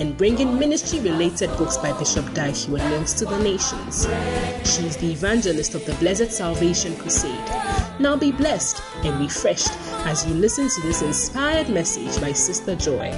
and 0.00 0.16
bringing 0.16 0.58
ministry 0.58 0.98
related 0.98 1.48
books 1.56 1.76
by 1.76 1.96
Bishop 1.98 2.26
Heward 2.36 2.82
Mills 2.90 3.14
to 3.14 3.24
the 3.24 3.38
nations. 3.38 4.06
She 4.68 4.84
is 4.86 4.96
the 4.96 5.12
evangelist 5.12 5.76
of 5.76 5.86
the 5.86 5.94
Blessed 5.94 6.32
Salvation 6.32 6.96
Crusade. 6.96 7.30
Now 8.00 8.16
be 8.16 8.32
blessed 8.32 8.82
and 9.04 9.20
refreshed 9.20 9.70
as 10.04 10.26
you 10.26 10.34
listen 10.34 10.68
to 10.68 10.80
this 10.82 11.00
inspired 11.00 11.68
message 11.68 12.20
by 12.20 12.32
Sister 12.32 12.74
Joy. 12.74 13.12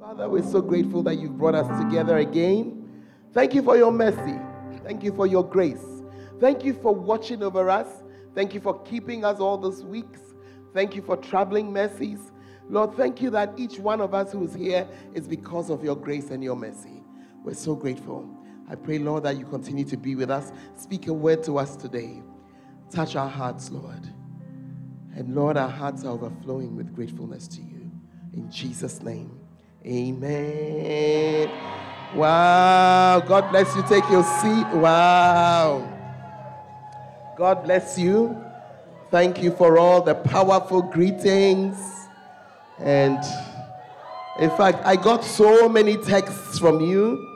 Father, 0.00 0.28
we're 0.28 0.42
so 0.42 0.60
grateful 0.60 1.04
that 1.04 1.14
you've 1.14 1.38
brought 1.38 1.54
us 1.54 1.80
together 1.80 2.18
again. 2.18 2.90
Thank 3.32 3.54
you 3.54 3.62
for 3.62 3.76
your 3.76 3.92
mercy. 3.92 4.36
Thank 4.82 5.04
you 5.04 5.12
for 5.12 5.28
your 5.28 5.44
grace. 5.44 5.84
Thank 6.40 6.64
you 6.64 6.74
for 6.74 6.94
watching 6.94 7.42
over 7.42 7.70
us. 7.70 7.86
Thank 8.36 8.52
you 8.52 8.60
for 8.60 8.78
keeping 8.82 9.24
us 9.24 9.40
all 9.40 9.56
these 9.56 9.82
weeks. 9.82 10.20
Thank 10.74 10.94
you 10.94 11.00
for 11.00 11.16
traveling 11.16 11.72
mercies. 11.72 12.18
Lord, 12.68 12.94
thank 12.94 13.22
you 13.22 13.30
that 13.30 13.54
each 13.56 13.78
one 13.78 14.02
of 14.02 14.12
us 14.12 14.30
who 14.30 14.44
is 14.44 14.54
here 14.54 14.86
is 15.14 15.26
because 15.26 15.70
of 15.70 15.82
your 15.82 15.96
grace 15.96 16.30
and 16.30 16.44
your 16.44 16.54
mercy. 16.54 17.02
We're 17.42 17.54
so 17.54 17.74
grateful. 17.74 18.28
I 18.68 18.74
pray, 18.74 18.98
Lord, 18.98 19.22
that 19.22 19.38
you 19.38 19.46
continue 19.46 19.86
to 19.86 19.96
be 19.96 20.16
with 20.16 20.30
us. 20.30 20.52
Speak 20.74 21.06
a 21.06 21.14
word 21.14 21.44
to 21.44 21.56
us 21.56 21.76
today. 21.76 22.22
Touch 22.90 23.16
our 23.16 23.28
hearts, 23.28 23.70
Lord. 23.70 24.06
And 25.14 25.34
Lord, 25.34 25.56
our 25.56 25.70
hearts 25.70 26.04
are 26.04 26.10
overflowing 26.12 26.76
with 26.76 26.94
gratefulness 26.94 27.48
to 27.48 27.62
you. 27.62 27.90
In 28.34 28.50
Jesus' 28.50 29.00
name, 29.00 29.40
amen. 29.86 31.48
Wow. 32.14 33.24
God 33.26 33.50
bless 33.50 33.74
you. 33.74 33.82
Take 33.88 34.06
your 34.10 34.24
seat. 34.24 34.66
Wow. 34.76 35.95
God 37.36 37.64
bless 37.64 37.98
you. 37.98 38.42
Thank 39.10 39.42
you 39.42 39.50
for 39.50 39.76
all 39.78 40.00
the 40.00 40.14
powerful 40.14 40.80
greetings. 40.80 41.76
And 42.78 43.18
in 44.40 44.48
fact, 44.56 44.78
I 44.86 44.96
got 44.96 45.22
so 45.22 45.68
many 45.68 45.98
texts 45.98 46.58
from 46.58 46.80
you. 46.80 47.30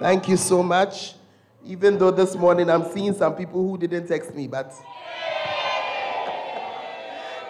Thank 0.00 0.28
you 0.28 0.36
so 0.36 0.60
much. 0.60 1.14
Even 1.64 1.98
though 1.98 2.10
this 2.10 2.34
morning 2.34 2.68
I'm 2.68 2.84
seeing 2.84 3.14
some 3.14 3.36
people 3.36 3.68
who 3.68 3.78
didn't 3.78 4.08
text 4.08 4.34
me, 4.34 4.48
but 4.48 4.74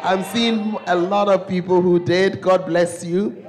I'm 0.03 0.25
seeing 0.25 0.77
a 0.87 0.95
lot 0.95 1.29
of 1.29 1.49
people 1.49 1.81
who 1.81 1.99
did. 1.99 2.43
God 2.43 2.67
bless 2.67 3.03
you. 3.03 3.47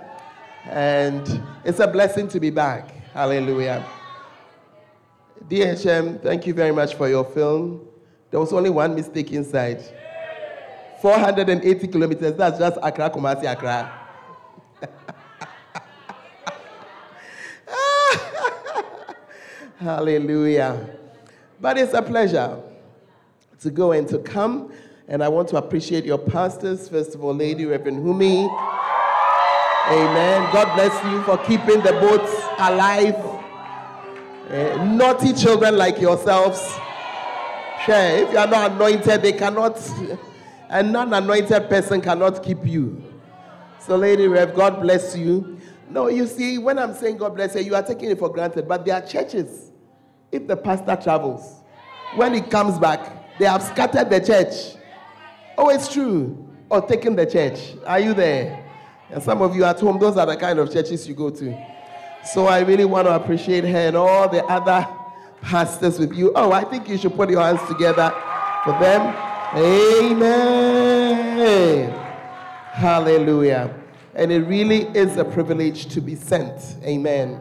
And 0.64 1.44
it's 1.66 1.80
a 1.80 1.88
blessing 1.88 2.30
to 2.30 2.40
be 2.40 2.52
back. 2.52 2.90
Hallelujah. 3.12 3.86
DHM, 5.50 6.24
thank 6.24 6.48
you 6.48 6.54
very 6.54 6.72
much 6.72 6.96
for 6.96 7.10
your 7.10 7.26
film. 7.26 7.86
There 8.36 8.42
was 8.42 8.52
only 8.52 8.70
one 8.70 8.96
mistake 8.96 9.32
inside. 9.32 9.82
480 11.02 11.88
kilometers, 11.88 12.36
that's 12.36 12.60
just 12.60 12.78
Accra, 12.84 13.10
Kumasi, 13.10 13.50
Accra. 13.50 13.90
Hallelujah. 19.80 20.98
But 21.62 21.78
it's 21.78 21.94
a 21.94 22.02
pleasure 22.02 22.62
to 23.62 23.70
go 23.70 23.94
and 23.94 24.06
to 24.10 24.20
come. 24.20 24.74
And 25.08 25.24
I 25.24 25.30
want 25.30 25.48
to 25.48 25.56
appreciate 25.56 26.04
your 26.04 26.18
pastors. 26.18 26.90
First 26.90 27.16
of 27.16 27.24
all, 27.24 27.34
Lady 27.34 27.66
Reverend 27.66 28.06
Humi. 28.06 28.50
Amen. 29.88 30.52
God 30.52 30.76
bless 30.76 30.92
you 31.06 31.24
for 31.24 31.38
keeping 31.38 31.82
the 31.82 31.94
boats 32.02 32.36
alive. 32.60 33.16
Uh, 34.50 34.84
naughty 34.84 35.32
children 35.32 35.78
like 35.78 36.02
yourselves. 36.02 36.78
If 37.88 38.32
you 38.32 38.38
are 38.38 38.48
not 38.48 38.72
anointed, 38.72 39.22
they 39.22 39.34
cannot, 39.34 39.80
a 40.70 40.82
non 40.82 41.14
anointed 41.14 41.70
person 41.70 42.02
cannot 42.02 42.44
keep 42.44 42.66
you. 42.66 43.04
So, 43.80 43.96
Lady 43.96 44.28
Rev, 44.28 44.56
God 44.56 44.82
bless 44.82 45.16
you. 45.16 45.60
No, 45.90 46.08
you 46.08 46.26
see, 46.26 46.58
when 46.58 46.80
I'm 46.80 46.94
saying 46.94 47.18
God 47.18 47.36
bless 47.36 47.56
you, 47.56 47.62
you 47.62 47.76
are 47.76 47.84
taking 47.84 48.10
it 48.10 48.18
for 48.18 48.30
granted. 48.30 48.68
But 48.68 48.86
there 48.86 48.96
are 48.96 49.02
churches. 49.06 49.72
If 50.32 50.48
the 50.48 50.58
pastor 50.58 50.98
travels, 51.02 51.62
when 52.16 52.34
he 52.34 52.42
comes 52.42 52.80
back, 52.80 53.38
they 53.38 53.46
have 53.46 53.62
scattered 53.62 54.10
the 54.10 54.20
church. 54.20 54.82
Oh, 55.58 55.70
it's 55.70 55.92
true. 55.92 56.50
Or 56.70 56.82
taken 56.82 57.16
the 57.16 57.26
church. 57.26 57.76
Are 57.86 58.00
you 58.00 58.14
there? 58.14 58.66
And 59.12 59.22
some 59.22 59.42
of 59.42 59.56
you 59.56 59.64
at 59.64 59.80
home, 59.80 60.00
those 60.00 60.18
are 60.18 60.26
the 60.26 60.36
kind 60.36 60.58
of 60.58 60.74
churches 60.74 61.08
you 61.08 61.14
go 61.14 61.30
to. 61.30 61.66
So 62.34 62.48
I 62.48 62.62
really 62.62 62.86
want 62.86 63.08
to 63.08 63.14
appreciate 63.14 63.64
her 63.66 63.78
and 63.78 63.96
all 63.96 64.28
the 64.28 64.44
other 64.46 64.88
pastors 65.42 66.00
with 66.00 66.14
you. 66.14 66.32
Oh, 66.36 66.52
I 66.52 66.64
think 66.64 66.90
you 66.90 66.98
should 66.98 67.16
put 67.16 67.30
your 67.30 67.42
hands 67.42 67.62
together 67.68 68.12
for 68.64 68.72
them. 68.80 69.16
Amen. 69.56 71.36
Hallelujah. 72.72 73.74
And 74.16 74.32
it 74.32 74.48
really 74.48 74.84
is 74.98 75.18
a 75.18 75.26
privilege 75.26 75.88
to 75.88 76.02
be 76.02 76.16
sent. 76.16 76.78
Amen. 76.84 77.40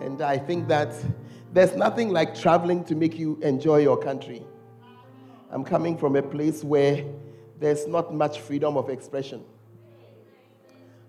And 0.00 0.20
I 0.22 0.38
think 0.38 0.68
that 0.68 0.94
there's 1.52 1.74
nothing 1.76 2.10
like 2.10 2.34
traveling 2.34 2.84
to 2.84 2.94
make 2.94 3.18
you 3.18 3.38
enjoy 3.42 3.78
your 3.78 3.96
country. 3.96 4.42
I'm 5.50 5.64
coming 5.64 5.96
from 5.96 6.16
a 6.16 6.22
place 6.22 6.64
where 6.64 7.04
there's 7.60 7.86
not 7.86 8.12
much 8.12 8.40
freedom 8.40 8.76
of 8.76 8.90
expression. 8.90 9.44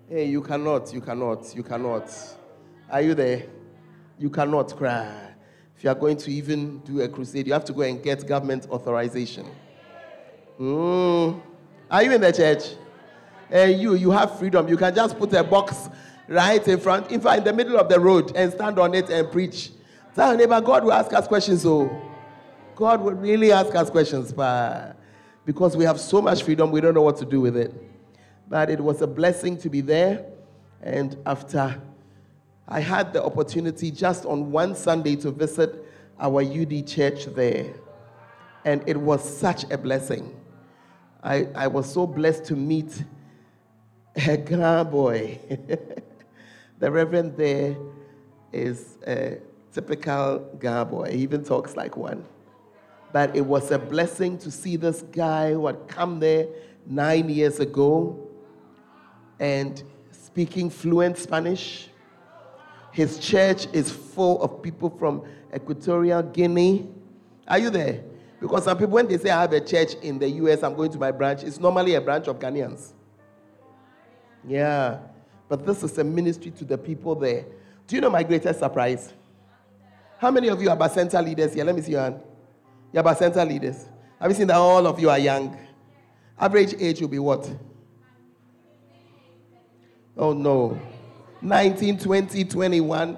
Hey, 0.07 0.25
you 0.25 0.41
cannot, 0.41 0.93
you 0.93 1.01
cannot, 1.01 1.55
you 1.55 1.63
cannot. 1.63 2.09
Are 2.91 3.01
you 3.01 3.15
there? 3.15 3.47
You 4.19 4.29
cannot 4.29 4.75
cry. 4.77 5.34
You 5.85 5.91
are 5.91 5.93
going 5.93 6.17
to 6.17 6.31
even 6.31 6.79
do 6.79 7.01
a 7.01 7.07
crusade, 7.07 7.45
you 7.45 7.53
have 7.53 7.63
to 7.65 7.71
go 7.71 7.81
and 7.81 8.01
get 8.01 8.25
government 8.25 8.67
authorization. 8.71 9.45
Mm. 10.59 11.39
Are 11.91 12.01
you 12.01 12.11
in 12.11 12.21
the 12.21 12.33
church? 12.33 12.71
You, 13.51 13.93
you 13.93 14.09
have 14.09 14.39
freedom. 14.39 14.67
You 14.67 14.77
can 14.77 14.95
just 14.95 15.15
put 15.15 15.31
a 15.33 15.43
box 15.43 15.89
right 16.27 16.67
in 16.67 16.79
front, 16.79 17.11
in 17.11 17.21
fact, 17.21 17.37
in 17.37 17.43
the 17.43 17.53
middle 17.53 17.77
of 17.77 17.87
the 17.87 17.99
road, 17.99 18.35
and 18.35 18.51
stand 18.51 18.79
on 18.79 18.95
it 18.95 19.11
and 19.11 19.31
preach. 19.31 19.69
Tell 20.15 20.35
neighbor, 20.35 20.59
God 20.59 20.85
will 20.85 20.93
ask 20.93 21.13
us 21.13 21.27
questions. 21.27 21.61
So, 21.61 21.95
God 22.75 23.01
will 23.01 23.13
really 23.13 23.51
ask 23.51 23.75
us 23.75 23.91
questions, 23.91 24.33
but 24.33 24.97
because 25.45 25.77
we 25.77 25.85
have 25.85 25.99
so 25.99 26.19
much 26.19 26.41
freedom, 26.41 26.71
we 26.71 26.81
don't 26.81 26.95
know 26.95 27.03
what 27.03 27.17
to 27.17 27.25
do 27.25 27.41
with 27.41 27.55
it. 27.55 27.71
But 28.49 28.71
it 28.71 28.79
was 28.79 29.03
a 29.03 29.07
blessing 29.07 29.55
to 29.59 29.69
be 29.69 29.81
there. 29.81 30.25
And 30.81 31.15
after 31.27 31.79
I 32.67 32.79
had 32.79 33.13
the 33.13 33.23
opportunity 33.23 33.91
just 33.91 34.25
on 34.25 34.51
one 34.51 34.75
Sunday 34.75 35.15
to 35.17 35.31
visit 35.31 35.85
our 36.19 36.41
UD 36.41 36.87
church 36.87 37.25
there, 37.25 37.73
and 38.63 38.83
it 38.87 38.97
was 38.97 39.21
such 39.23 39.69
a 39.71 39.77
blessing. 39.77 40.35
I, 41.21 41.47
I 41.55 41.67
was 41.67 41.91
so 41.91 42.07
blessed 42.07 42.45
to 42.45 42.55
meet 42.55 43.03
a 44.15 44.37
grand 44.37 44.91
boy. 44.91 45.39
the 46.79 46.91
Reverend 46.91 47.35
there 47.37 47.75
is 48.51 48.97
a 49.05 49.39
typical 49.73 50.39
Ghana 50.59 50.85
boy. 50.85 51.11
He 51.11 51.19
even 51.19 51.43
talks 51.43 51.75
like 51.75 51.97
one. 51.97 52.25
But 53.11 53.35
it 53.35 53.45
was 53.45 53.71
a 53.71 53.79
blessing 53.79 54.37
to 54.39 54.51
see 54.51 54.75
this 54.75 55.01
guy 55.01 55.53
who 55.53 55.67
had 55.67 55.87
come 55.87 56.19
there 56.19 56.47
nine 56.85 57.29
years 57.29 57.59
ago 57.59 58.19
and 59.39 59.81
speaking 60.11 60.69
fluent 60.69 61.17
Spanish. 61.17 61.89
His 62.95 63.19
church 63.19 63.67
is 63.73 63.91
full 63.91 64.41
of 64.41 64.63
people 64.63 64.89
from 64.89 65.21
Equatorial 65.53 66.23
Guinea. 66.23 66.87
Are 67.45 67.59
you 67.59 67.69
there? 67.69 68.01
Because 68.39 68.63
some 68.63 68.77
people, 68.77 68.93
when 68.93 69.05
they 69.05 69.17
say 69.17 69.31
I 69.31 69.41
have 69.41 69.51
a 69.51 69.59
church 69.59 69.95
in 69.95 70.17
the 70.17 70.29
US, 70.29 70.63
I'm 70.63 70.75
going 70.75 70.89
to 70.93 70.97
my 70.97 71.11
branch, 71.11 71.43
it's 71.43 71.59
normally 71.59 71.95
a 71.95 71.99
branch 71.99 72.29
of 72.29 72.39
Ghanaians. 72.39 72.93
Yeah. 74.47 74.99
But 75.49 75.65
this 75.65 75.83
is 75.83 75.97
a 75.97 76.05
ministry 76.05 76.51
to 76.51 76.63
the 76.63 76.77
people 76.77 77.15
there. 77.15 77.43
Do 77.85 77.97
you 77.97 78.01
know 78.01 78.09
my 78.09 78.23
greatest 78.23 78.59
surprise? 78.59 79.13
How 80.17 80.31
many 80.31 80.47
of 80.47 80.61
you 80.61 80.69
are 80.69 80.77
Bacenta 80.77 81.21
leaders 81.21 81.53
here? 81.53 81.65
Let 81.65 81.75
me 81.75 81.81
see 81.81 81.91
your 81.91 82.01
hand. 82.01 82.21
You're 82.93 83.03
Bacenta 83.03 83.45
leaders. 83.45 83.89
Have 84.21 84.31
you 84.31 84.37
seen 84.37 84.47
that 84.47 84.55
all 84.55 84.87
of 84.87 85.01
you 85.01 85.09
are 85.09 85.19
young? 85.19 85.57
Average 86.39 86.75
age 86.79 87.01
will 87.01 87.09
be 87.09 87.19
what? 87.19 87.53
Oh 90.15 90.31
no. 90.31 90.79
19, 91.45 91.99
20, 91.99 92.43
21. 92.45 93.17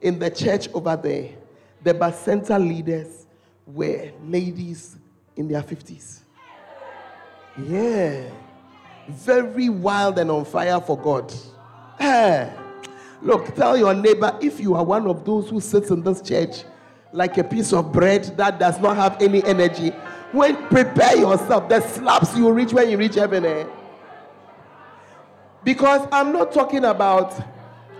In 0.00 0.18
the 0.20 0.30
church 0.30 0.68
over 0.72 0.96
there, 0.96 1.30
the 1.82 1.92
Bacenta 1.92 2.58
leaders 2.60 3.26
were 3.66 4.12
ladies 4.24 4.96
in 5.34 5.48
their 5.48 5.62
50s. 5.62 6.20
Yeah. 7.58 8.30
Very 9.08 9.68
wild 9.68 10.18
and 10.20 10.30
on 10.30 10.44
fire 10.44 10.80
for 10.80 10.96
God. 10.96 11.32
Eh. 11.98 12.48
Look, 13.20 13.52
tell 13.56 13.76
your 13.76 13.94
neighbor 13.94 14.38
if 14.40 14.60
you 14.60 14.74
are 14.76 14.84
one 14.84 15.08
of 15.08 15.24
those 15.24 15.50
who 15.50 15.60
sits 15.60 15.90
in 15.90 16.02
this 16.02 16.20
church 16.20 16.62
like 17.12 17.36
a 17.38 17.44
piece 17.44 17.72
of 17.72 17.92
bread 17.92 18.24
that 18.36 18.60
does 18.60 18.78
not 18.78 18.96
have 18.96 19.20
any 19.20 19.42
energy, 19.44 19.90
when 20.30 20.56
prepare 20.68 21.16
yourself, 21.16 21.68
the 21.68 21.80
slaps 21.80 22.36
you 22.36 22.48
reach 22.52 22.72
when 22.72 22.90
you 22.90 22.96
reach 22.96 23.16
heaven. 23.16 23.44
Eh? 23.44 23.66
Because 25.64 26.06
I'm 26.12 26.32
not 26.32 26.52
talking 26.52 26.84
about, 26.84 27.55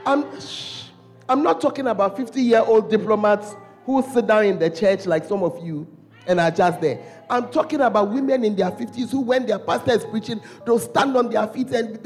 I'm, 0.06 0.24
I'm 1.28 1.42
not 1.42 1.60
talking 1.60 1.88
about 1.88 2.16
50 2.16 2.40
year 2.40 2.60
old 2.60 2.88
diplomats 2.88 3.56
who 3.84 4.02
sit 4.12 4.26
down 4.26 4.44
in 4.44 4.58
the 4.58 4.70
church 4.70 5.04
like 5.04 5.24
some 5.24 5.42
of 5.42 5.62
you 5.64 5.86
and 6.26 6.40
are 6.40 6.50
just 6.50 6.80
there. 6.80 7.00
I'm 7.28 7.50
talking 7.50 7.80
about 7.80 8.10
women 8.12 8.44
in 8.44 8.54
their 8.54 8.70
50s 8.70 9.10
who, 9.10 9.20
when 9.20 9.46
their 9.46 9.58
pastor 9.58 9.92
is 9.92 10.04
preaching, 10.04 10.40
they'll 10.64 10.78
stand 10.78 11.16
on 11.16 11.28
their 11.28 11.46
feet 11.48 11.70
and 11.70 11.98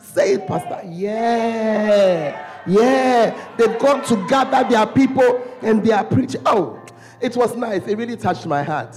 say 0.00 0.38
Pastor. 0.46 0.82
Yeah, 0.86 2.62
yeah. 2.66 3.54
They've 3.56 3.78
gone 3.78 4.04
to 4.04 4.26
gather 4.28 4.68
their 4.68 4.86
people 4.86 5.42
and 5.62 5.84
they 5.84 5.92
are 5.92 6.04
preaching. 6.04 6.42
Oh, 6.44 6.82
it 7.20 7.36
was 7.36 7.56
nice. 7.56 7.86
It 7.86 7.96
really 7.96 8.16
touched 8.16 8.46
my 8.46 8.62
heart. 8.62 8.96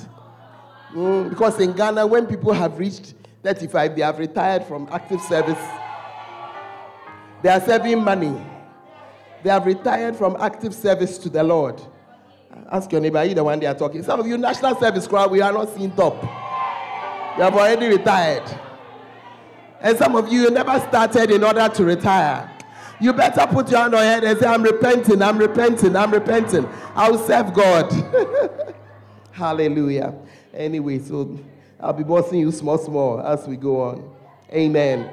Mm, 0.94 1.30
because 1.30 1.60
in 1.60 1.74
Ghana, 1.74 2.08
when 2.08 2.26
people 2.26 2.52
have 2.52 2.78
reached 2.78 3.14
35, 3.44 3.96
they 3.96 4.02
have 4.02 4.20
retired 4.20 4.66
from 4.66 4.88
active 4.92 5.22
service. 5.22 5.60
They 7.42 7.50
are 7.50 7.62
saving 7.62 8.04
money. 8.04 8.36
They 9.44 9.50
have 9.50 9.66
retired 9.66 10.16
from 10.16 10.36
active 10.40 10.74
service 10.74 11.18
to 11.20 11.30
the 11.30 11.44
Lord. 11.44 11.82
Ask 12.72 12.92
your 12.92 13.02
neighbor, 13.02 13.24
you 13.24 13.34
the 13.34 13.44
one 13.44 13.60
they 13.60 13.66
are 13.66 13.76
talking? 13.76 14.04
Some 14.04 14.20
of 14.20 14.28
you, 14.28 14.38
national 14.38 14.76
service 14.80 15.08
crowd, 15.08 15.32
we 15.32 15.42
are 15.42 15.52
not 15.54 15.70
seeing 15.76 15.92
top. 15.92 16.22
You 17.38 17.44
have 17.44 17.54
already 17.56 17.88
retired. 17.88 18.44
And 19.82 19.98
some 19.98 20.16
of 20.16 20.32
you, 20.32 20.42
you 20.42 20.52
never 20.52 20.78
started 20.80 21.32
in 21.32 21.44
order 21.44 21.70
to 21.70 21.86
retire. 21.86 22.52
You 23.00 23.14
better 23.14 23.48
put 23.48 23.72
your 23.72 23.80
hand 23.80 23.96
on 23.96 24.04
your 24.04 24.12
head 24.12 24.24
and 24.26 24.38
say, 24.38 24.46
I'm 24.46 24.62
repenting, 24.62 25.22
I'm 25.22 25.38
repenting, 25.38 25.96
I'm 25.96 26.12
repenting. 26.12 26.68
I'll 26.96 27.18
serve 27.18 27.54
God. 27.54 27.90
Hallelujah. 29.32 30.14
Anyway, 30.54 31.00
so 31.00 31.40
I'll 31.80 31.94
be 31.94 32.04
bossing 32.04 32.40
you 32.40 32.52
small, 32.52 32.78
small 32.78 33.22
as 33.22 33.48
we 33.48 33.56
go 33.56 33.82
on. 33.82 34.16
Amen. 34.52 35.10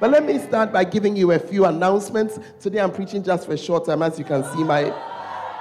But 0.00 0.10
let 0.10 0.24
me 0.24 0.38
start 0.38 0.72
by 0.72 0.84
giving 0.84 1.16
you 1.16 1.32
a 1.32 1.38
few 1.38 1.64
announcements. 1.64 2.38
Today 2.60 2.80
I'm 2.80 2.92
preaching 2.92 3.22
just 3.22 3.46
for 3.46 3.54
a 3.54 3.58
short 3.58 3.86
time, 3.86 4.02
as 4.02 4.18
you 4.18 4.24
can 4.24 4.44
see. 4.52 4.62
My 4.62 4.94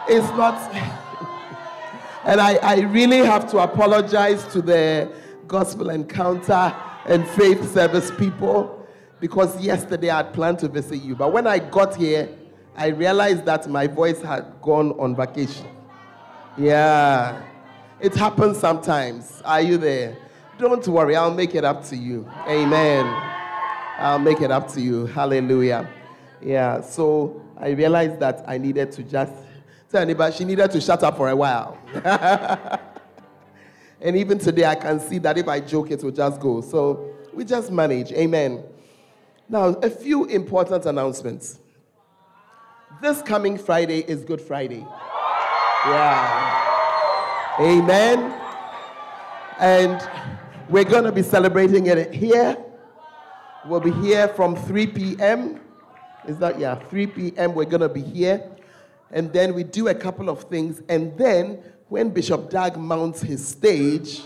it's 0.07 0.27
not 0.37 0.55
and 2.23 2.39
I, 2.39 2.55
I 2.57 2.81
really 2.81 3.17
have 3.17 3.49
to 3.51 3.57
apologize 3.59 4.45
to 4.53 4.61
the 4.61 5.11
gospel 5.47 5.89
encounter 5.89 6.75
and 7.07 7.27
faith 7.29 7.73
service 7.73 8.11
people 8.11 8.87
because 9.19 9.59
yesterday 9.59 10.09
I 10.09 10.17
had 10.17 10.33
planned 10.33 10.59
to 10.59 10.67
visit 10.67 10.97
you. 10.97 11.15
But 11.15 11.33
when 11.33 11.47
I 11.47 11.57
got 11.57 11.95
here, 11.95 12.29
I 12.75 12.87
realized 12.87 13.45
that 13.45 13.67
my 13.67 13.87
voice 13.87 14.21
had 14.21 14.45
gone 14.61 14.91
on 14.99 15.15
vacation. 15.15 15.67
Yeah. 16.57 17.41
It 17.99 18.13
happens 18.13 18.59
sometimes. 18.59 19.41
Are 19.43 19.61
you 19.61 19.77
there? 19.77 20.15
Don't 20.59 20.87
worry, 20.87 21.15
I'll 21.15 21.33
make 21.33 21.55
it 21.55 21.63
up 21.63 21.83
to 21.85 21.95
you. 21.95 22.29
Amen. 22.47 23.36
I'll 23.97 24.19
make 24.19 24.41
it 24.41 24.51
up 24.51 24.71
to 24.73 24.81
you. 24.81 25.05
Hallelujah. 25.07 25.89
Yeah, 26.41 26.81
so 26.81 27.41
I 27.57 27.69
realized 27.69 28.19
that 28.19 28.43
I 28.47 28.57
needed 28.57 28.91
to 28.93 29.03
just 29.03 29.33
Tell 29.89 30.01
anybody 30.01 30.35
she 30.35 30.43
needed 30.43 30.69
to 30.71 30.81
shut 30.81 31.01
up 31.01 31.15
for 31.15 31.29
a 31.29 31.35
while. 31.35 31.77
and 34.01 34.17
even 34.17 34.37
today, 34.37 34.65
I 34.65 34.75
can 34.75 34.99
see 34.99 35.17
that 35.19 35.37
if 35.37 35.47
I 35.47 35.61
joke, 35.61 35.91
it 35.91 36.03
will 36.03 36.11
just 36.11 36.41
go. 36.41 36.59
So 36.59 37.15
we 37.33 37.45
just 37.45 37.71
manage. 37.71 38.11
Amen. 38.11 38.65
Now, 39.47 39.67
a 39.67 39.89
few 39.89 40.25
important 40.25 40.85
announcements. 40.85 41.59
This 43.01 43.21
coming 43.21 43.57
Friday 43.57 43.99
is 43.99 44.25
Good 44.25 44.41
Friday. 44.41 44.85
Yeah. 45.85 47.55
Amen. 47.61 48.33
And 49.57 50.05
we're 50.67 50.83
going 50.83 51.05
to 51.05 51.13
be 51.13 51.23
celebrating 51.23 51.85
it 51.85 52.13
here. 52.13 52.57
We'll 53.67 53.79
be 53.79 53.91
here 53.91 54.27
from 54.29 54.55
3 54.55 54.87
p.m. 54.87 55.59
Is 56.27 56.37
that, 56.39 56.59
yeah, 56.59 56.75
3 56.75 57.07
p.m. 57.07 57.53
We're 57.53 57.65
going 57.65 57.81
to 57.81 57.89
be 57.89 58.01
here 58.01 58.49
and 59.11 59.31
then 59.31 59.53
we 59.53 59.63
do 59.63 59.87
a 59.87 59.95
couple 59.95 60.29
of 60.29 60.43
things, 60.43 60.81
and 60.89 61.17
then 61.17 61.59
when 61.87 62.09
Bishop 62.09 62.49
Dag 62.49 62.77
mounts 62.77 63.21
his 63.21 63.47
stage, 63.47 64.21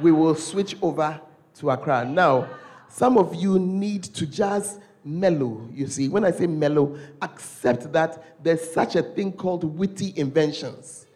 we 0.00 0.12
will 0.12 0.34
switch 0.34 0.76
over 0.82 1.20
to 1.54 1.70
Accra. 1.70 2.04
Now, 2.04 2.48
some 2.88 3.16
of 3.16 3.34
you 3.34 3.58
need 3.58 4.02
to 4.04 4.26
just 4.26 4.80
mellow. 5.04 5.66
You 5.72 5.86
see, 5.86 6.08
when 6.08 6.24
I 6.24 6.30
say 6.30 6.46
mellow, 6.46 6.98
accept 7.22 7.90
that 7.92 8.42
there's 8.42 8.72
such 8.72 8.96
a 8.96 9.02
thing 9.02 9.32
called 9.32 9.64
witty 9.64 10.12
inventions. 10.16 11.06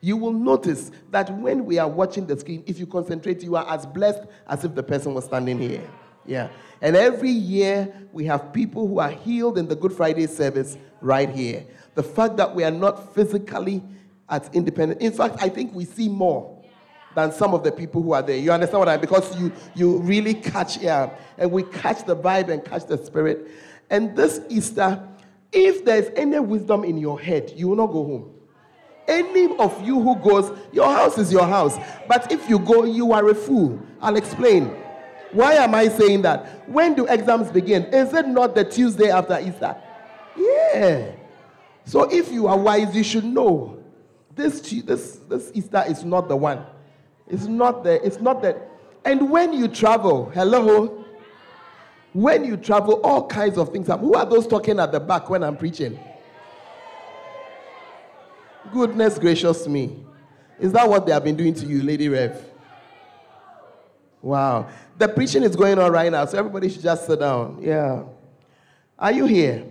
You 0.00 0.16
will 0.16 0.32
notice 0.32 0.90
that 1.10 1.30
when 1.38 1.64
we 1.64 1.78
are 1.78 1.88
watching 1.88 2.26
the 2.26 2.38
screen, 2.38 2.62
if 2.66 2.78
you 2.78 2.86
concentrate, 2.86 3.42
you 3.42 3.56
are 3.56 3.68
as 3.68 3.84
blessed 3.86 4.22
as 4.46 4.64
if 4.64 4.74
the 4.74 4.82
person 4.82 5.14
was 5.14 5.24
standing 5.24 5.58
here. 5.58 5.82
Yeah. 6.26 6.48
And 6.84 6.94
every 6.94 7.30
year 7.30 7.92
we 8.12 8.26
have 8.26 8.52
people 8.52 8.86
who 8.86 9.00
are 9.00 9.10
healed 9.10 9.58
in 9.58 9.66
the 9.66 9.74
Good 9.74 9.92
Friday 9.92 10.28
service 10.28 10.78
right 11.00 11.28
here 11.28 11.66
the 11.94 12.02
fact 12.02 12.36
that 12.36 12.54
we 12.54 12.64
are 12.64 12.70
not 12.70 13.14
physically 13.14 13.82
at 14.28 14.54
independent. 14.54 15.00
In 15.00 15.12
fact, 15.12 15.36
I 15.40 15.48
think 15.48 15.74
we 15.74 15.84
see 15.84 16.08
more 16.08 16.62
than 17.14 17.30
some 17.30 17.54
of 17.54 17.62
the 17.62 17.70
people 17.70 18.02
who 18.02 18.12
are 18.12 18.22
there. 18.22 18.36
You 18.36 18.50
understand 18.52 18.80
what 18.80 18.88
I 18.88 18.92
mean? 18.92 19.02
Because 19.02 19.38
you, 19.38 19.52
you 19.74 19.98
really 19.98 20.34
catch, 20.34 20.78
yeah, 20.78 21.10
and 21.38 21.50
we 21.50 21.62
catch 21.62 22.04
the 22.04 22.16
vibe 22.16 22.48
and 22.48 22.64
catch 22.64 22.86
the 22.86 23.02
spirit. 23.04 23.48
And 23.90 24.16
this 24.16 24.40
Easter, 24.48 25.06
if 25.52 25.84
there's 25.84 26.10
any 26.16 26.40
wisdom 26.40 26.82
in 26.84 26.98
your 26.98 27.20
head, 27.20 27.52
you 27.54 27.68
will 27.68 27.76
not 27.76 27.88
go 27.88 28.04
home. 28.04 28.30
Any 29.06 29.56
of 29.58 29.86
you 29.86 30.00
who 30.00 30.16
goes, 30.16 30.58
your 30.72 30.86
house 30.86 31.18
is 31.18 31.30
your 31.30 31.46
house. 31.46 31.78
But 32.08 32.32
if 32.32 32.48
you 32.48 32.58
go, 32.58 32.84
you 32.84 33.12
are 33.12 33.28
a 33.28 33.34
fool. 33.34 33.78
I'll 34.00 34.16
explain. 34.16 34.74
Why 35.32 35.54
am 35.54 35.74
I 35.74 35.88
saying 35.88 36.22
that? 36.22 36.68
When 36.68 36.94
do 36.94 37.06
exams 37.06 37.50
begin? 37.50 37.84
Is 37.86 38.12
it 38.14 38.26
not 38.28 38.54
the 38.54 38.64
Tuesday 38.64 39.10
after 39.10 39.38
Easter? 39.40 39.76
Yeah. 40.36 41.12
So 41.84 42.04
if 42.10 42.30
you 42.30 42.46
are 42.46 42.56
wise, 42.56 42.94
you 42.94 43.04
should 43.04 43.24
know 43.24 43.82
this, 44.34 44.60
this, 44.60 45.16
this 45.28 45.50
Easter 45.54 45.84
is 45.86 46.04
not 46.04 46.28
the 46.28 46.36
one. 46.36 46.64
It's 47.28 47.46
not 47.46 47.84
the, 47.84 48.04
it's 48.04 48.20
not 48.20 48.42
that. 48.42 48.70
And 49.04 49.30
when 49.30 49.52
you 49.52 49.68
travel, 49.68 50.30
hello, 50.30 51.04
when 52.12 52.44
you 52.44 52.56
travel, 52.56 53.00
all 53.02 53.26
kinds 53.26 53.58
of 53.58 53.70
things 53.70 53.88
happen. 53.88 54.04
Who 54.04 54.14
are 54.14 54.24
those 54.24 54.46
talking 54.46 54.78
at 54.78 54.92
the 54.92 55.00
back 55.00 55.28
when 55.28 55.42
I'm 55.42 55.56
preaching? 55.56 55.98
Goodness 58.72 59.18
gracious 59.18 59.66
me. 59.66 60.04
Is 60.58 60.72
that 60.72 60.88
what 60.88 61.06
they 61.06 61.12
have 61.12 61.24
been 61.24 61.36
doing 61.36 61.54
to 61.54 61.66
you, 61.66 61.82
Lady 61.82 62.08
Rev? 62.08 62.53
Wow. 64.24 64.70
The 64.96 65.06
preaching 65.06 65.42
is 65.42 65.54
going 65.54 65.78
on 65.78 65.92
right 65.92 66.10
now, 66.10 66.24
so 66.24 66.38
everybody 66.38 66.70
should 66.70 66.80
just 66.80 67.06
sit 67.06 67.20
down. 67.20 67.58
Yeah. 67.60 68.04
Are 68.98 69.12
you 69.12 69.26
here? 69.26 69.66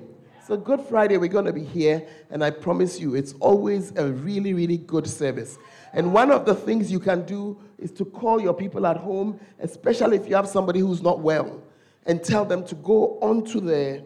So, 0.46 0.56
Good 0.58 0.82
Friday, 0.82 1.18
we're 1.18 1.28
going 1.28 1.46
to 1.46 1.54
be 1.54 1.64
here, 1.64 2.06
and 2.30 2.44
I 2.44 2.52
promise 2.52 3.00
you, 3.00 3.16
it's 3.16 3.34
always 3.40 3.94
a 3.96 4.12
really, 4.12 4.54
really 4.54 4.78
good 4.78 5.08
service. 5.08 5.58
And 5.92 6.14
one 6.14 6.30
of 6.30 6.46
the 6.46 6.54
things 6.54 6.92
you 6.92 7.00
can 7.00 7.26
do 7.26 7.60
is 7.80 7.92
to 7.94 8.06
call 8.06 8.40
your 8.40 8.54
people 8.54 8.86
at 8.86 8.96
home, 8.96 9.40
especially 9.60 10.18
if 10.18 10.30
you 10.30 10.36
have 10.36 10.48
somebody 10.48 10.82
who's 10.82 11.02
not 11.02 11.22
well, 11.22 11.60
and 12.06 12.24
tell 12.24 12.46
them 12.46 12.64
to 12.66 12.76
go 12.76 13.18
onto 13.22 13.60
the, 13.60 14.04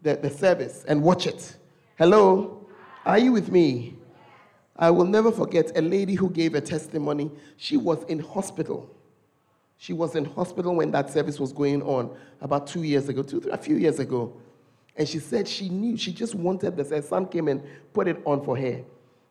the, 0.00 0.14
the 0.14 0.30
service 0.30 0.84
and 0.86 1.02
watch 1.02 1.26
it. 1.26 1.56
Hello? 1.98 2.68
Are 3.04 3.18
you 3.18 3.32
with 3.32 3.50
me? 3.50 3.96
I 4.76 4.90
will 4.92 5.06
never 5.06 5.32
forget 5.32 5.76
a 5.76 5.82
lady 5.82 6.14
who 6.14 6.30
gave 6.30 6.54
a 6.54 6.60
testimony. 6.60 7.32
She 7.56 7.76
was 7.76 8.04
in 8.04 8.20
hospital. 8.20 8.88
She 9.80 9.94
was 9.94 10.14
in 10.14 10.26
hospital 10.26 10.74
when 10.74 10.90
that 10.90 11.08
service 11.08 11.40
was 11.40 11.54
going 11.54 11.80
on 11.80 12.14
about 12.42 12.66
two 12.66 12.82
years 12.82 13.08
ago, 13.08 13.22
two, 13.22 13.40
three, 13.40 13.50
a 13.50 13.56
few 13.56 13.76
years 13.76 13.98
ago. 13.98 14.30
And 14.94 15.08
she 15.08 15.18
said 15.18 15.48
she 15.48 15.70
knew, 15.70 15.96
she 15.96 16.12
just 16.12 16.34
wanted 16.34 16.76
this. 16.76 16.90
Her 16.90 17.00
son 17.00 17.26
came 17.26 17.48
and 17.48 17.62
put 17.94 18.06
it 18.06 18.20
on 18.26 18.44
for 18.44 18.58
her. 18.58 18.82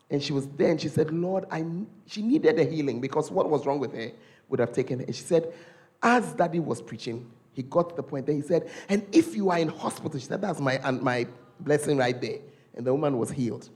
And 0.09 0.23
she 0.23 0.33
was 0.33 0.47
there 0.47 0.71
and 0.71 0.81
she 0.81 0.87
said, 0.87 1.13
Lord, 1.13 1.45
I, 1.51 1.63
she 2.07 2.23
needed 2.23 2.57
a 2.57 2.63
healing 2.63 2.99
because 2.99 3.29
what 3.29 3.47
was 3.47 3.67
wrong 3.67 3.77
with 3.77 3.93
her 3.93 4.11
would 4.47 4.59
have 4.59 4.73
taken 4.73 4.97
her. 4.97 5.05
And 5.05 5.15
she 5.15 5.21
said, 5.21 5.53
as 6.01 6.33
daddy 6.33 6.59
was 6.59 6.81
preaching, 6.81 7.29
he 7.53 7.61
got 7.61 7.91
to 7.91 7.95
the 7.95 8.01
point 8.01 8.25
that 8.25 8.33
he 8.33 8.41
said, 8.41 8.71
and 8.89 9.05
if 9.11 9.35
you 9.35 9.51
are 9.51 9.59
in 9.59 9.67
hospital, 9.67 10.19
she 10.19 10.25
said, 10.25 10.41
that's 10.41 10.59
my, 10.59 10.79
and 10.83 10.99
my 11.03 11.27
blessing 11.59 11.95
right 11.95 12.19
there. 12.19 12.39
And 12.75 12.87
the 12.87 12.91
woman 12.91 13.19
was 13.19 13.29
healed. 13.29 13.69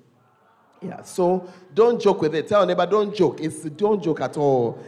Yeah, 0.81 1.03
so 1.03 1.47
don't 1.75 2.01
joke 2.01 2.21
with 2.21 2.33
it. 2.33 2.47
Tell 2.47 2.65
neighbor, 2.65 2.87
don't 2.87 3.15
joke. 3.15 3.39
It's 3.41 3.61
don't 3.61 4.03
joke 4.03 4.21
at 4.21 4.37
all. 4.37 4.83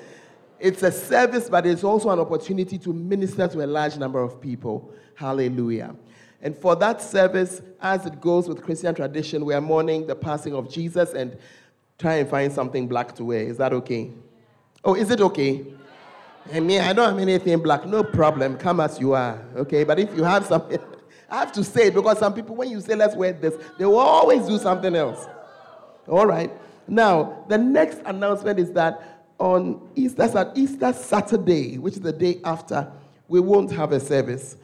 It's 0.66 0.82
a 0.82 0.92
service, 0.92 1.48
but 1.48 1.68
it's 1.68 1.84
also 1.84 2.10
an 2.10 2.20
opportunity 2.20 2.80
to 2.80 2.92
minister 2.92 3.48
to 3.48 3.64
a 3.64 3.68
large 3.68 3.98
number 3.98 4.20
of 4.20 4.42
people. 4.42 4.92
Hallelujah. 5.14 5.96
And 6.42 6.58
for 6.58 6.76
that 6.78 7.04
service, 7.04 7.62
as 7.80 8.08
it 8.08 8.20
goes 8.20 8.50
with 8.50 8.64
Christian 8.64 8.96
tradition, 8.96 9.46
we 9.46 9.54
are 9.54 9.62
mourning 9.62 10.08
the 10.08 10.16
passing 10.16 10.56
of 10.56 10.68
Jesus 10.68 11.14
and 11.14 11.38
try 12.00 12.16
and 12.16 12.28
find 12.28 12.52
something 12.52 12.88
black 12.88 13.14
to 13.18 13.26
wear. 13.26 13.44
Is 13.44 13.58
that 13.58 13.74
okay? 13.74 14.10
Oh, 14.84 14.96
is 14.96 15.12
it 15.12 15.22
okay? 15.22 15.68
I 16.52 16.62
mean, 16.62 16.82
I 16.82 16.94
don't 16.94 17.10
have 17.12 17.20
anything 17.20 17.60
black. 17.60 17.86
No 17.86 18.04
problem. 18.04 18.58
Come 18.58 18.80
as 18.80 19.00
you 19.00 19.14
are. 19.14 19.40
Okay. 19.56 19.84
But 19.84 20.00
if 20.00 20.18
you 20.18 20.24
have 20.24 20.48
something, 20.48 20.80
I 21.30 21.42
have 21.42 21.52
to 21.52 21.64
say 21.64 21.90
it 21.90 21.94
because 21.94 22.18
some 22.18 22.34
people, 22.34 22.56
when 22.56 22.72
you 22.72 22.82
say 22.82 22.96
let's 22.96 23.16
wear 23.16 23.34
this, 23.34 23.54
they 23.78 23.86
will 23.86 24.00
always 24.00 24.48
do 24.48 24.58
something 24.58 24.96
else. 24.96 25.28
All 26.08 26.26
right. 26.26 26.52
Now, 26.88 27.46
the 27.50 27.58
next 27.60 28.02
announcement 28.06 28.60
is 28.60 28.72
that 28.72 29.15
on 29.40 29.90
Easter, 29.96 30.28
that's 30.28 30.58
Easter 30.58 30.94
Saturday, 30.94 31.78
which 31.78 31.96
is 31.96 32.02
the 32.02 32.14
day 32.14 32.40
after, 32.44 32.92
we 33.28 33.40
won't 33.40 33.72
have 33.72 33.92
a 33.92 34.00
service 34.00 34.58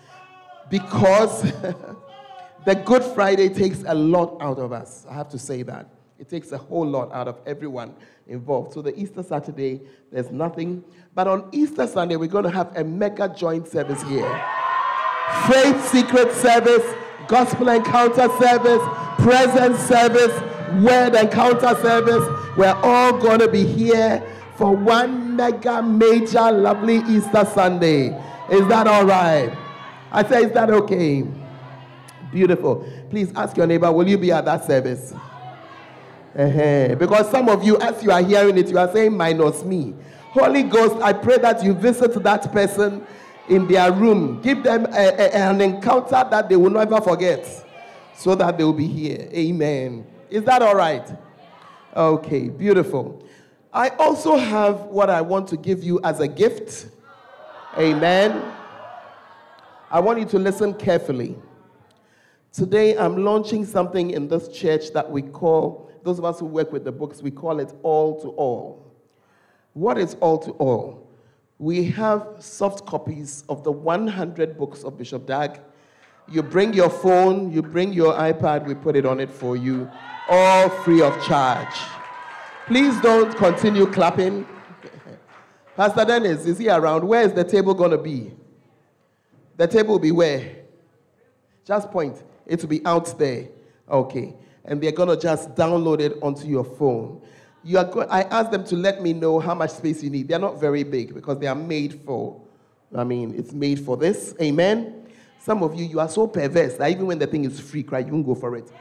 because 0.70 1.42
the 2.66 2.75
Good 2.86 3.04
Friday 3.04 3.50
takes 3.50 3.84
a 3.86 3.94
lot 3.94 4.38
out 4.42 4.60
of 4.60 4.72
us. 4.72 5.06
I 5.10 5.13
have 5.13 5.30
to 5.30 5.40
say 5.40 5.63
that. 5.63 5.88
It 6.20 6.30
takes 6.30 6.51
a 6.51 6.58
whole 6.58 6.86
lot 6.86 7.12
out 7.12 7.28
of 7.28 7.40
everyone 7.48 7.96
involved. 8.28 8.74
So 8.74 8.82
the 8.82 8.98
Easter 8.98 9.24
Saturday, 9.24 9.82
there's 10.12 10.30
nothing. 10.30 10.84
But 11.16 11.28
on 11.28 11.50
Easter 11.51 11.88
Sunday, 11.88 12.16
we're 12.16 12.28
going 12.28 12.44
to 12.44 12.51
have 12.51 12.75
a 12.78 12.84
mega 12.84 13.28
joint 13.28 13.68
service 13.68 14.01
here. 14.04 14.46
Faith 15.48 15.88
secret 15.90 16.32
service, 16.34 16.86
gospel 17.28 17.70
encounter 17.70 18.30
service, 18.40 18.82
presence 19.18 19.80
service, 19.80 20.32
word 20.84 21.16
encounter 21.16 21.75
service. 21.82 22.24
We're 22.56 22.80
all 22.84 23.18
going 23.18 23.40
to 23.40 23.48
be 23.48 23.66
here 23.66 24.24
for 24.62 24.75
one 24.75 25.36
mega 25.36 25.82
major 25.82 26.51
lovely 26.51 26.98
Easter 27.10 27.44
Sunday. 27.51 28.10
Is 28.51 28.68
that 28.68 28.86
all 28.86 29.06
right? 29.06 29.51
I 30.12 30.24
say, 30.24 30.44
is 30.44 30.51
that 30.51 30.70
okay? 30.70 31.25
Beautiful. 32.32 32.88
Please 33.10 33.32
ask 33.36 33.58
your 33.58 33.65
neighbor, 33.65 33.91
will 33.91 34.08
you 34.08 34.20
be 34.20 34.32
at 34.32 34.46
that 34.46 34.63
service? 34.63 35.13
Uh-huh. 36.38 36.94
Because 36.94 37.32
some 37.32 37.50
of 37.50 37.63
you, 37.63 37.80
as 37.80 38.03
you 38.03 38.12
are 38.12 38.22
hearing 38.22 38.56
it, 38.60 38.70
you 38.70 38.77
are 38.77 38.91
saying, 38.94 39.18
minus 39.18 39.63
me. 39.63 39.96
Holy 40.30 40.62
Ghost, 40.62 41.01
I 41.01 41.13
pray 41.13 41.39
that 41.39 41.63
you 41.63 41.74
visit 41.74 42.13
that 42.22 42.51
person 42.51 43.03
in 43.50 43.68
their 43.68 43.91
room. 43.91 44.44
Give 44.44 44.62
them 44.62 44.86
a, 44.86 45.08
a, 45.08 45.36
an 45.38 45.60
encounter 45.60 46.24
that 46.30 46.50
they 46.50 46.56
will 46.56 46.70
never 46.70 47.01
forget 47.01 47.48
so 48.15 48.36
that 48.36 48.60
they 48.60 48.63
will 48.63 48.74
be 48.74 48.86
here. 48.86 49.27
Amen. 49.34 50.06
Is 50.30 50.44
that 50.44 50.62
all 50.62 50.75
right? 50.75 51.10
Okay, 51.98 52.50
beautiful. 52.50 53.25
I 53.74 53.90
also 53.90 54.36
have 54.36 54.82
what 54.82 55.10
I 55.10 55.22
want 55.22 55.48
to 55.50 55.58
give 55.58 55.84
you 55.84 56.00
as 56.04 56.20
a 56.20 56.28
gift. 56.28 56.88
Amen. 57.78 58.44
I 59.90 60.00
want 60.00 60.20
you 60.20 60.25
to 60.25 60.40
listen 60.40 60.74
carefully. 60.74 61.38
Today, 62.51 62.98
I'm 62.98 63.24
launching 63.24 63.66
something 63.66 64.12
in 64.12 64.28
this 64.28 64.50
church 64.50 64.92
that 64.92 65.10
we 65.10 65.22
call 65.22 65.90
those 66.04 66.18
of 66.18 66.25
us 66.25 66.40
who 66.40 66.48
work 66.48 66.72
with 66.72 66.84
the 66.84 66.92
books, 66.92 67.22
we 67.22 67.32
call 67.32 67.60
it 67.60 67.74
all 67.84 68.20
to 68.22 68.30
all. 68.30 68.92
What 69.74 69.98
is 69.98 70.16
all 70.20 70.38
to 70.40 70.51
all? 70.54 71.08
We 71.60 71.86
have 71.92 72.28
soft 72.40 72.86
copies 72.86 73.44
of 73.48 73.63
the 73.63 73.72
100 73.72 74.58
books 74.58 74.84
of 74.84 74.98
Bishop 74.98 75.28
Dag. 75.28 75.60
You 76.28 76.42
bring 76.42 76.74
your 76.74 76.90
phone, 76.90 77.51
you 77.51 77.62
bring 77.62 77.94
your 77.94 78.13
iPad, 78.13 78.66
we 78.66 78.74
put 78.74 78.96
it 78.96 79.06
on 79.06 79.20
it 79.20 79.30
for 79.30 79.56
you, 79.56 79.90
all 80.28 80.70
free 80.70 81.01
of 81.01 81.22
charge. 81.24 81.75
Please 82.72 83.00
don't 83.01 83.36
continue 83.36 83.86
clapping. 83.86 84.48
Pastor 85.75 86.06
Dennis, 86.06 86.46
is 86.46 86.58
he 86.58 86.70
around? 86.70 87.06
Where 87.06 87.22
is 87.22 87.34
the 87.34 87.44
table 87.44 87.74
going 87.74 87.92
to 87.92 87.98
be? 87.98 88.32
The 89.58 89.68
table 89.68 89.96
will 89.96 90.00
be 90.00 90.12
where? 90.12 90.56
Just 91.66 91.92
point. 91.92 92.24
It 92.46 92.62
will 92.62 92.70
be 92.70 92.86
out 92.86 93.20
there. 93.20 93.50
Okay 93.90 94.34
and 94.66 94.82
they're 94.82 94.92
going 94.92 95.10
to 95.10 95.18
just 95.18 95.54
download 95.56 96.00
it 96.00 96.18
onto 96.22 96.48
your 96.48 96.63
phone. 96.63 97.22
You 97.63 97.78
are 97.78 97.86
go- 97.86 98.01
I 98.01 98.22
asked 98.24 98.51
them 98.51 98.63
to 98.66 98.75
let 98.75 99.01
me 99.01 99.13
know 99.13 99.40
how 99.40 99.56
much 99.56 99.72
space 99.72 100.04
you 100.04 100.10
need. 100.10 100.28
They're 100.28 100.40
not 100.40 100.60
very 100.60 100.84
big 100.84 101.13
because 101.13 101.40
they 101.40 101.48
are 101.48 101.56
made 101.56 102.01
for, 102.06 102.42
I 102.96 103.04
mean, 103.04 103.34
it's 103.38 103.54
made 103.54 103.80
for 103.80 103.98
this. 103.98 104.34
Amen. 104.42 105.06
Some 105.40 105.63
of 105.63 105.75
you, 105.75 105.86
you 105.86 106.00
are 106.00 106.10
so 106.10 106.28
perverse 106.28 106.75
that 106.75 106.90
even 106.92 107.08
when 107.08 107.20
the 107.20 107.28
thing 107.28 107.46
is 107.46 107.60
free, 107.60 107.84
cry, 107.84 108.00
you 108.00 108.12
won't 108.13 108.25
go 108.25 108.36
for 108.36 108.56
it. 108.56 108.72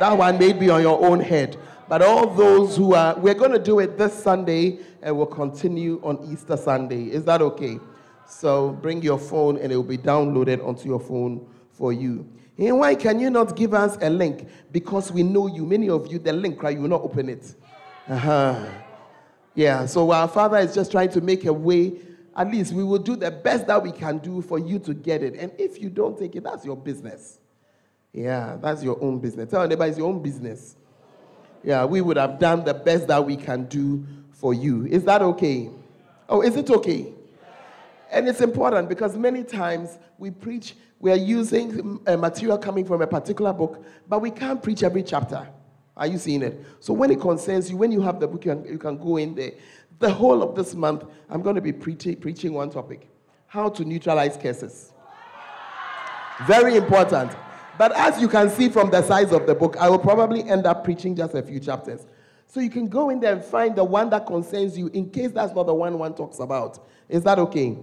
That 0.00 0.16
one 0.16 0.38
may 0.38 0.52
be 0.52 0.68
on 0.70 0.82
your 0.82 1.04
own 1.04 1.20
head. 1.20 1.56
But 1.88 2.02
all 2.02 2.26
those 2.26 2.76
who 2.76 2.94
are, 2.94 3.18
we're 3.18 3.34
going 3.34 3.52
to 3.52 3.58
do 3.58 3.78
it 3.78 3.96
this 3.96 4.12
Sunday 4.12 4.80
and 5.02 5.16
we'll 5.16 5.26
continue 5.26 6.00
on 6.02 6.18
Easter 6.30 6.56
Sunday. 6.56 7.04
Is 7.04 7.24
that 7.24 7.40
okay? 7.40 7.78
So 8.28 8.72
bring 8.72 9.02
your 9.02 9.18
phone 9.18 9.56
and 9.56 9.72
it 9.72 9.76
will 9.76 9.84
be 9.84 9.98
downloaded 9.98 10.66
onto 10.66 10.88
your 10.88 10.98
phone 10.98 11.48
for 11.70 11.92
you. 11.92 12.28
And 12.58 12.78
why 12.78 12.94
can 12.94 13.20
you 13.20 13.30
not 13.30 13.54
give 13.54 13.72
us 13.72 13.96
a 14.00 14.10
link? 14.10 14.48
Because 14.72 15.12
we 15.12 15.22
know 15.22 15.46
you. 15.46 15.64
Many 15.64 15.88
of 15.88 16.10
you, 16.10 16.18
the 16.18 16.32
link, 16.32 16.62
right? 16.62 16.74
You 16.74 16.82
will 16.82 16.88
not 16.88 17.02
open 17.02 17.28
it. 17.28 17.54
Uh-huh. 18.08 18.66
Yeah, 19.54 19.86
so 19.86 20.10
our 20.10 20.28
Father 20.28 20.58
is 20.58 20.74
just 20.74 20.90
trying 20.90 21.10
to 21.10 21.20
make 21.20 21.44
a 21.44 21.52
way. 21.52 21.94
At 22.36 22.50
least 22.50 22.72
we 22.72 22.84
will 22.84 22.98
do 22.98 23.16
the 23.16 23.30
best 23.30 23.66
that 23.68 23.82
we 23.82 23.92
can 23.92 24.18
do 24.18 24.42
for 24.42 24.58
you 24.58 24.78
to 24.80 24.92
get 24.92 25.22
it. 25.22 25.34
And 25.36 25.52
if 25.58 25.80
you 25.80 25.88
don't 25.88 26.18
take 26.18 26.36
it, 26.36 26.44
that's 26.44 26.64
your 26.64 26.76
business. 26.76 27.38
Yeah, 28.12 28.56
that's 28.60 28.82
your 28.82 29.02
own 29.02 29.18
business. 29.18 29.50
Tell 29.50 29.62
anybody 29.62 29.90
it's 29.90 29.98
your 29.98 30.08
own 30.08 30.22
business. 30.22 30.76
Yeah, 31.62 31.84
we 31.84 32.00
would 32.00 32.16
have 32.16 32.38
done 32.38 32.64
the 32.64 32.74
best 32.74 33.08
that 33.08 33.24
we 33.24 33.36
can 33.36 33.64
do 33.66 34.06
for 34.32 34.54
you. 34.54 34.86
Is 34.86 35.04
that 35.04 35.22
okay? 35.22 35.70
Oh, 36.28 36.42
is 36.42 36.56
it 36.56 36.70
okay? 36.70 37.12
And 38.10 38.28
it's 38.28 38.40
important 38.40 38.88
because 38.88 39.16
many 39.16 39.42
times 39.42 39.98
we 40.18 40.30
preach 40.30 40.74
we 40.98 41.10
are 41.10 41.16
using 41.16 42.00
a 42.06 42.16
material 42.16 42.56
coming 42.56 42.84
from 42.84 43.02
a 43.02 43.06
particular 43.06 43.52
book, 43.52 43.84
but 44.08 44.20
we 44.20 44.30
can't 44.30 44.62
preach 44.62 44.82
every 44.82 45.02
chapter. 45.02 45.46
Are 45.96 46.06
you 46.06 46.18
seeing 46.18 46.42
it? 46.42 46.64
So 46.80 46.94
when 46.94 47.10
it 47.10 47.20
concerns 47.20 47.70
you, 47.70 47.76
when 47.76 47.92
you 47.92 48.00
have 48.00 48.18
the 48.18 48.26
book, 48.26 48.44
you 48.44 48.54
can, 48.54 48.64
you 48.64 48.78
can 48.78 48.96
go 48.96 49.16
in 49.18 49.34
there. 49.34 49.52
The 49.98 50.10
whole 50.10 50.42
of 50.42 50.54
this 50.54 50.74
month, 50.74 51.04
I'm 51.28 51.42
going 51.42 51.56
to 51.56 51.62
be 51.62 51.72
preaching, 51.72 52.16
preaching 52.16 52.54
one 52.54 52.70
topic 52.70 53.08
how 53.46 53.68
to 53.70 53.84
neutralize 53.84 54.36
curses. 54.36 54.92
Very 56.46 56.76
important. 56.76 57.32
But 57.78 57.92
as 57.96 58.20
you 58.20 58.28
can 58.28 58.48
see 58.50 58.68
from 58.68 58.90
the 58.90 59.02
size 59.02 59.32
of 59.32 59.46
the 59.46 59.54
book, 59.54 59.76
I 59.78 59.88
will 59.88 59.98
probably 59.98 60.42
end 60.48 60.66
up 60.66 60.84
preaching 60.84 61.14
just 61.14 61.34
a 61.34 61.42
few 61.42 61.60
chapters. 61.60 62.06
So 62.46 62.60
you 62.60 62.70
can 62.70 62.88
go 62.88 63.10
in 63.10 63.20
there 63.20 63.32
and 63.34 63.44
find 63.44 63.76
the 63.76 63.84
one 63.84 64.08
that 64.10 64.26
concerns 64.26 64.78
you 64.78 64.86
in 64.88 65.10
case 65.10 65.32
that's 65.32 65.54
not 65.54 65.66
the 65.66 65.74
one 65.74 65.98
one 65.98 66.14
talks 66.14 66.38
about. 66.38 66.86
Is 67.08 67.22
that 67.24 67.38
okay? 67.38 67.76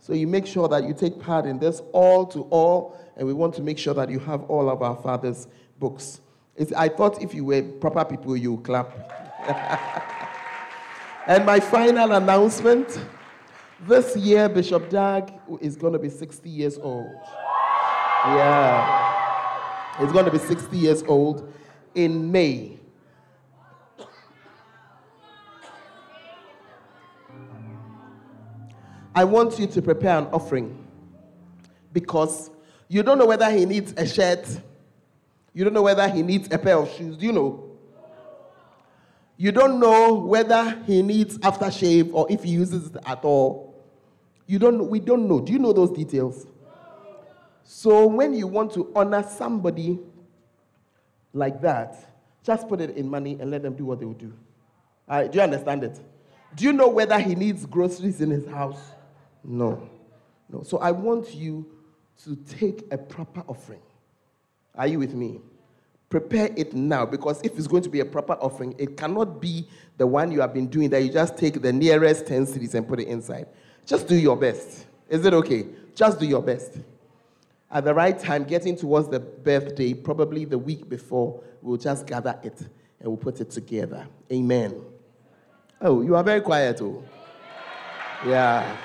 So 0.00 0.12
you 0.12 0.26
make 0.26 0.46
sure 0.46 0.68
that 0.68 0.84
you 0.84 0.94
take 0.94 1.18
part 1.20 1.46
in 1.46 1.58
this 1.58 1.82
all 1.92 2.26
to 2.26 2.42
all, 2.50 2.98
and 3.16 3.26
we 3.26 3.32
want 3.32 3.54
to 3.54 3.62
make 3.62 3.78
sure 3.78 3.94
that 3.94 4.10
you 4.10 4.18
have 4.20 4.44
all 4.44 4.68
of 4.68 4.82
our 4.82 4.96
Father's 4.96 5.48
books. 5.78 6.20
It's, 6.56 6.72
I 6.72 6.88
thought 6.88 7.22
if 7.22 7.34
you 7.34 7.44
were 7.44 7.62
proper 7.62 8.04
people, 8.04 8.36
you 8.36 8.54
would 8.54 8.64
clap. 8.64 8.90
and 11.26 11.46
my 11.46 11.60
final 11.60 12.12
announcement 12.12 13.00
this 13.86 14.16
year, 14.16 14.48
Bishop 14.48 14.90
Dag 14.90 15.32
is 15.60 15.76
going 15.76 15.92
to 15.92 15.98
be 15.98 16.08
60 16.08 16.48
years 16.50 16.78
old. 16.78 17.14
Yeah. 18.26 19.07
He's 19.98 20.12
going 20.12 20.26
to 20.26 20.30
be 20.30 20.38
60 20.38 20.76
years 20.76 21.02
old 21.04 21.52
in 21.94 22.30
May. 22.30 22.78
I 29.14 29.24
want 29.24 29.58
you 29.58 29.66
to 29.66 29.82
prepare 29.82 30.18
an 30.18 30.26
offering 30.26 30.86
because 31.92 32.50
you 32.86 33.02
don't 33.02 33.18
know 33.18 33.26
whether 33.26 33.50
he 33.50 33.66
needs 33.66 33.92
a 33.96 34.06
shirt, 34.06 34.46
you 35.52 35.64
don't 35.64 35.72
know 35.74 35.82
whether 35.82 36.08
he 36.08 36.22
needs 36.22 36.48
a 36.52 36.58
pair 36.58 36.78
of 36.78 36.88
shoes. 36.94 37.16
Do 37.16 37.26
you 37.26 37.32
know? 37.32 37.64
You 39.36 39.50
don't 39.50 39.80
know 39.80 40.14
whether 40.14 40.80
he 40.86 41.02
needs 41.02 41.38
aftershave 41.38 42.12
or 42.12 42.30
if 42.30 42.44
he 42.44 42.50
uses 42.50 42.88
it 42.88 42.96
at 43.04 43.24
all. 43.24 43.74
You 44.46 44.60
don't 44.60 44.88
we 44.88 45.00
don't 45.00 45.26
know. 45.26 45.40
Do 45.40 45.52
you 45.52 45.58
know 45.58 45.72
those 45.72 45.90
details? 45.90 46.46
So 47.70 48.06
when 48.06 48.32
you 48.32 48.46
want 48.46 48.72
to 48.72 48.90
honor 48.96 49.22
somebody 49.22 49.98
like 51.34 51.60
that, 51.60 52.14
just 52.42 52.66
put 52.66 52.80
it 52.80 52.96
in 52.96 53.10
money 53.10 53.36
and 53.38 53.50
let 53.50 53.62
them 53.62 53.74
do 53.74 53.84
what 53.84 54.00
they 54.00 54.06
will 54.06 54.14
do. 54.14 54.32
All 55.06 55.18
right, 55.18 55.30
do 55.30 55.36
you 55.36 55.44
understand 55.44 55.84
it? 55.84 56.00
Do 56.56 56.64
you 56.64 56.72
know 56.72 56.88
whether 56.88 57.18
he 57.18 57.34
needs 57.34 57.66
groceries 57.66 58.22
in 58.22 58.30
his 58.30 58.46
house? 58.46 58.80
No. 59.44 59.86
No. 60.48 60.62
So 60.62 60.78
I 60.78 60.92
want 60.92 61.34
you 61.34 61.66
to 62.24 62.36
take 62.36 62.86
a 62.90 62.96
proper 62.96 63.44
offering. 63.46 63.82
Are 64.74 64.86
you 64.86 64.98
with 64.98 65.12
me? 65.12 65.38
Prepare 66.08 66.48
it 66.56 66.72
now 66.72 67.04
because 67.04 67.38
if 67.44 67.58
it's 67.58 67.66
going 67.66 67.82
to 67.82 67.90
be 67.90 68.00
a 68.00 68.06
proper 68.06 68.32
offering, 68.40 68.74
it 68.78 68.96
cannot 68.96 69.42
be 69.42 69.68
the 69.98 70.06
one 70.06 70.32
you 70.32 70.40
have 70.40 70.54
been 70.54 70.68
doing 70.68 70.88
that 70.88 71.02
you 71.02 71.12
just 71.12 71.36
take 71.36 71.60
the 71.60 71.70
nearest 71.70 72.26
10 72.26 72.46
cities 72.46 72.74
and 72.74 72.88
put 72.88 72.98
it 72.98 73.08
inside. 73.08 73.46
Just 73.84 74.08
do 74.08 74.16
your 74.16 74.38
best. 74.38 74.86
Is 75.10 75.26
it 75.26 75.34
okay? 75.34 75.66
Just 75.94 76.18
do 76.18 76.24
your 76.24 76.40
best. 76.40 76.78
At 77.70 77.84
the 77.84 77.94
right 77.94 78.18
time, 78.18 78.44
getting 78.44 78.76
towards 78.76 79.08
the 79.08 79.20
birthday, 79.20 79.92
probably 79.92 80.44
the 80.44 80.58
week 80.58 80.88
before, 80.88 81.42
we'll 81.60 81.76
just 81.76 82.06
gather 82.06 82.38
it 82.42 82.58
and 83.00 83.08
we'll 83.08 83.16
put 83.16 83.40
it 83.40 83.50
together. 83.50 84.06
Amen. 84.32 84.80
Oh, 85.80 86.00
you 86.02 86.16
are 86.16 86.24
very 86.24 86.40
quiet, 86.40 86.80
oh. 86.80 87.04
Yeah. 88.26 88.76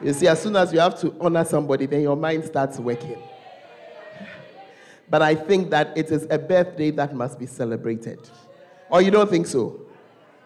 You 0.00 0.12
see, 0.12 0.28
as 0.28 0.40
soon 0.40 0.54
as 0.56 0.72
you 0.72 0.78
have 0.78 0.98
to 1.00 1.14
honor 1.20 1.44
somebody, 1.44 1.86
then 1.86 2.02
your 2.02 2.16
mind 2.16 2.44
starts 2.44 2.78
working. 2.78 3.18
But 5.10 5.22
I 5.22 5.34
think 5.34 5.70
that 5.70 5.96
it 5.96 6.10
is 6.10 6.26
a 6.30 6.38
birthday 6.38 6.90
that 6.92 7.14
must 7.14 7.38
be 7.38 7.46
celebrated. 7.46 8.20
Or 8.90 9.02
you 9.02 9.10
don't 9.10 9.28
think 9.28 9.46
so? 9.46 9.80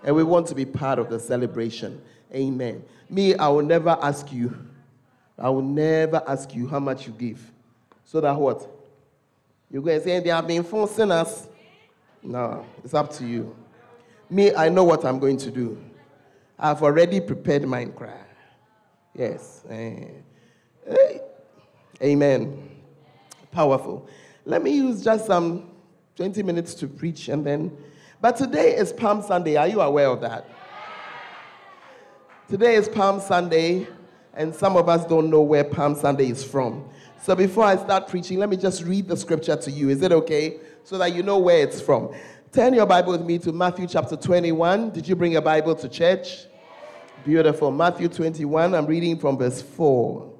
And 0.02 0.16
we 0.16 0.24
want 0.24 0.46
to 0.48 0.54
be 0.54 0.64
part 0.64 0.98
of 0.98 1.10
the 1.10 1.20
celebration. 1.20 2.00
Amen. 2.34 2.82
Me, 3.10 3.34
I 3.34 3.48
will 3.48 3.62
never 3.62 3.90
ask 4.00 4.32
you. 4.32 4.56
I 5.38 5.48
will 5.50 5.62
never 5.62 6.22
ask 6.26 6.54
you 6.54 6.68
how 6.68 6.78
much 6.78 7.06
you 7.06 7.12
give. 7.12 7.40
So 8.04 8.20
that 8.20 8.36
what? 8.36 8.68
You're 9.70 9.82
going 9.82 9.98
to 9.98 10.04
say 10.04 10.20
they 10.20 10.30
have 10.30 10.46
been 10.46 10.64
forcing 10.64 11.10
us. 11.10 11.48
No, 12.22 12.64
it's 12.84 12.94
up 12.94 13.10
to 13.14 13.26
you. 13.26 13.56
Me, 14.28 14.54
I 14.54 14.68
know 14.68 14.84
what 14.84 15.04
I'm 15.04 15.18
going 15.18 15.38
to 15.38 15.50
do. 15.50 15.82
I've 16.58 16.82
already 16.82 17.20
prepared 17.20 17.66
my 17.66 17.86
cry. 17.86 18.20
Yes. 19.14 19.64
Eh. 19.68 20.04
Amen. 22.02 22.70
Powerful. 23.50 24.08
Let 24.44 24.62
me 24.62 24.70
use 24.70 25.02
just 25.02 25.26
some 25.26 25.70
20 26.16 26.42
minutes 26.42 26.74
to 26.74 26.86
preach 26.86 27.28
and 27.28 27.44
then. 27.44 27.76
But 28.20 28.36
today 28.36 28.76
is 28.76 28.92
Palm 28.92 29.22
Sunday. 29.22 29.56
Are 29.56 29.68
you 29.68 29.80
aware 29.80 30.08
of 30.08 30.20
that? 30.20 30.48
Today 32.48 32.74
is 32.74 32.88
Palm 32.88 33.20
Sunday, 33.20 33.86
and 34.34 34.54
some 34.54 34.76
of 34.76 34.88
us 34.88 35.04
don't 35.06 35.30
know 35.30 35.42
where 35.42 35.64
Palm 35.64 35.94
Sunday 35.94 36.30
is 36.30 36.42
from. 36.42 36.84
So 37.22 37.34
before 37.34 37.64
I 37.64 37.76
start 37.76 38.08
preaching, 38.08 38.38
let 38.38 38.48
me 38.48 38.56
just 38.56 38.82
read 38.82 39.08
the 39.08 39.16
scripture 39.16 39.56
to 39.56 39.70
you. 39.70 39.90
Is 39.90 40.02
it 40.02 40.12
okay? 40.12 40.58
So 40.84 40.98
that 40.98 41.14
you 41.14 41.22
know 41.22 41.38
where 41.38 41.62
it's 41.62 41.80
from. 41.80 42.12
Turn 42.50 42.74
your 42.74 42.86
Bible 42.86 43.12
with 43.12 43.22
me 43.22 43.38
to 43.38 43.52
Matthew 43.52 43.86
chapter 43.86 44.16
21. 44.16 44.90
Did 44.90 45.06
you 45.06 45.14
bring 45.14 45.36
a 45.36 45.42
Bible 45.42 45.74
to 45.76 45.88
church? 45.88 46.46
Beautiful. 47.24 47.70
Matthew 47.70 48.08
21, 48.08 48.74
I'm 48.74 48.86
reading 48.86 49.18
from 49.18 49.38
verse 49.38 49.62
4. 49.62 50.32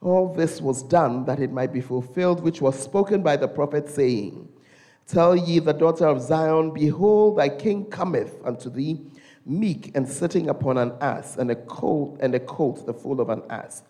All 0.00 0.34
this 0.34 0.60
was 0.60 0.82
done 0.82 1.24
that 1.24 1.40
it 1.40 1.52
might 1.52 1.72
be 1.72 1.80
fulfilled, 1.80 2.42
which 2.42 2.60
was 2.60 2.78
spoken 2.78 3.22
by 3.22 3.36
the 3.36 3.48
prophet, 3.48 3.88
saying, 3.88 4.48
Tell 5.06 5.36
ye 5.36 5.60
the 5.60 5.72
daughter 5.72 6.06
of 6.06 6.20
Zion, 6.20 6.72
Behold, 6.72 7.38
thy 7.38 7.48
king 7.48 7.84
cometh 7.86 8.34
unto 8.44 8.68
thee, 8.68 9.00
meek 9.46 9.92
and 9.94 10.08
sitting 10.08 10.48
upon 10.48 10.78
an 10.78 10.92
ass, 11.00 11.36
and 11.36 11.50
a 11.50 11.56
colt, 11.56 12.18
and 12.20 12.34
a 12.34 12.40
colt 12.40 12.86
the 12.86 12.94
foal 12.94 13.20
of 13.20 13.28
an 13.28 13.42
ass. 13.50 13.82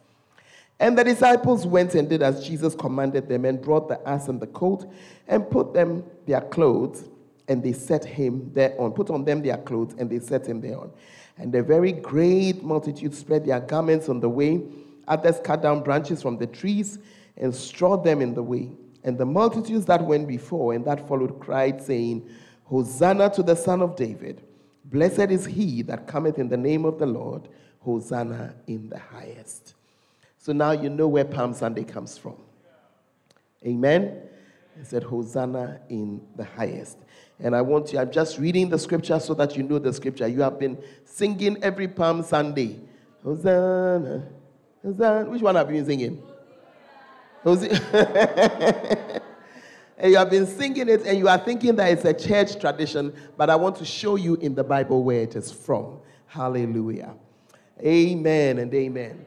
And 0.80 0.98
the 0.98 1.04
disciples 1.04 1.66
went 1.66 1.94
and 1.94 2.08
did 2.08 2.22
as 2.22 2.46
Jesus 2.46 2.74
commanded 2.74 3.28
them, 3.28 3.44
and 3.44 3.60
brought 3.60 3.88
the 3.88 4.06
ass 4.08 4.28
and 4.28 4.40
the 4.40 4.46
colt, 4.46 4.90
and 5.28 5.48
put 5.48 5.72
them 5.72 6.04
their 6.26 6.40
clothes, 6.40 7.08
and 7.48 7.62
they 7.62 7.72
set 7.72 8.04
him 8.04 8.50
thereon. 8.52 8.92
Put 8.92 9.10
on 9.10 9.24
them 9.24 9.42
their 9.42 9.58
clothes, 9.58 9.94
and 9.98 10.10
they 10.10 10.18
set 10.18 10.46
him 10.46 10.60
thereon. 10.60 10.90
And 11.36 11.54
a 11.54 11.62
very 11.62 11.92
great 11.92 12.62
multitude 12.62 13.14
spread 13.14 13.44
their 13.44 13.60
garments 13.60 14.08
on 14.08 14.20
the 14.20 14.28
way 14.28 14.62
Others 15.08 15.40
cut 15.44 15.62
down 15.62 15.82
branches 15.82 16.22
from 16.22 16.38
the 16.38 16.46
trees 16.46 16.98
and 17.36 17.54
strawed 17.54 18.04
them 18.04 18.22
in 18.22 18.34
the 18.34 18.42
way. 18.42 18.70
And 19.02 19.18
the 19.18 19.26
multitudes 19.26 19.84
that 19.86 20.02
went 20.02 20.26
before 20.26 20.72
and 20.72 20.84
that 20.86 21.06
followed 21.06 21.38
cried, 21.40 21.82
saying, 21.82 22.28
Hosanna 22.64 23.28
to 23.30 23.42
the 23.42 23.54
Son 23.54 23.82
of 23.82 23.96
David. 23.96 24.42
Blessed 24.94 25.32
is 25.32 25.44
he 25.44 25.82
that 25.82 26.06
cometh 26.06 26.38
in 26.38 26.48
the 26.48 26.56
name 26.56 26.84
of 26.84 27.00
the 27.00 27.06
Lord. 27.06 27.48
Hosanna 27.80 28.54
in 28.68 28.88
the 28.88 29.00
highest. 29.00 29.74
So 30.38 30.52
now 30.52 30.70
you 30.70 30.88
know 30.88 31.08
where 31.08 31.24
Palm 31.24 31.52
Sunday 31.52 31.82
comes 31.82 32.16
from. 32.16 32.36
Amen. 33.66 34.22
It 34.80 34.86
said, 34.86 35.02
Hosanna 35.02 35.80
in 35.88 36.20
the 36.36 36.44
highest. 36.44 36.98
And 37.40 37.56
I 37.56 37.60
want 37.60 37.92
you, 37.92 37.98
I'm 37.98 38.12
just 38.12 38.38
reading 38.38 38.68
the 38.68 38.78
scripture 38.78 39.18
so 39.18 39.34
that 39.34 39.56
you 39.56 39.64
know 39.64 39.80
the 39.80 39.92
scripture. 39.92 40.28
You 40.28 40.42
have 40.42 40.60
been 40.60 40.78
singing 41.04 41.60
every 41.60 41.88
Palm 41.88 42.22
Sunday. 42.22 42.78
Hosanna. 43.24 44.28
Hosanna. 44.80 45.28
which 45.28 45.42
one 45.42 45.56
have 45.56 45.74
you 45.74 45.82
been 45.82 45.86
singing? 45.86 46.22
and 49.98 50.10
you 50.10 50.18
have 50.18 50.30
been 50.30 50.46
singing 50.46 50.88
it 50.88 51.06
and 51.06 51.18
you 51.18 51.28
are 51.28 51.38
thinking 51.38 51.76
that 51.76 51.92
it's 51.92 52.04
a 52.04 52.12
church 52.12 52.60
tradition, 52.60 53.14
but 53.36 53.48
I 53.50 53.56
want 53.56 53.76
to 53.76 53.84
show 53.84 54.16
you 54.16 54.34
in 54.36 54.54
the 54.54 54.64
Bible 54.64 55.02
where 55.04 55.20
it 55.20 55.36
is 55.36 55.52
from. 55.52 55.98
Hallelujah. 56.26 57.14
Amen 57.80 58.58
and 58.58 58.72
amen. 58.74 59.24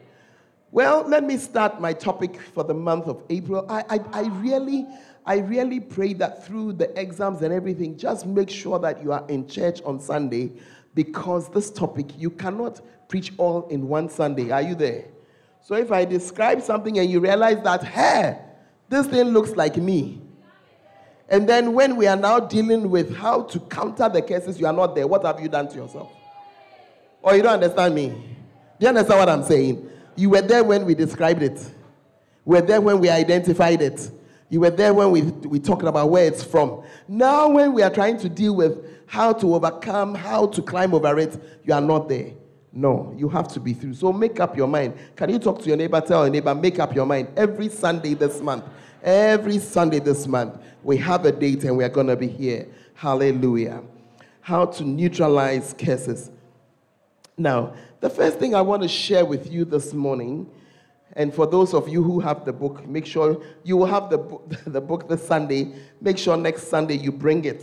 Well, 0.70 1.06
let 1.08 1.24
me 1.24 1.38
start 1.38 1.80
my 1.80 1.94
topic 1.94 2.38
for 2.54 2.62
the 2.62 2.74
month 2.74 3.06
of 3.06 3.22
April. 3.30 3.64
I, 3.70 3.84
I, 3.88 4.00
I 4.12 4.22
really, 4.40 4.86
I 5.24 5.38
really 5.38 5.80
pray 5.80 6.12
that 6.14 6.44
through 6.44 6.74
the 6.74 6.98
exams 7.00 7.40
and 7.40 7.54
everything, 7.54 7.96
just 7.96 8.26
make 8.26 8.50
sure 8.50 8.78
that 8.78 9.02
you 9.02 9.12
are 9.12 9.24
in 9.28 9.48
church 9.48 9.80
on 9.82 9.98
Sunday 9.98 10.52
because 10.94 11.48
this 11.48 11.70
topic, 11.70 12.06
you 12.18 12.28
cannot 12.28 12.82
preach 13.08 13.32
all 13.38 13.66
in 13.68 13.88
one 13.88 14.10
Sunday. 14.10 14.50
Are 14.50 14.60
you 14.60 14.74
there? 14.74 15.06
So 15.62 15.74
if 15.74 15.90
I 15.90 16.04
describe 16.04 16.60
something 16.60 16.98
and 16.98 17.10
you 17.10 17.20
realize 17.20 17.62
that, 17.62 17.84
hey, 17.84 18.38
this 18.90 19.06
thing 19.06 19.28
looks 19.28 19.52
like 19.52 19.76
me. 19.78 20.20
And 21.28 21.48
then 21.48 21.74
when 21.74 21.96
we 21.96 22.06
are 22.06 22.16
now 22.16 22.40
dealing 22.40 22.88
with 22.90 23.14
how 23.16 23.42
to 23.42 23.60
counter 23.60 24.08
the 24.08 24.22
cases, 24.22 24.58
you 24.58 24.66
are 24.66 24.72
not 24.72 24.94
there. 24.94 25.06
What 25.06 25.24
have 25.24 25.40
you 25.40 25.48
done 25.48 25.68
to 25.68 25.76
yourself? 25.76 26.10
Or 27.20 27.36
you 27.36 27.42
don't 27.42 27.54
understand 27.54 27.94
me? 27.94 28.08
Do 28.08 28.16
you 28.80 28.88
understand 28.88 29.18
what 29.18 29.28
I'm 29.28 29.42
saying? 29.42 29.90
You 30.16 30.30
were 30.30 30.40
there 30.40 30.64
when 30.64 30.86
we 30.86 30.94
described 30.94 31.42
it. 31.42 31.58
You 32.46 32.52
were 32.52 32.60
there 32.62 32.80
when 32.80 32.98
we 32.98 33.10
identified 33.10 33.82
it. 33.82 34.10
You 34.48 34.60
were 34.60 34.70
there 34.70 34.94
when 34.94 35.10
we, 35.10 35.22
we 35.22 35.58
talked 35.58 35.82
about 35.82 36.08
where 36.08 36.24
it's 36.24 36.42
from. 36.42 36.82
Now, 37.06 37.50
when 37.50 37.74
we 37.74 37.82
are 37.82 37.90
trying 37.90 38.18
to 38.18 38.28
deal 38.28 38.56
with 38.56 39.04
how 39.06 39.34
to 39.34 39.54
overcome, 39.54 40.14
how 40.14 40.46
to 40.46 40.62
climb 40.62 40.94
over 40.94 41.18
it, 41.18 41.38
you 41.64 41.74
are 41.74 41.80
not 41.80 42.08
there. 42.08 42.32
No, 42.72 43.14
you 43.16 43.28
have 43.28 43.48
to 43.48 43.60
be 43.60 43.74
through. 43.74 43.94
So 43.94 44.12
make 44.12 44.40
up 44.40 44.56
your 44.56 44.68
mind. 44.68 44.94
Can 45.16 45.30
you 45.30 45.38
talk 45.38 45.60
to 45.60 45.68
your 45.68 45.76
neighbor? 45.76 46.00
Tell 46.00 46.24
your 46.24 46.32
neighbor, 46.32 46.54
make 46.54 46.78
up 46.78 46.94
your 46.94 47.06
mind. 47.06 47.28
Every 47.36 47.68
Sunday 47.68 48.14
this 48.14 48.40
month, 48.40 48.64
every 49.02 49.58
Sunday 49.58 49.98
this 49.98 50.26
month, 50.26 50.58
we 50.82 50.96
have 50.98 51.24
a 51.24 51.32
date 51.32 51.64
and 51.64 51.76
we 51.76 51.84
are 51.84 51.88
going 51.88 52.06
to 52.06 52.16
be 52.16 52.28
here. 52.28 52.66
Hallelujah. 52.94 53.82
How 54.40 54.66
to 54.66 54.84
neutralize 54.84 55.74
curses. 55.78 56.30
Now, 57.36 57.74
the 58.00 58.10
first 58.10 58.38
thing 58.38 58.54
I 58.54 58.60
want 58.60 58.82
to 58.82 58.88
share 58.88 59.24
with 59.24 59.52
you 59.52 59.64
this 59.64 59.92
morning, 59.92 60.50
and 61.14 61.34
for 61.34 61.46
those 61.46 61.74
of 61.74 61.88
you 61.88 62.02
who 62.02 62.20
have 62.20 62.44
the 62.44 62.52
book, 62.52 62.86
make 62.86 63.06
sure 63.06 63.42
you 63.64 63.76
will 63.76 63.86
have 63.86 64.10
the 64.10 64.18
book, 64.18 64.50
the 64.66 64.80
book 64.80 65.08
this 65.08 65.26
Sunday. 65.26 65.74
Make 66.00 66.18
sure 66.18 66.36
next 66.36 66.68
Sunday 66.68 66.96
you 66.96 67.12
bring 67.12 67.44
it 67.44 67.62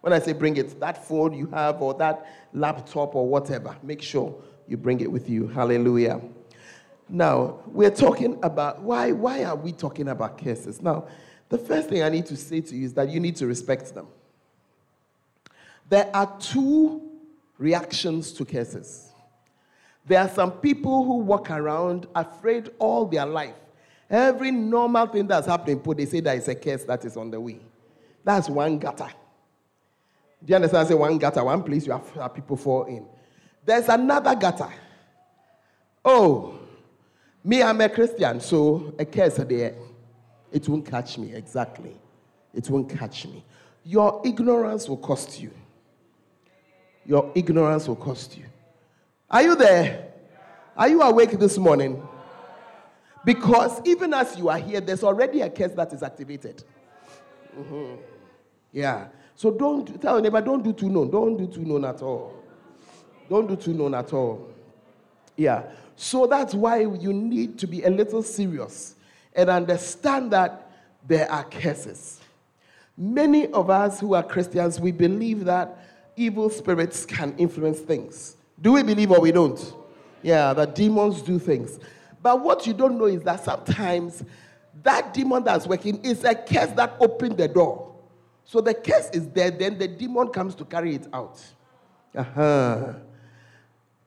when 0.00 0.12
I 0.12 0.24
say 0.24 0.32
bring 0.32 0.56
it, 0.56 0.78
that 0.80 1.06
phone 1.06 1.32
you 1.34 1.46
have 1.48 1.82
or 1.82 1.94
that 1.94 2.26
laptop 2.52 3.14
or 3.14 3.28
whatever, 3.28 3.76
make 3.82 4.02
sure 4.02 4.34
you 4.66 4.76
bring 4.76 5.00
it 5.00 5.10
with 5.10 5.28
you. 5.28 5.48
Hallelujah. 5.48 6.20
Now, 7.08 7.60
we're 7.66 7.90
talking 7.90 8.38
about 8.42 8.82
why, 8.82 9.12
why 9.12 9.44
are 9.44 9.56
we 9.56 9.72
talking 9.72 10.08
about 10.08 10.38
curses? 10.38 10.82
Now, 10.82 11.06
the 11.48 11.58
first 11.58 11.88
thing 11.88 12.02
I 12.02 12.10
need 12.10 12.26
to 12.26 12.36
say 12.36 12.60
to 12.60 12.76
you 12.76 12.84
is 12.84 12.94
that 12.94 13.08
you 13.08 13.20
need 13.20 13.36
to 13.36 13.46
respect 13.46 13.94
them. 13.94 14.08
There 15.88 16.10
are 16.14 16.36
two 16.38 17.02
reactions 17.56 18.32
to 18.34 18.44
curses. 18.44 19.10
There 20.06 20.20
are 20.20 20.28
some 20.28 20.52
people 20.52 21.04
who 21.04 21.18
walk 21.18 21.50
around 21.50 22.06
afraid 22.14 22.70
all 22.78 23.06
their 23.06 23.26
life. 23.26 23.54
Every 24.10 24.50
normal 24.50 25.06
thing 25.06 25.26
that's 25.26 25.46
happening, 25.46 25.80
put 25.80 25.98
they 25.98 26.06
say 26.06 26.20
there 26.20 26.36
is 26.36 26.48
a 26.48 26.54
curse 26.54 26.84
that 26.84 27.04
is 27.04 27.16
on 27.16 27.30
the 27.30 27.40
way. 27.40 27.60
That's 28.24 28.48
one 28.48 28.78
gutter. 28.78 29.08
Do 30.44 30.50
you 30.50 30.56
understand? 30.56 30.86
I 30.86 30.88
say 30.88 30.94
one 30.94 31.18
gutter, 31.18 31.44
one 31.44 31.62
place 31.62 31.86
you 31.86 31.92
have 31.92 32.34
people 32.34 32.56
fall 32.56 32.84
in. 32.84 33.06
There's 33.64 33.88
another 33.88 34.34
gutter. 34.34 34.72
Oh, 36.04 36.58
me, 37.48 37.62
I'm 37.62 37.80
a 37.80 37.88
Christian, 37.88 38.40
so 38.40 38.92
a 38.98 39.06
curse 39.06 39.36
there. 39.36 39.74
It 40.52 40.68
won't 40.68 40.84
catch 40.84 41.16
me, 41.16 41.32
exactly. 41.32 41.96
It 42.52 42.68
won't 42.68 42.90
catch 42.90 43.26
me. 43.26 43.42
Your 43.84 44.20
ignorance 44.22 44.86
will 44.86 44.98
cost 44.98 45.40
you. 45.40 45.50
Your 47.06 47.32
ignorance 47.34 47.88
will 47.88 47.96
cost 47.96 48.36
you. 48.36 48.44
Are 49.30 49.42
you 49.42 49.56
there? 49.56 50.12
Are 50.76 50.88
you 50.88 51.00
awake 51.00 51.38
this 51.38 51.56
morning? 51.56 52.06
Because 53.24 53.80
even 53.86 54.12
as 54.12 54.36
you 54.36 54.50
are 54.50 54.58
here, 54.58 54.82
there's 54.82 55.02
already 55.02 55.40
a 55.40 55.48
curse 55.48 55.72
that 55.72 55.92
is 55.94 56.02
activated. 56.02 56.62
Mm-hmm. 57.58 57.96
Yeah. 58.72 59.08
So 59.34 59.50
don't 59.50 60.00
tell 60.02 60.14
your 60.14 60.22
neighbor, 60.22 60.42
don't 60.42 60.62
do 60.62 60.74
too 60.74 60.90
known. 60.90 61.10
Don't 61.10 61.38
do 61.38 61.46
too 61.46 61.64
known 61.64 61.86
at 61.86 62.02
all. 62.02 62.34
Don't 63.30 63.46
do 63.46 63.56
too 63.56 63.72
known 63.72 63.94
at 63.94 64.12
all. 64.12 64.50
Yeah. 65.36 65.62
So 66.00 66.28
that's 66.28 66.54
why 66.54 66.82
you 66.82 67.12
need 67.12 67.58
to 67.58 67.66
be 67.66 67.82
a 67.82 67.90
little 67.90 68.22
serious 68.22 68.94
and 69.34 69.50
understand 69.50 70.30
that 70.30 70.70
there 71.04 71.28
are 71.28 71.42
curses. 71.42 72.20
Many 72.96 73.48
of 73.48 73.68
us 73.68 73.98
who 73.98 74.14
are 74.14 74.22
Christians, 74.22 74.78
we 74.78 74.92
believe 74.92 75.44
that 75.46 75.76
evil 76.14 76.50
spirits 76.50 77.04
can 77.04 77.34
influence 77.36 77.80
things. 77.80 78.36
Do 78.62 78.74
we 78.74 78.84
believe 78.84 79.10
or 79.10 79.20
we 79.20 79.32
don't? 79.32 79.74
Yeah, 80.22 80.52
that 80.54 80.76
demons 80.76 81.20
do 81.20 81.36
things. 81.40 81.80
But 82.22 82.44
what 82.44 82.64
you 82.64 82.74
don't 82.74 82.96
know 82.96 83.06
is 83.06 83.24
that 83.24 83.42
sometimes 83.44 84.22
that 84.84 85.12
demon 85.12 85.42
that's 85.42 85.66
working 85.66 86.00
is 86.04 86.22
a 86.22 86.36
curse 86.36 86.70
that 86.76 86.94
opened 87.00 87.38
the 87.38 87.48
door. 87.48 87.92
So 88.44 88.60
the 88.60 88.72
curse 88.72 89.10
is 89.12 89.28
there, 89.30 89.50
then 89.50 89.78
the 89.78 89.88
demon 89.88 90.28
comes 90.28 90.54
to 90.54 90.64
carry 90.64 90.94
it 90.94 91.08
out. 91.12 91.42
Uh-huh. 92.14 92.94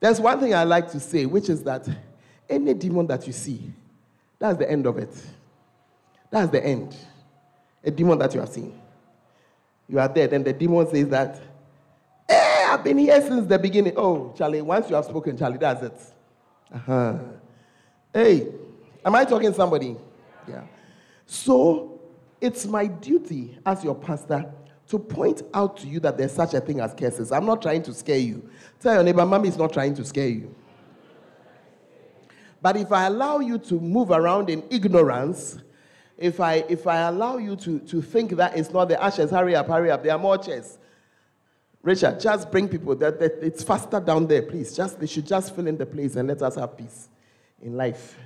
There's 0.02 0.20
one 0.20 0.40
thing 0.40 0.56
I 0.56 0.64
like 0.64 0.92
to 0.92 1.00
say, 1.00 1.28
which 1.28 1.48
is 1.48 1.64
that 1.64 1.88
any 2.50 2.74
demon 2.74 3.06
that 3.08 3.28
you 3.28 3.32
see, 3.32 3.72
that's 4.40 4.58
the 4.58 4.70
end 4.70 4.88
of 4.88 4.98
it. 4.98 5.14
That's 6.32 6.52
the 6.52 6.66
end. 6.66 6.96
A 7.84 7.92
demon 7.92 8.18
that 8.18 8.34
you 8.34 8.42
are 8.42 8.48
seeing. 8.48 8.82
You 9.88 10.00
are 10.00 10.10
dead, 10.10 10.34
and 10.34 10.44
the 10.44 10.54
demon 10.54 10.90
says 10.90 11.08
that 11.10 11.40
hey, 12.28 12.66
I've 12.68 12.84
been 12.84 12.98
here 12.98 13.22
since 13.22 13.46
the 13.46 13.60
beginning. 13.60 13.94
Oh, 13.96 14.34
Charlie, 14.36 14.62
once 14.62 14.90
you 14.90 14.96
have 14.96 15.06
spoken, 15.06 15.38
Charlie, 15.38 15.58
that's 15.58 15.84
it. 15.84 16.02
Uh-huh. 16.74 17.18
Hey, 18.12 18.48
am 19.06 19.14
I 19.14 19.24
talking 19.26 19.54
somebody? 19.54 19.98
Yeah. 20.48 20.64
So 21.28 22.00
it's 22.40 22.66
my 22.66 22.88
duty 22.88 23.58
as 23.66 23.84
your 23.84 23.96
pastor 23.96 24.52
to 24.92 25.00
point 25.00 25.42
out 25.54 25.78
to 25.78 25.88
you 25.88 26.02
that 26.02 26.18
there's 26.18 26.34
such 26.34 26.54
a 26.54 26.60
thing 26.60 26.82
as 26.82 26.94
curses. 26.94 27.32
I'm 27.32 27.46
not 27.46 27.62
trying 27.62 27.82
to 27.84 27.94
scare 27.94 28.18
you. 28.18 28.50
Tell 28.82 28.94
your 28.96 29.04
neighbor, 29.04 29.26
mommy 29.26 29.48
is 29.48 29.58
not 29.58 29.72
trying 29.72 29.94
to 29.96 30.04
scare 30.04 30.28
you. 30.28 30.54
But 32.62 32.76
if 32.76 32.92
I 32.92 33.06
allow 33.06 33.40
you 33.40 33.58
to 33.58 33.80
move 33.80 34.12
around 34.12 34.50
in 34.50 34.62
ignorance, 34.70 35.60
if 36.18 36.42
I 36.42 36.66
if 36.68 36.88
I 36.88 37.08
allow 37.08 37.38
you 37.38 37.56
to, 37.56 37.80
to 37.80 38.02
think 38.02 38.32
that 38.32 38.58
it's 38.58 38.72
not 38.72 38.90
the 38.90 39.02
ashes, 39.02 39.32
hurry 39.32 39.56
up, 39.56 39.68
hurry 39.68 39.90
up, 39.90 40.04
there 40.04 40.12
are 40.12 40.20
more 40.20 40.38
chairs. 40.38 40.78
Richard, 41.82 42.20
just 42.20 42.52
bring 42.52 42.68
people 42.68 42.94
that, 42.98 43.18
that 43.18 43.40
it's 43.42 43.64
faster 43.64 44.02
down 44.02 44.28
there, 44.28 44.42
please. 44.42 44.76
Just 44.76 45.00
they 45.00 45.08
should 45.08 45.26
just 45.26 45.56
fill 45.56 45.68
in 45.68 45.78
the 45.78 45.86
place 45.86 46.18
and 46.18 46.28
let 46.28 46.42
us 46.42 46.56
have 46.56 46.78
peace 46.78 47.08
in 47.62 47.78
life. 47.78 48.18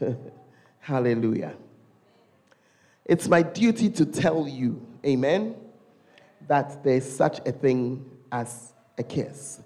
Hallelujah. 0.80 1.54
It's 3.08 3.26
my 3.26 3.40
duty 3.40 3.88
to 3.88 4.04
tell 4.04 4.46
you, 4.46 4.86
amen, 5.04 5.56
that 6.46 6.84
there's 6.84 7.10
such 7.10 7.38
a 7.48 7.52
thing 7.52 8.04
as 8.30 8.74
a 8.98 9.02
curse. 9.02 9.60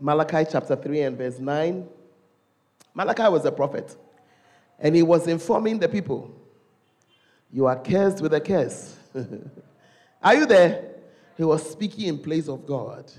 Malachi 0.00 0.50
chapter 0.50 0.74
3 0.74 1.02
and 1.02 1.18
verse 1.18 1.38
9. 1.38 1.86
Malachi 2.94 3.28
was 3.28 3.44
a 3.44 3.52
prophet, 3.52 3.94
and 4.78 4.96
he 4.96 5.02
was 5.02 5.26
informing 5.26 5.78
the 5.78 5.88
people, 5.88 6.34
You 7.52 7.66
are 7.66 7.76
cursed 7.78 8.22
with 8.22 8.32
a 8.32 8.40
curse. 8.40 8.96
are 10.22 10.34
you 10.34 10.46
there? 10.46 10.94
He 11.36 11.44
was 11.44 11.70
speaking 11.70 12.06
in 12.06 12.18
place 12.18 12.48
of 12.48 12.66
God. 12.66 13.12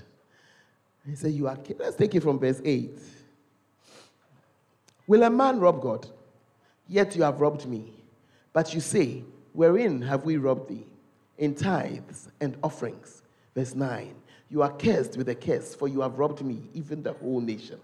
He 1.06 1.14
said, 1.14 1.30
You 1.32 1.46
are 1.46 1.56
cursed. 1.56 1.78
Let's 1.78 1.96
take 1.96 2.12
it 2.16 2.24
from 2.24 2.40
verse 2.40 2.60
8. 2.64 2.90
Will 5.06 5.22
a 5.22 5.30
man 5.30 5.60
rob 5.60 5.80
God? 5.80 6.08
Yet 6.88 7.14
you 7.14 7.22
have 7.22 7.40
robbed 7.40 7.66
me. 7.66 8.01
But 8.52 8.74
you 8.74 8.80
say, 8.80 9.24
Wherein 9.52 10.02
have 10.02 10.24
we 10.24 10.36
robbed 10.36 10.68
thee? 10.68 10.86
In 11.38 11.54
tithes 11.54 12.28
and 12.40 12.56
offerings. 12.62 13.22
Verse 13.54 13.74
9. 13.74 14.14
You 14.48 14.62
are 14.62 14.70
cursed 14.70 15.16
with 15.16 15.28
a 15.28 15.34
curse, 15.34 15.74
for 15.74 15.88
you 15.88 16.00
have 16.02 16.18
robbed 16.18 16.42
me, 16.44 16.68
even 16.74 17.02
the 17.02 17.14
whole 17.14 17.40
nation. 17.40 17.78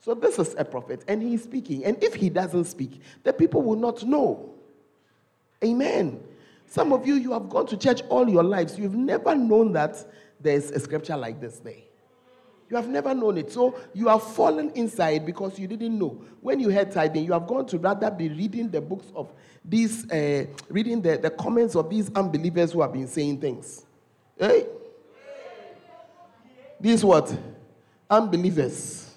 So 0.00 0.14
this 0.14 0.38
is 0.38 0.54
a 0.58 0.64
prophet, 0.64 1.02
and 1.08 1.22
he 1.22 1.34
is 1.34 1.42
speaking. 1.42 1.84
And 1.84 2.02
if 2.02 2.14
he 2.14 2.28
doesn't 2.28 2.64
speak, 2.64 3.00
the 3.22 3.32
people 3.32 3.62
will 3.62 3.76
not 3.76 4.02
know. 4.04 4.50
Amen. 5.62 6.22
Some 6.66 6.92
of 6.92 7.06
you, 7.06 7.14
you 7.14 7.32
have 7.32 7.48
gone 7.48 7.66
to 7.66 7.76
church 7.76 8.02
all 8.08 8.28
your 8.28 8.42
lives. 8.42 8.78
You've 8.78 8.94
never 8.94 9.34
known 9.34 9.72
that 9.72 10.04
there's 10.40 10.70
a 10.70 10.80
scripture 10.80 11.16
like 11.16 11.40
this 11.40 11.58
there. 11.58 11.74
You 12.70 12.76
have 12.76 12.88
never 12.88 13.14
known 13.14 13.38
it. 13.38 13.52
So 13.52 13.78
you 13.92 14.08
have 14.08 14.22
fallen 14.22 14.70
inside 14.70 15.26
because 15.26 15.58
you 15.58 15.66
didn't 15.66 15.98
know. 15.98 16.20
When 16.40 16.60
you 16.60 16.70
heard 16.70 16.90
tithing, 16.90 17.24
you 17.24 17.32
have 17.32 17.46
gone 17.46 17.66
to 17.66 17.78
rather 17.78 18.10
be 18.10 18.28
reading 18.28 18.70
the 18.70 18.80
books 18.80 19.06
of 19.14 19.32
these, 19.64 20.10
uh, 20.10 20.46
reading 20.68 21.02
the, 21.02 21.18
the 21.18 21.30
comments 21.30 21.76
of 21.76 21.90
these 21.90 22.10
unbelievers 22.14 22.72
who 22.72 22.80
have 22.80 22.92
been 22.92 23.08
saying 23.08 23.40
things. 23.40 23.84
Hey? 24.38 24.66
These 26.80 27.04
what? 27.04 27.36
Unbelievers. 28.08 29.14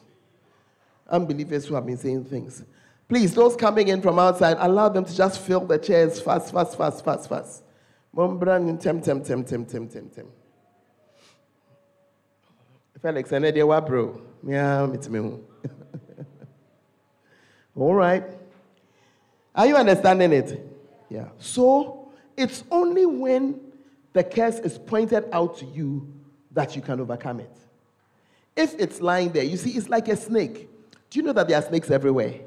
Unbelievers 1.09 1.65
who 1.65 1.75
have 1.75 1.85
been 1.85 1.97
saying 1.97 2.25
things. 2.25 2.63
Please, 3.07 3.33
those 3.33 3.55
coming 3.55 3.87
in 3.87 4.01
from 4.01 4.19
outside, 4.19 4.57
allow 4.59 4.89
them 4.89 5.05
to 5.05 5.15
just 5.15 5.39
fill 5.39 5.61
the 5.61 5.77
chairs 5.77 6.19
fast, 6.19 6.53
fast, 6.53 6.77
fast, 6.77 7.03
fast, 7.03 7.29
fast. 7.29 7.63
Tem, 8.15 8.77
tem, 8.77 8.99
tem, 8.99 9.21
tem, 9.21 9.43
tem, 9.43 9.65
tem, 9.87 10.09
tem. 10.09 10.25
Felix, 13.01 13.31
I 13.31 13.39
need 13.39 13.55
your 13.55 13.81
bro. 13.81 14.21
Yeah, 14.45 14.91
it's 14.91 15.07
me. 15.07 15.19
All 17.75 17.93
right. 17.93 18.23
Are 19.53 19.67
you 19.67 19.75
understanding 19.75 20.33
it? 20.33 20.67
Yeah. 21.09 21.29
So 21.37 22.11
it's 22.35 22.63
only 22.71 23.05
when 23.05 23.59
the 24.13 24.23
curse 24.23 24.59
is 24.59 24.77
pointed 24.77 25.25
out 25.31 25.57
to 25.59 25.65
you 25.65 26.11
that 26.51 26.75
you 26.75 26.81
can 26.81 26.99
overcome 26.99 27.39
it. 27.39 27.55
If 28.55 28.73
it's 28.79 28.99
lying 28.99 29.31
there, 29.31 29.43
you 29.43 29.57
see, 29.57 29.71
it's 29.71 29.89
like 29.89 30.07
a 30.07 30.15
snake. 30.15 30.67
Do 31.09 31.19
you 31.19 31.23
know 31.23 31.33
that 31.33 31.47
there 31.47 31.57
are 31.57 31.61
snakes 31.61 31.91
everywhere? 31.91 32.41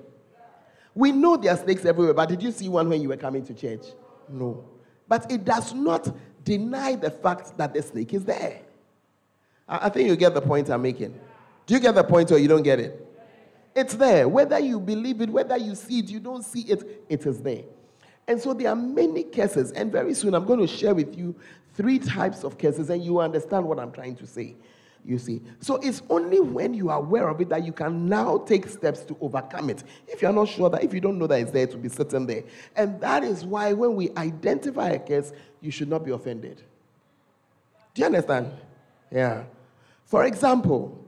We 0.95 1.13
know 1.13 1.37
there 1.37 1.53
are 1.53 1.57
snakes 1.57 1.85
everywhere, 1.85 2.15
but 2.15 2.29
did 2.29 2.43
you 2.43 2.51
see 2.51 2.69
one 2.69 2.89
when 2.89 3.01
you 3.01 3.09
were 3.09 3.17
coming 3.17 3.45
to 3.47 3.55
church? 3.55 3.87
No. 4.29 4.69
But 5.07 5.31
it 5.31 5.45
does 5.45 5.73
not 5.73 6.13
deny 6.45 6.97
the 6.97 7.11
fact 7.11 7.57
that 7.57 7.73
the 7.73 7.83
snake 7.83 8.13
is 8.15 8.25
there. 8.25 8.63
I 9.71 9.89
think 9.89 10.09
you 10.09 10.17
get 10.17 10.35
the 10.35 10.41
point 10.41 10.69
I'm 10.69 10.83
making. 10.83 11.19
Do 11.67 11.75
you 11.75 11.81
get 11.81 11.95
the 11.95 12.03
point 12.03 12.33
or 12.33 12.39
you 12.39 12.49
don't 12.49 12.65
get 12.65 12.81
it? 12.81 13.07
It's 13.75 13.95
there. 13.95 14.29
Whether 14.29 14.59
you 14.59 14.81
believe 14.81 15.21
it, 15.21 15.31
whether 15.31 15.57
you 15.57 15.77
see 15.77 16.01
it, 16.01 16.11
you 16.11 16.19
don't 16.19 16.45
see 16.45 16.63
it, 16.63 17.05
it 17.09 17.25
is 17.25 17.41
there. 17.41 17.63
And 18.27 18.41
so 18.41 18.53
there 18.53 18.71
are 18.71 18.77
many 18.77 19.23
cases, 19.23 19.71
and 19.73 19.93
very 19.93 20.13
soon 20.15 20.35
I'm 20.35 20.45
going 20.45 20.59
to 20.61 20.67
share 20.67 20.95
with 20.95 21.17
you 21.17 21.37
three 21.75 22.01
types 22.01 22.43
of 22.43 22.59
cases, 22.59 22.91
and 22.91 23.05
you 23.05 23.21
understand 23.21 23.65
what 23.65 23.79
I'm 23.79 23.93
trying 23.93 24.17
to 24.17 24.27
say. 24.27 24.57
You 25.05 25.19
see, 25.19 25.41
so 25.61 25.77
it's 25.77 26.03
only 26.11 26.41
when 26.41 26.75
you 26.75 26.91
are 26.91 26.99
aware 26.99 27.29
of 27.29 27.41
it 27.41 27.49
that 27.49 27.65
you 27.65 27.73
can 27.73 28.07
now 28.07 28.39
take 28.39 28.69
steps 28.69 29.01
to 29.05 29.17
overcome 29.21 29.71
it. 29.71 29.83
If 30.07 30.21
you're 30.21 30.33
not 30.33 30.49
sure 30.49 30.69
that, 30.69 30.85
if 30.85 30.93
you 30.93 31.01
don't 31.01 31.19
know 31.19 31.27
that 31.29 31.41
it's 31.41 31.53
there, 31.53 31.67
to 31.69 31.77
be 31.79 31.89
sitting 31.89 32.27
there. 32.27 32.43
And 32.77 33.01
that 33.01 33.25
is 33.25 33.45
why 33.45 33.73
when 33.73 33.95
we 33.95 34.11
identify 34.17 34.91
a 34.91 34.99
case, 34.99 35.33
you 35.61 35.71
should 35.71 35.89
not 35.89 36.05
be 36.05 36.11
offended. 36.11 36.61
Do 37.95 38.03
you 38.03 38.07
understand? 38.07 38.53
Yeah. 39.11 39.45
For 40.11 40.25
example, 40.25 40.99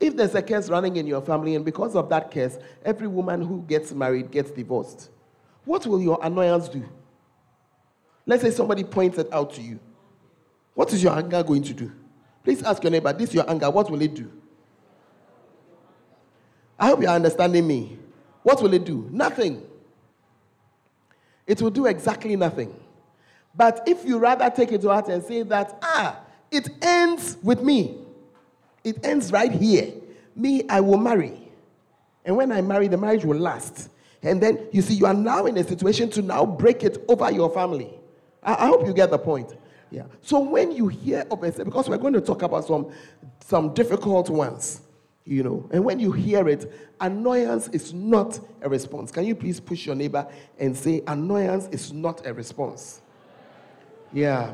if 0.00 0.16
there's 0.16 0.34
a 0.34 0.42
case 0.42 0.68
running 0.68 0.96
in 0.96 1.06
your 1.06 1.22
family, 1.22 1.54
and 1.54 1.64
because 1.64 1.94
of 1.94 2.08
that 2.08 2.32
case, 2.32 2.58
every 2.84 3.06
woman 3.06 3.40
who 3.40 3.62
gets 3.62 3.92
married 3.92 4.32
gets 4.32 4.50
divorced, 4.50 5.10
what 5.64 5.86
will 5.86 6.02
your 6.02 6.18
annoyance 6.22 6.68
do? 6.68 6.84
Let's 8.26 8.42
say 8.42 8.50
somebody 8.50 8.82
points 8.82 9.16
it 9.16 9.32
out 9.32 9.54
to 9.54 9.62
you. 9.62 9.78
What 10.74 10.92
is 10.92 11.00
your 11.00 11.16
anger 11.16 11.40
going 11.44 11.62
to 11.62 11.72
do? 11.72 11.92
Please 12.42 12.60
ask 12.64 12.82
your 12.82 12.90
neighbor, 12.90 13.12
this 13.12 13.28
is 13.28 13.36
your 13.36 13.48
anger, 13.48 13.70
what 13.70 13.88
will 13.92 14.02
it 14.02 14.12
do? 14.12 14.28
I 16.76 16.88
hope 16.88 17.00
you're 17.00 17.10
understanding 17.10 17.64
me. 17.64 17.96
What 18.42 18.60
will 18.60 18.74
it 18.74 18.84
do? 18.84 19.08
Nothing. 19.12 19.62
It 21.46 21.62
will 21.62 21.70
do 21.70 21.86
exactly 21.86 22.34
nothing. 22.34 22.74
But 23.54 23.84
if 23.86 24.04
you 24.04 24.18
rather 24.18 24.50
take 24.50 24.72
it 24.72 24.80
to 24.80 24.88
heart 24.88 25.06
and 25.06 25.22
say 25.22 25.44
that, 25.44 25.78
ah, 25.80 26.18
it 26.50 26.68
ends 26.82 27.36
with 27.40 27.62
me, 27.62 27.98
it 28.84 29.04
ends 29.04 29.32
right 29.32 29.52
here. 29.52 29.92
Me, 30.34 30.62
I 30.68 30.80
will 30.80 30.98
marry. 30.98 31.50
And 32.24 32.36
when 32.36 32.52
I 32.52 32.60
marry, 32.60 32.88
the 32.88 32.96
marriage 32.96 33.24
will 33.24 33.38
last. 33.38 33.90
And 34.22 34.42
then 34.42 34.66
you 34.72 34.82
see, 34.82 34.94
you 34.94 35.06
are 35.06 35.14
now 35.14 35.46
in 35.46 35.56
a 35.56 35.64
situation 35.64 36.10
to 36.10 36.22
now 36.22 36.44
break 36.44 36.82
it 36.84 37.04
over 37.08 37.30
your 37.30 37.50
family. 37.50 37.98
I, 38.42 38.52
I 38.54 38.66
hope 38.66 38.86
you 38.86 38.92
get 38.92 39.10
the 39.10 39.18
point. 39.18 39.56
Yeah. 39.90 40.04
So 40.20 40.40
when 40.40 40.72
you 40.72 40.88
hear 40.88 41.24
of 41.30 41.42
a 41.42 41.64
because 41.64 41.88
we're 41.88 41.98
going 41.98 42.12
to 42.12 42.20
talk 42.20 42.42
about 42.42 42.66
some 42.66 42.92
some 43.40 43.72
difficult 43.72 44.28
ones, 44.28 44.82
you 45.24 45.42
know, 45.42 45.68
and 45.72 45.84
when 45.84 45.98
you 45.98 46.12
hear 46.12 46.48
it, 46.48 46.70
annoyance 47.00 47.68
is 47.68 47.94
not 47.94 48.38
a 48.60 48.68
response. 48.68 49.10
Can 49.10 49.24
you 49.24 49.34
please 49.34 49.60
push 49.60 49.86
your 49.86 49.94
neighbor 49.94 50.26
and 50.58 50.76
say 50.76 51.02
annoyance 51.06 51.68
is 51.68 51.92
not 51.92 52.26
a 52.26 52.34
response? 52.34 53.00
Yeah. 54.12 54.52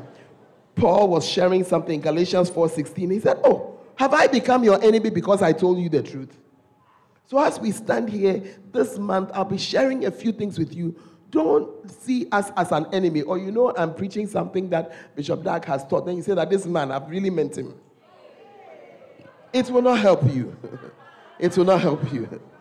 Paul 0.75 1.07
was 1.07 1.27
sharing 1.27 1.63
something, 1.63 2.01
Galatians 2.01 2.49
4:16. 2.51 3.11
He 3.11 3.19
said, 3.19 3.39
Oh, 3.43 3.74
have 3.97 4.13
I 4.13 4.27
become 4.27 4.63
your 4.63 4.81
enemy 4.83 5.09
because 5.09 5.41
I 5.41 5.53
told 5.53 5.79
you 5.79 5.89
the 5.89 6.03
truth? 6.03 6.37
So, 7.27 7.39
as 7.39 7.59
we 7.59 7.71
stand 7.71 8.09
here 8.09 8.43
this 8.71 8.99
month, 8.99 9.31
I'll 9.33 9.45
be 9.45 9.57
sharing 9.57 10.05
a 10.05 10.11
few 10.11 10.31
things 10.31 10.59
with 10.59 10.73
you. 10.75 10.95
Don't 11.31 11.89
see 11.89 12.27
us 12.31 12.51
as 12.55 12.71
an 12.71 12.85
enemy, 12.93 13.23
or 13.23 13.37
you 13.37 13.51
know, 13.51 13.73
I'm 13.75 13.93
preaching 13.93 14.27
something 14.27 14.69
that 14.69 15.15
Bishop 15.15 15.43
Dag 15.43 15.65
has 15.65 15.85
taught. 15.85 16.05
Then 16.05 16.17
you 16.17 16.23
say 16.23 16.35
that 16.35 16.49
this 16.49 16.65
man, 16.65 16.91
I've 16.91 17.09
really 17.09 17.29
meant 17.29 17.57
him. 17.57 17.73
It 19.51 19.69
will 19.69 19.81
not 19.81 19.99
help 19.99 20.23
you. 20.31 20.55
it 21.39 21.57
will 21.57 21.65
not 21.65 21.81
help 21.81 22.11
you. 22.13 22.41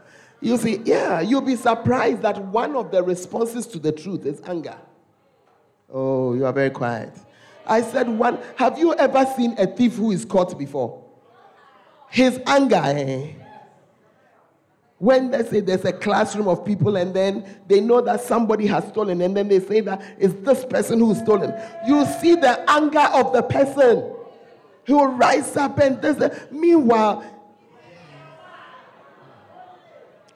You 0.40 0.58
see, 0.58 0.82
yeah, 0.84 1.22
you'll 1.22 1.40
be 1.40 1.56
surprised 1.56 2.20
that 2.20 2.38
one 2.38 2.76
of 2.76 2.90
the 2.90 3.02
responses 3.02 3.66
to 3.68 3.78
the 3.78 3.90
truth 3.90 4.26
is 4.26 4.42
anger. 4.44 4.76
Oh, 5.90 6.34
you 6.34 6.44
are 6.44 6.52
very 6.52 6.68
quiet. 6.68 7.14
I 7.66 7.80
said 7.80 8.10
one. 8.10 8.38
Have 8.56 8.78
you 8.78 8.92
ever 8.94 9.24
seen 9.36 9.54
a 9.56 9.66
thief 9.66 9.94
who 9.94 10.10
is 10.10 10.26
caught 10.26 10.58
before? 10.58 11.03
His 12.14 12.40
anger. 12.46 12.80
Eh? 12.84 13.32
When 14.98 15.32
they 15.32 15.42
say 15.42 15.58
there's 15.58 15.84
a 15.84 15.92
classroom 15.92 16.46
of 16.46 16.64
people 16.64 16.96
and 16.96 17.12
then 17.12 17.44
they 17.66 17.80
know 17.80 18.00
that 18.02 18.20
somebody 18.20 18.68
has 18.68 18.86
stolen, 18.88 19.20
and 19.20 19.36
then 19.36 19.48
they 19.48 19.58
say 19.58 19.80
that 19.80 20.00
it's 20.16 20.32
this 20.34 20.64
person 20.64 21.00
who's 21.00 21.18
stolen, 21.18 21.52
you 21.86 22.06
see 22.20 22.36
the 22.36 22.70
anger 22.70 23.00
of 23.00 23.32
the 23.32 23.42
person. 23.42 24.14
who 24.86 24.96
will 24.96 25.08
rise 25.08 25.56
up 25.56 25.78
and 25.78 26.00
this. 26.00 26.16
Meanwhile, 26.52 27.24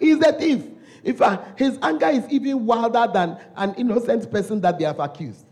he's 0.00 0.18
a 0.20 0.32
thief. 0.32 0.64
Fact, 1.16 1.58
his 1.58 1.78
anger 1.80 2.08
is 2.08 2.28
even 2.28 2.66
wilder 2.66 3.08
than 3.12 3.38
an 3.56 3.74
innocent 3.76 4.30
person 4.30 4.60
that 4.62 4.78
they 4.78 4.84
have 4.84 4.98
accused. 4.98 5.46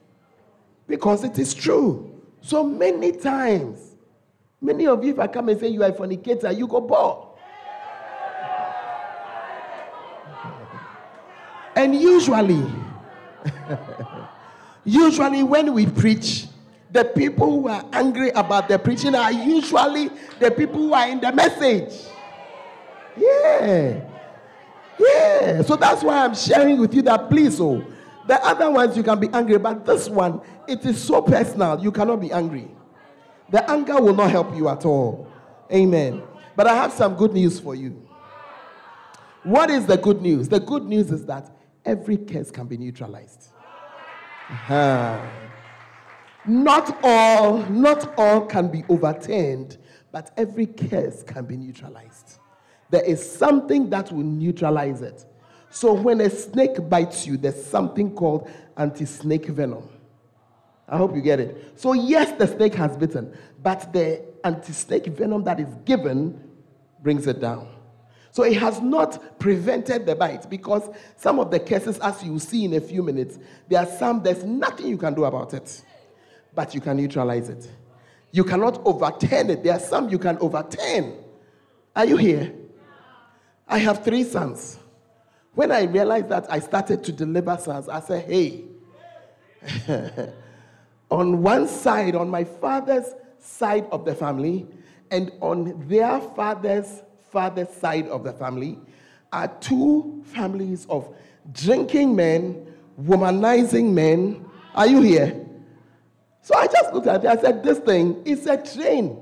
Because 0.89 1.23
it 1.25 1.39
is 1.39 1.55
true. 1.55 2.21
So 2.41 2.65
many 2.65 3.13
times, 3.13 3.86
Many 4.61 4.87
of 4.87 5.05
you, 5.05 5.13
if 5.13 5.19
I 5.19 5.27
come 5.27 5.49
and 5.49 5.61
say 5.61 5.69
you 5.69 5.83
are 5.83 5.91
a 5.91 5.93
fornicator, 5.93 6.51
you 6.53 6.67
go 6.67 6.81
ball. 6.81 7.39
And 11.75 11.95
usually, 11.95 12.65
usually 14.85 15.43
when 15.43 15.75
we 15.75 15.87
preach, 15.87 16.47
the 16.91 17.05
people 17.05 17.51
who 17.51 17.69
are 17.69 17.85
angry 17.93 18.31
about 18.31 18.69
the 18.69 18.79
preaching 18.79 19.15
are 19.15 19.31
usually 19.31 20.09
the 20.41 20.51
people 20.51 20.79
who 20.79 20.95
are 20.95 21.09
in 21.09 21.21
the 21.21 21.31
message. 21.33 21.93
Yeah. 23.17 24.01
Yeah. 24.99 25.63
So 25.63 25.77
that's 25.77 26.03
why 26.03 26.25
I'm 26.25 26.35
sharing 26.35 26.81
with 26.81 26.95
you 26.95 27.03
that 27.03 27.29
please, 27.29 27.61
oh, 27.61 27.85
the 28.27 28.43
other 28.43 28.71
ones 28.71 28.97
you 28.97 29.03
can 29.03 29.21
be 29.21 29.29
angry, 29.33 29.59
but 29.59 29.85
this 29.85 30.09
one, 30.09 30.41
it 30.67 30.85
is 30.87 31.03
so 31.03 31.21
personal, 31.21 31.79
you 31.81 31.93
cannot 31.93 32.21
be 32.21 32.33
angry. 32.33 32.76
The 33.51 33.69
anger 33.71 34.01
will 34.01 34.15
not 34.15 34.31
help 34.31 34.55
you 34.57 34.69
at 34.69 34.85
all. 34.85 35.31
Amen. 35.73 36.23
But 36.57 36.67
I 36.67 36.75
have 36.75 36.93
some 36.93 37.15
good 37.15 37.33
news 37.33 37.61
for 37.61 37.75
you. 37.75 38.07
What 39.43 39.71
is 39.71 39.87
the 39.87 39.97
good 39.97 40.23
news? 40.23 40.49
The 40.49 40.59
good 40.61 40.85
news 40.85 41.11
is 41.13 41.25
that 41.27 41.51
every 41.85 42.17
case 42.17 42.51
can 42.51 42.67
be 42.67 42.77
neutralized. 42.77 43.49
Uh-huh. 44.51 45.25
Not 46.47 46.99
all, 47.03 47.59
not 47.67 48.19
all 48.19 48.47
can 48.47 48.69
be 48.69 48.85
overturned, 48.89 49.79
but 50.13 50.33
every 50.37 50.67
case 50.67 51.23
can 51.23 51.45
be 51.45 51.57
neutralized. 51.57 52.39
There 52.91 53.05
is 53.05 53.29
something 53.29 53.91
that 53.91 54.13
will 54.13 54.25
neutralize 54.25 55.03
it. 55.03 55.25
So 55.71 55.93
when 55.93 56.21
a 56.21 56.31
snake 56.31 56.89
bites 56.89 57.27
you, 57.27 57.37
there's 57.37 57.65
something 57.65 58.15
called 58.15 58.49
anti-snake 58.77 59.47
venom. 59.47 59.89
I 60.89 60.97
hope 60.97 61.15
you 61.15 61.23
get 61.23 61.41
it. 61.41 61.73
So 61.77 61.93
yes, 61.93 62.33
the 62.39 62.47
snake 62.47 62.75
has 62.75 62.97
bitten, 62.97 63.37
but 63.63 63.93
the 63.93 64.23
anti-snake 64.45 65.07
venom 65.07 65.43
that 65.45 65.59
is 65.59 65.69
given 65.85 66.41
brings 67.03 67.27
it 67.27 67.41
down. 67.41 67.69
So 68.31 68.43
it 68.43 68.59
has 68.59 68.81
not 68.81 69.39
prevented 69.39 70.05
the 70.07 70.15
bite 70.15 70.49
because 70.51 70.89
some 71.17 71.41
of 71.41 71.51
the 71.51 71.59
cases, 71.59 71.99
as 72.01 72.23
you 72.23 72.39
see 72.39 72.67
in 72.67 72.75
a 72.75 72.81
few 72.81 73.03
minutes, 73.03 73.39
there 73.69 73.81
are 73.81 73.87
some, 73.87 74.23
there's 74.23 74.45
nothing 74.45 74.89
you 74.89 74.99
can 74.99 75.15
do 75.15 75.25
about 75.25 75.55
it, 75.55 75.83
but 76.55 76.75
you 76.75 76.81
can 76.81 76.99
neutralize 76.99 77.49
it. 77.49 77.67
You 78.33 78.45
cannot 78.45 78.83
overturn 78.85 79.51
it. 79.51 79.65
There 79.65 79.73
are 79.73 79.81
some 79.81 80.11
you 80.11 80.19
can 80.19 80.37
overturn. 80.39 81.15
Are 81.95 82.05
you 82.05 82.19
here? 82.19 82.53
I 83.67 83.79
have 83.79 84.05
three 84.05 84.23
sons. 84.23 84.79
When 85.55 85.73
I 85.73 85.85
realized 85.85 86.29
that 86.29 86.53
I 86.53 86.61
started 86.61 87.03
to 87.05 87.13
deliver 87.13 87.57
sons, 87.57 87.89
I 87.89 88.01
said, 88.01 88.31
hey, 88.31 88.65
on 91.11 91.43
one 91.43 91.69
side, 91.69 92.15
on 92.15 92.29
my 92.29 92.45
father's 92.45 93.15
side 93.39 93.87
of 93.93 94.05
the 94.05 94.15
family, 94.15 94.67
and 95.11 95.33
on 95.41 95.87
their 95.89 96.21
father's 96.21 97.03
father's 97.31 97.71
side 97.71 98.09
of 98.09 98.25
the 98.25 98.33
family, 98.33 98.79
are 99.33 99.49
two 99.61 100.23
families 100.27 100.87
of 100.89 101.15
drinking 101.53 102.17
men, 102.17 102.67
womanizing 103.01 103.93
men. 103.93 104.45
Are 104.75 104.87
you 104.87 105.01
here? 105.01 105.47
So 106.43 106.57
I 106.57 106.67
just 106.67 106.93
looked 106.93 107.07
at 107.07 107.25
it. 107.25 107.29
I 107.29 107.37
said, 107.37 107.63
This 107.63 107.79
thing 107.79 108.23
is 108.25 108.47
a 108.47 108.57
train. 108.57 109.19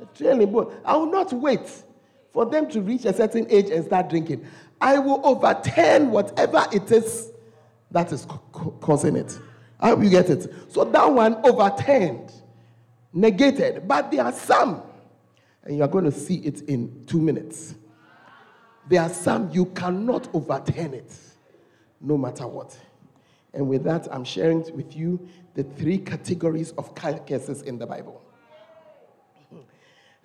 A 0.00 0.06
training 0.16 0.52
boat. 0.52 0.80
I 0.84 0.96
will 0.96 1.10
not 1.10 1.32
wait 1.32 1.68
for 2.32 2.46
them 2.46 2.68
to 2.70 2.80
reach 2.80 3.04
a 3.04 3.12
certain 3.12 3.46
age 3.50 3.70
and 3.70 3.84
start 3.84 4.08
drinking. 4.08 4.46
I 4.80 4.98
will 4.98 5.20
overturn 5.26 6.10
whatever 6.10 6.64
it 6.72 6.90
is 6.92 7.32
that 7.90 8.12
is 8.12 8.26
causing 8.80 9.16
it. 9.16 9.38
I 9.80 9.90
hope 9.90 10.02
you 10.02 10.10
get 10.10 10.28
it. 10.30 10.52
So 10.68 10.84
that 10.84 11.12
one 11.12 11.36
overturned, 11.44 12.32
negated. 13.12 13.86
But 13.86 14.10
there 14.10 14.24
are 14.24 14.32
some, 14.32 14.82
and 15.64 15.76
you 15.76 15.82
are 15.82 15.88
going 15.88 16.04
to 16.04 16.12
see 16.12 16.36
it 16.36 16.62
in 16.62 17.04
two 17.06 17.20
minutes. 17.20 17.74
There 18.88 19.02
are 19.02 19.08
some 19.08 19.50
you 19.50 19.66
cannot 19.66 20.34
overturn 20.34 20.94
it, 20.94 21.12
no 22.00 22.16
matter 22.16 22.46
what. 22.46 22.76
And 23.52 23.68
with 23.68 23.84
that, 23.84 24.08
I'm 24.10 24.24
sharing 24.24 24.60
with 24.74 24.96
you 24.96 25.28
the 25.54 25.62
three 25.62 25.98
categories 25.98 26.72
of 26.72 26.94
cases 26.94 27.62
in 27.62 27.78
the 27.78 27.86
Bible. 27.86 28.22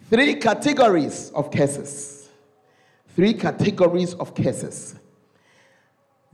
Three 0.10 0.36
categories 0.36 1.32
of 1.34 1.50
cases. 1.52 2.30
Three 3.16 3.34
categories 3.34 4.14
of 4.16 4.36
cases. 4.36 4.96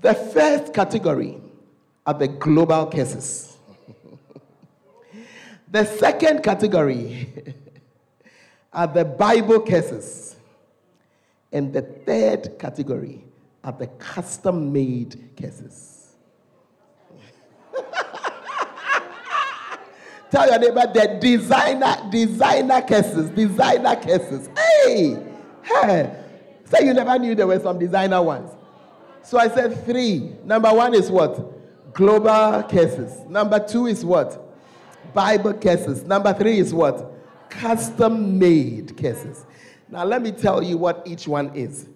The 0.02 0.14
first 0.14 0.74
category 0.74 1.42
are 2.10 2.14
the 2.16 2.28
global 2.28 2.88
cases. 2.88 3.56
the 5.70 5.86
second 5.86 6.42
category 6.42 7.30
are 8.74 8.88
the 8.88 9.06
Bible 9.06 9.60
cases. 9.60 10.36
And 11.52 11.72
the 11.72 11.84
third 11.84 12.58
category 12.58 13.24
are 13.64 13.74
the 13.74 13.86
custom 13.86 14.74
made 14.74 15.36
cases. 15.36 16.16
Tell 20.32 20.50
your 20.50 20.58
neighbor 20.58 20.92
the 20.92 21.20
designer, 21.22 21.96
designer 22.10 22.82
cases, 22.82 23.30
designer 23.30 23.96
cases. 23.98 24.50
Hey, 24.58 25.16
hey. 25.64 26.24
Say 26.66 26.88
you 26.88 26.96
never 26.96 27.20
knew 27.20 27.36
there 27.36 27.46
were 27.46 27.60
some 27.60 27.78
designer 27.78 28.24
ones. 28.24 28.50
So 29.22 29.38
I 29.38 29.48
said 29.48 29.86
three. 29.86 30.32
Number 30.44 30.74
one 30.74 30.96
is 30.96 31.12
what? 31.12 31.59
Global 31.94 32.64
cases. 32.64 33.26
Number 33.28 33.60
two 33.60 33.88
is 33.88 34.04
what? 34.06 34.46
Bible 35.14 35.54
cases. 35.54 36.04
Number 36.04 36.34
three 36.34 36.60
is 36.60 36.74
what? 36.74 37.12
Custom 37.50 38.38
made 38.38 38.96
cases. 38.96 39.46
Now, 39.90 40.06
let 40.06 40.22
me 40.22 40.32
tell 40.32 40.62
you 40.62 40.78
what 40.78 41.02
each 41.06 41.28
one 41.28 41.56
is. 41.56 41.88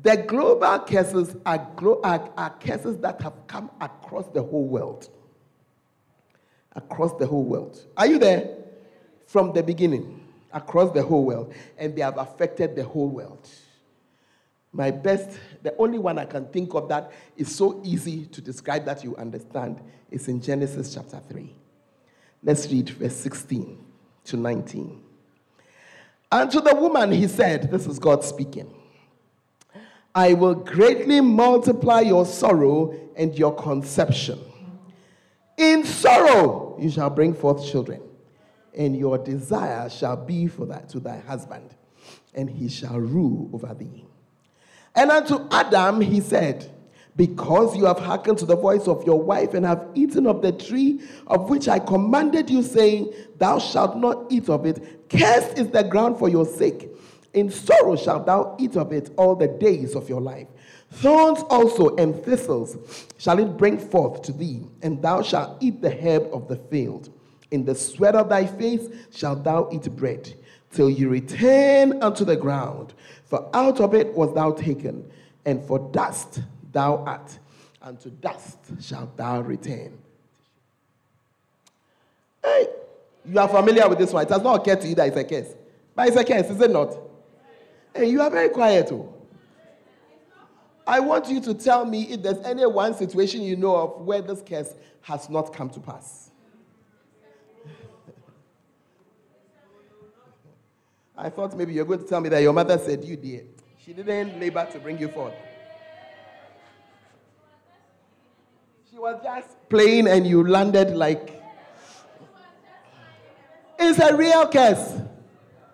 The 0.00 0.16
global 0.16 0.78
cases 0.80 1.34
are, 1.44 1.66
glo- 1.74 2.00
are, 2.04 2.30
are 2.36 2.50
cases 2.50 2.98
that 2.98 3.20
have 3.20 3.34
come 3.48 3.70
across 3.80 4.26
the 4.28 4.42
whole 4.42 4.66
world. 4.66 5.08
Across 6.76 7.18
the 7.18 7.26
whole 7.26 7.42
world. 7.42 7.84
Are 7.96 8.06
you 8.06 8.18
there? 8.18 8.56
From 9.26 9.52
the 9.52 9.62
beginning, 9.62 10.20
across 10.52 10.92
the 10.92 11.02
whole 11.02 11.24
world. 11.24 11.52
And 11.76 11.96
they 11.96 12.02
have 12.02 12.18
affected 12.18 12.76
the 12.76 12.84
whole 12.84 13.08
world. 13.08 13.48
My 14.72 14.92
best, 14.92 15.30
the 15.62 15.76
only 15.76 15.98
one 15.98 16.18
I 16.18 16.24
can 16.24 16.46
think 16.46 16.74
of 16.74 16.88
that 16.88 17.12
is 17.36 17.54
so 17.54 17.80
easy 17.84 18.26
to 18.26 18.40
describe 18.40 18.84
that 18.84 19.04
you 19.04 19.16
understand 19.16 19.80
is 20.10 20.28
in 20.28 20.40
Genesis 20.40 20.94
chapter 20.94 21.20
3. 21.28 21.52
Let's 22.42 22.70
read 22.70 22.90
verse 22.90 23.16
16 23.16 23.78
to 24.24 24.36
19. 24.36 25.02
And 26.30 26.50
to 26.50 26.60
the 26.60 26.74
woman 26.74 27.10
he 27.10 27.26
said, 27.26 27.70
This 27.70 27.86
is 27.86 27.98
God 27.98 28.22
speaking, 28.22 28.72
I 30.14 30.34
will 30.34 30.54
greatly 30.54 31.20
multiply 31.20 32.00
your 32.00 32.26
sorrow 32.26 32.94
and 33.16 33.36
your 33.36 33.54
conception. 33.54 34.38
In 35.56 35.84
sorrow 35.84 36.76
you 36.78 36.90
shall 36.90 37.10
bring 37.10 37.34
forth 37.34 37.66
children, 37.66 38.02
and 38.76 38.96
your 38.96 39.18
desire 39.18 39.88
shall 39.90 40.16
be 40.16 40.46
for 40.46 40.66
that 40.66 40.88
to 40.90 41.00
thy 41.00 41.18
husband, 41.18 41.74
and 42.34 42.48
he 42.48 42.68
shall 42.68 42.98
rule 42.98 43.50
over 43.52 43.74
thee. 43.74 44.04
And 44.98 45.12
unto 45.12 45.46
Adam 45.52 46.00
he 46.00 46.20
said, 46.20 46.68
Because 47.14 47.76
you 47.76 47.84
have 47.84 48.00
hearkened 48.00 48.38
to 48.38 48.46
the 48.46 48.56
voice 48.56 48.88
of 48.88 49.04
your 49.04 49.22
wife 49.22 49.54
and 49.54 49.64
have 49.64 49.86
eaten 49.94 50.26
of 50.26 50.42
the 50.42 50.50
tree 50.50 51.00
of 51.28 51.48
which 51.48 51.68
I 51.68 51.78
commanded 51.78 52.50
you, 52.50 52.64
saying, 52.64 53.14
Thou 53.38 53.60
shalt 53.60 53.96
not 53.96 54.26
eat 54.28 54.48
of 54.48 54.66
it, 54.66 55.08
cursed 55.08 55.56
is 55.56 55.68
the 55.68 55.84
ground 55.84 56.18
for 56.18 56.28
your 56.28 56.44
sake. 56.44 56.90
In 57.32 57.48
sorrow 57.48 57.94
shalt 57.94 58.26
thou 58.26 58.56
eat 58.58 58.76
of 58.76 58.92
it 58.92 59.12
all 59.16 59.36
the 59.36 59.46
days 59.46 59.94
of 59.94 60.08
your 60.08 60.20
life. 60.20 60.48
Thorns 60.90 61.44
also 61.48 61.94
and 61.94 62.20
thistles 62.24 62.76
shall 63.18 63.38
it 63.38 63.56
bring 63.56 63.78
forth 63.78 64.22
to 64.22 64.32
thee, 64.32 64.66
and 64.82 65.00
thou 65.00 65.22
shalt 65.22 65.58
eat 65.62 65.80
the 65.80 65.92
herb 65.92 66.28
of 66.32 66.48
the 66.48 66.56
field. 66.56 67.10
In 67.52 67.64
the 67.64 67.76
sweat 67.76 68.16
of 68.16 68.28
thy 68.28 68.46
face 68.46 68.88
shalt 69.14 69.44
thou 69.44 69.68
eat 69.70 69.94
bread, 69.94 70.34
till 70.72 70.90
you 70.90 71.08
return 71.08 72.02
unto 72.02 72.24
the 72.24 72.36
ground. 72.36 72.94
For 73.24 73.48
out 73.54 73.80
of 73.80 73.94
it 73.94 74.14
was 74.14 74.34
thou 74.34 74.52
taken, 74.52 75.10
and 75.44 75.62
for 75.64 75.78
dust 75.92 76.42
thou 76.72 77.04
art, 77.04 77.38
and 77.82 77.98
to 78.00 78.10
dust 78.10 78.58
shalt 78.80 79.16
thou 79.16 79.40
return. 79.40 79.96
Hey, 82.42 82.68
you 83.24 83.38
are 83.38 83.48
familiar 83.48 83.88
with 83.88 83.98
this 83.98 84.12
one. 84.12 84.24
It 84.24 84.30
has 84.30 84.42
not 84.42 84.60
occurred 84.60 84.80
to 84.82 84.88
you 84.88 84.94
that 84.94 85.08
it's 85.08 85.16
a 85.16 85.24
case. 85.24 85.54
But 85.94 86.08
it's 86.08 86.16
a 86.16 86.24
case, 86.24 86.48
is 86.50 86.60
it 86.60 86.70
not? 86.70 86.96
Hey, 87.94 88.08
you 88.10 88.20
are 88.22 88.30
very 88.30 88.48
quiet. 88.48 88.88
Too. 88.88 89.12
I 90.86 91.00
want 91.00 91.28
you 91.28 91.40
to 91.42 91.52
tell 91.52 91.84
me 91.84 92.04
if 92.04 92.22
there's 92.22 92.42
any 92.44 92.64
one 92.64 92.94
situation 92.94 93.42
you 93.42 93.56
know 93.56 93.76
of 93.76 94.06
where 94.06 94.22
this 94.22 94.40
case 94.40 94.72
has 95.02 95.28
not 95.28 95.52
come 95.52 95.68
to 95.70 95.80
pass. 95.80 96.27
I 101.20 101.30
thought 101.30 101.56
maybe 101.56 101.72
you're 101.72 101.84
going 101.84 101.98
to 101.98 102.04
tell 102.04 102.20
me 102.20 102.28
that 102.28 102.40
your 102.42 102.52
mother 102.52 102.78
said 102.78 103.04
you 103.04 103.16
did. 103.16 103.48
She 103.84 103.92
didn't 103.92 104.38
labor 104.38 104.68
to 104.70 104.78
bring 104.78 104.98
you 105.00 105.08
forth. 105.08 105.34
She 108.88 108.96
was 108.96 109.20
just 109.24 109.48
playing 109.68 110.06
and 110.06 110.24
you 110.24 110.46
landed 110.46 110.96
like. 110.96 111.42
It's 113.80 113.98
a 113.98 114.16
real 114.16 114.46
case. 114.46 115.00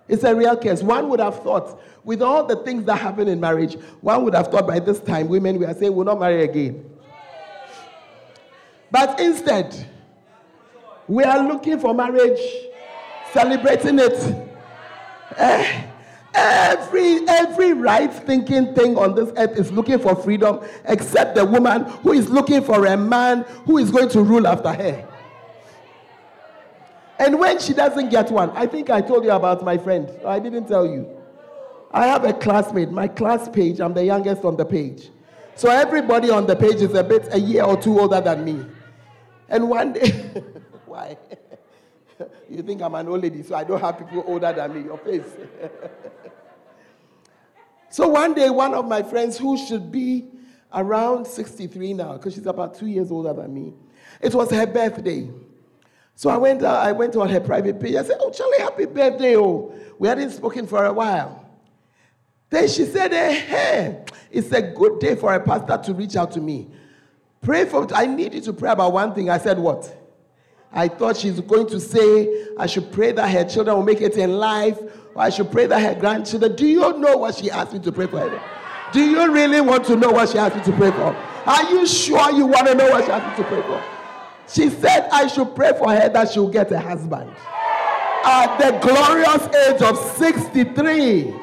It's 0.08 0.24
a 0.24 0.34
real 0.34 0.56
case. 0.56 0.82
One 0.82 1.10
would 1.10 1.20
have 1.20 1.42
thought, 1.42 1.78
with 2.04 2.22
all 2.22 2.46
the 2.46 2.56
things 2.56 2.84
that 2.84 2.96
happen 2.96 3.28
in 3.28 3.38
marriage, 3.38 3.74
one 4.00 4.24
would 4.24 4.34
have 4.34 4.48
thought 4.48 4.66
by 4.66 4.78
this 4.78 5.00
time 5.00 5.28
women 5.28 5.58
we 5.58 5.66
are 5.66 5.74
saying 5.74 5.94
will 5.94 6.04
not 6.04 6.20
marry 6.20 6.42
again. 6.42 6.90
But 8.90 9.20
instead, 9.20 9.88
we 11.06 11.22
are 11.22 11.46
looking 11.46 11.78
for 11.78 11.92
marriage, 11.92 12.40
celebrating 13.34 13.98
it. 13.98 14.43
Eh, 15.38 15.86
every 16.34 17.26
every 17.28 17.72
right 17.72 18.12
thinking 18.12 18.74
thing 18.74 18.96
on 18.96 19.14
this 19.14 19.32
earth 19.36 19.58
is 19.58 19.70
looking 19.72 19.98
for 19.98 20.14
freedom, 20.16 20.60
except 20.86 21.34
the 21.34 21.44
woman 21.44 21.84
who 22.02 22.12
is 22.12 22.28
looking 22.28 22.62
for 22.62 22.86
a 22.86 22.96
man 22.96 23.42
who 23.66 23.78
is 23.78 23.90
going 23.90 24.08
to 24.10 24.22
rule 24.22 24.46
after 24.46 24.72
her. 24.72 25.08
And 27.18 27.38
when 27.38 27.58
she 27.60 27.72
doesn't 27.72 28.10
get 28.10 28.30
one, 28.30 28.50
I 28.50 28.66
think 28.66 28.90
I 28.90 29.00
told 29.00 29.24
you 29.24 29.30
about 29.30 29.64
my 29.64 29.78
friend. 29.78 30.10
I 30.26 30.38
didn't 30.40 30.66
tell 30.66 30.84
you. 30.84 31.08
I 31.92 32.06
have 32.06 32.24
a 32.24 32.32
classmate, 32.32 32.90
my 32.90 33.06
class 33.06 33.48
page, 33.48 33.80
I'm 33.80 33.94
the 33.94 34.04
youngest 34.04 34.44
on 34.44 34.56
the 34.56 34.64
page. 34.64 35.10
So 35.54 35.70
everybody 35.70 36.28
on 36.28 36.46
the 36.46 36.56
page 36.56 36.82
is 36.82 36.92
a 36.94 37.04
bit 37.04 37.28
a 37.32 37.38
year 37.38 37.62
or 37.62 37.80
two 37.80 38.00
older 38.00 38.20
than 38.20 38.44
me. 38.44 38.66
And 39.48 39.68
one 39.68 39.92
day, 39.92 40.10
why? 40.86 41.16
You 42.50 42.62
think 42.62 42.82
I'm 42.82 42.94
an 42.94 43.08
old 43.08 43.22
lady, 43.22 43.42
so 43.42 43.54
I 43.54 43.64
don't 43.64 43.80
have 43.80 43.98
people 43.98 44.24
older 44.26 44.52
than 44.52 44.74
me, 44.74 44.82
your 44.82 44.98
face. 44.98 45.26
so 47.90 48.08
one 48.08 48.34
day, 48.34 48.50
one 48.50 48.74
of 48.74 48.86
my 48.86 49.02
friends 49.02 49.38
who 49.38 49.56
should 49.56 49.90
be 49.90 50.26
around 50.72 51.26
63 51.26 51.94
now, 51.94 52.14
because 52.14 52.34
she's 52.34 52.46
about 52.46 52.74
two 52.74 52.86
years 52.86 53.10
older 53.10 53.32
than 53.32 53.54
me, 53.54 53.74
it 54.20 54.34
was 54.34 54.50
her 54.50 54.66
birthday. 54.66 55.28
So 56.16 56.30
I 56.30 56.36
went, 56.36 56.62
uh, 56.62 56.72
I 56.72 56.92
went 56.92 57.16
on 57.16 57.28
her 57.28 57.40
private 57.40 57.80
page. 57.80 57.96
I 57.96 58.04
said, 58.04 58.18
Oh, 58.20 58.30
Charlie, 58.30 58.58
happy 58.58 58.86
birthday. 58.86 59.36
Oh, 59.36 59.74
we 59.98 60.06
hadn't 60.06 60.30
spoken 60.30 60.66
for 60.66 60.84
a 60.84 60.92
while. 60.92 61.48
Then 62.50 62.68
she 62.68 62.84
said, 62.84 63.12
Hey, 63.12 64.04
it's 64.30 64.52
a 64.52 64.62
good 64.62 65.00
day 65.00 65.16
for 65.16 65.34
a 65.34 65.40
pastor 65.40 65.78
to 65.86 65.94
reach 65.94 66.14
out 66.16 66.30
to 66.32 66.40
me. 66.40 66.68
Pray 67.40 67.64
for, 67.64 67.86
I 67.94 68.06
need 68.06 68.34
you 68.34 68.40
to 68.42 68.52
pray 68.52 68.70
about 68.70 68.92
one 68.92 69.12
thing. 69.12 69.28
I 69.28 69.38
said, 69.38 69.58
What? 69.58 70.03
I 70.74 70.88
thought 70.88 71.16
she's 71.16 71.40
going 71.40 71.68
to 71.68 71.78
say, 71.78 72.46
I 72.58 72.66
should 72.66 72.90
pray 72.92 73.12
that 73.12 73.28
her 73.30 73.44
children 73.44 73.76
will 73.76 73.84
make 73.84 74.00
it 74.00 74.16
in 74.16 74.32
life, 74.32 74.78
or 75.14 75.22
I 75.22 75.30
should 75.30 75.50
pray 75.52 75.66
that 75.66 75.80
her 75.80 75.98
grandchildren. 75.98 76.56
Do 76.56 76.66
you 76.66 76.98
know 76.98 77.16
what 77.16 77.36
she 77.36 77.50
asked 77.50 77.72
me 77.72 77.78
to 77.78 77.92
pray 77.92 78.08
for? 78.08 78.18
Her? 78.28 78.42
Do 78.92 79.00
you 79.00 79.32
really 79.32 79.60
want 79.60 79.84
to 79.86 79.96
know 79.96 80.10
what 80.10 80.28
she 80.30 80.38
asked 80.38 80.56
me 80.56 80.62
to 80.64 80.72
pray 80.72 80.90
for? 80.90 81.16
Are 81.46 81.70
you 81.70 81.86
sure 81.86 82.32
you 82.32 82.46
want 82.46 82.66
to 82.66 82.74
know 82.74 82.90
what 82.90 83.04
she 83.04 83.10
asked 83.12 83.38
me 83.38 83.44
to 83.44 83.50
pray 83.50 83.62
for? 83.62 83.82
She 84.48 84.68
said 84.68 85.08
I 85.10 85.26
should 85.28 85.54
pray 85.54 85.72
for 85.78 85.90
her 85.90 86.08
that 86.08 86.30
she'll 86.32 86.48
get 86.48 86.70
a 86.72 86.80
husband. 86.80 87.30
At 88.24 88.58
the 88.58 88.78
glorious 88.86 89.46
age 89.54 89.82
of 89.82 89.96
63. 90.16 91.34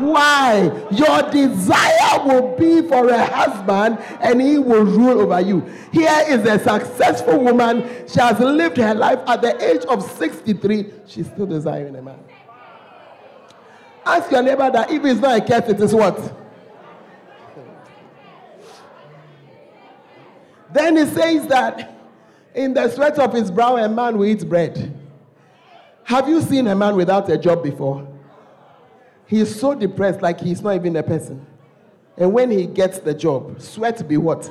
Why? 0.00 0.64
Your 0.90 1.30
desire 1.30 2.24
will 2.24 2.56
be 2.56 2.88
for 2.88 3.08
a 3.08 3.24
husband 3.24 3.98
and 4.20 4.40
he 4.40 4.58
will 4.58 4.84
rule 4.84 5.20
over 5.20 5.40
you. 5.40 5.60
Here 5.92 6.24
is 6.28 6.46
a 6.46 6.58
successful 6.58 7.38
woman. 7.44 7.88
She 8.08 8.18
has 8.18 8.40
lived 8.40 8.78
her 8.78 8.94
life 8.94 9.20
at 9.26 9.42
the 9.42 9.62
age 9.62 9.84
of 9.84 10.02
63. 10.02 10.92
She's 11.06 11.26
still 11.26 11.46
desiring 11.46 11.96
a 11.96 12.02
man. 12.02 12.18
Ask 14.06 14.30
your 14.30 14.42
neighbor 14.42 14.70
that 14.70 14.90
if 14.90 15.04
it's 15.04 15.20
not 15.20 15.38
a 15.38 15.44
curse, 15.44 15.68
it 15.68 15.80
is 15.80 15.94
what? 15.94 16.36
Then 20.72 20.96
he 20.96 21.04
says 21.06 21.46
that 21.48 21.94
in 22.54 22.74
the 22.74 22.88
sweat 22.88 23.18
of 23.18 23.32
his 23.32 23.50
brow, 23.50 23.76
a 23.76 23.88
man 23.88 24.16
will 24.16 24.26
eat 24.26 24.48
bread. 24.48 24.96
Have 26.04 26.28
you 26.28 26.40
seen 26.40 26.66
a 26.66 26.74
man 26.74 26.96
without 26.96 27.28
a 27.30 27.36
job 27.36 27.62
before? 27.62 28.09
He 29.30 29.38
is 29.38 29.60
so 29.60 29.76
depressed, 29.76 30.22
like 30.22 30.40
he's 30.40 30.60
not 30.60 30.74
even 30.74 30.96
a 30.96 31.04
person. 31.04 31.46
And 32.16 32.32
when 32.32 32.50
he 32.50 32.66
gets 32.66 32.98
the 32.98 33.14
job, 33.14 33.62
sweat 33.62 34.06
be 34.08 34.16
what? 34.16 34.44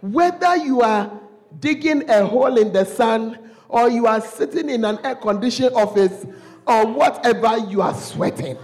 Whether 0.00 0.58
you 0.58 0.80
are 0.80 1.10
digging 1.58 2.08
a 2.08 2.24
hole 2.24 2.56
in 2.56 2.72
the 2.72 2.84
sun 2.84 3.36
or 3.68 3.90
you 3.90 4.06
are 4.06 4.20
sitting 4.20 4.70
in 4.70 4.84
an 4.84 5.00
air 5.02 5.16
conditioned 5.16 5.74
office 5.74 6.24
or 6.68 6.86
whatever, 6.86 7.58
you 7.68 7.82
are 7.82 7.94
sweating. 7.94 8.56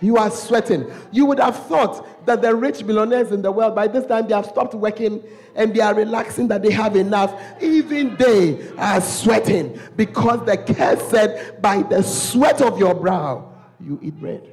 You 0.00 0.16
are 0.16 0.32
sweating. 0.32 0.90
You 1.12 1.26
would 1.26 1.38
have 1.38 1.56
thought 1.66 2.26
that 2.26 2.42
the 2.42 2.56
rich 2.56 2.82
millionaires 2.82 3.30
in 3.30 3.40
the 3.40 3.52
world, 3.52 3.76
by 3.76 3.86
this 3.86 4.04
time, 4.04 4.26
they 4.26 4.34
have 4.34 4.46
stopped 4.46 4.74
working 4.74 5.22
and 5.54 5.72
they 5.72 5.80
are 5.80 5.94
relaxing 5.94 6.48
that 6.48 6.60
they 6.60 6.72
have 6.72 6.96
enough. 6.96 7.40
Even 7.62 8.16
they 8.16 8.68
are 8.78 9.00
sweating 9.00 9.78
because 9.94 10.44
the 10.44 10.58
curse 10.58 11.00
said, 11.08 11.62
By 11.62 11.82
the 11.82 12.02
sweat 12.02 12.60
of 12.60 12.80
your 12.80 12.96
brow, 12.96 13.53
you 13.84 13.98
eat 14.02 14.18
bread. 14.18 14.52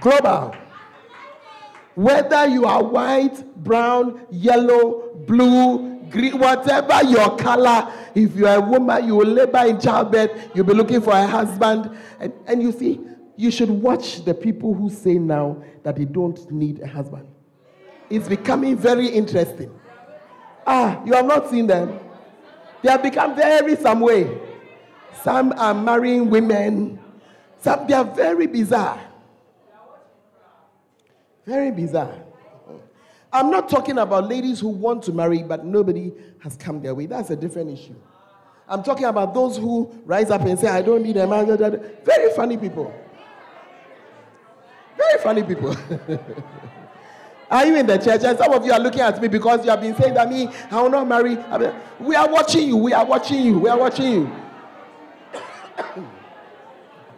Global. 0.00 0.54
Whether 1.94 2.48
you 2.48 2.64
are 2.64 2.82
white, 2.82 3.44
brown, 3.62 4.26
yellow, 4.30 5.14
blue, 5.26 6.00
green, 6.08 6.38
whatever 6.38 7.04
your 7.04 7.36
color, 7.36 7.92
if 8.14 8.34
you 8.34 8.46
are 8.46 8.56
a 8.56 8.60
woman, 8.60 9.06
you 9.06 9.16
will 9.16 9.26
labor 9.26 9.66
in 9.66 9.78
childbirth, 9.80 10.50
you'll 10.54 10.66
be 10.66 10.74
looking 10.74 11.00
for 11.00 11.12
a 11.12 11.26
husband. 11.26 11.96
And, 12.18 12.32
and 12.46 12.62
you 12.62 12.72
see, 12.72 13.00
you 13.36 13.50
should 13.50 13.70
watch 13.70 14.24
the 14.24 14.34
people 14.34 14.74
who 14.74 14.88
say 14.88 15.14
now 15.14 15.62
that 15.82 15.96
they 15.96 16.04
don't 16.04 16.50
need 16.50 16.80
a 16.80 16.86
husband. 16.86 17.26
It's 18.08 18.28
becoming 18.28 18.76
very 18.76 19.08
interesting. 19.08 19.70
Ah, 20.66 21.02
you 21.04 21.12
have 21.14 21.26
not 21.26 21.50
seen 21.50 21.66
them. 21.66 21.98
They 22.82 22.90
have 22.90 23.02
become 23.02 23.34
very 23.34 23.76
some 23.76 24.00
way. 24.00 24.38
Some 25.22 25.52
are 25.52 25.74
marrying 25.74 26.30
women. 26.30 26.98
Some 27.60 27.86
they 27.86 27.94
are 27.94 28.04
very 28.04 28.46
bizarre. 28.46 29.00
Very 31.46 31.70
bizarre. 31.70 32.14
I'm 33.32 33.50
not 33.50 33.68
talking 33.68 33.98
about 33.98 34.28
ladies 34.28 34.60
who 34.60 34.68
want 34.68 35.02
to 35.04 35.12
marry, 35.12 35.42
but 35.42 35.64
nobody 35.64 36.12
has 36.40 36.56
come 36.56 36.82
their 36.82 36.94
way. 36.94 37.06
That's 37.06 37.30
a 37.30 37.36
different 37.36 37.70
issue. 37.70 37.94
I'm 38.68 38.82
talking 38.82 39.06
about 39.06 39.32
those 39.34 39.56
who 39.56 39.92
rise 40.04 40.30
up 40.30 40.42
and 40.42 40.58
say, 40.58 40.68
I 40.68 40.82
don't 40.82 41.02
need 41.02 41.16
a 41.16 41.26
man. 41.26 41.46
Very 42.04 42.32
funny 42.34 42.56
people. 42.56 42.94
Very 44.96 45.18
funny 45.22 45.42
people. 45.42 45.76
are 47.50 47.66
you 47.66 47.76
in 47.76 47.86
the 47.86 47.96
church? 47.96 48.22
And 48.22 48.38
some 48.38 48.52
of 48.52 48.64
you 48.64 48.72
are 48.72 48.80
looking 48.80 49.00
at 49.00 49.20
me 49.20 49.28
because 49.28 49.64
you 49.64 49.70
have 49.70 49.80
been 49.80 49.96
saying 49.96 50.14
that 50.14 50.28
me, 50.28 50.48
I 50.70 50.82
will 50.82 50.90
not 50.90 51.08
marry. 51.08 51.38
I 51.38 51.58
mean, 51.58 51.72
we 52.00 52.14
are 52.14 52.30
watching 52.30 52.68
you. 52.68 52.76
We 52.76 52.92
are 52.92 53.04
watching 53.04 53.42
you. 53.42 53.58
We 53.58 53.70
are 53.70 53.78
watching 53.78 54.12
you. 54.12 54.41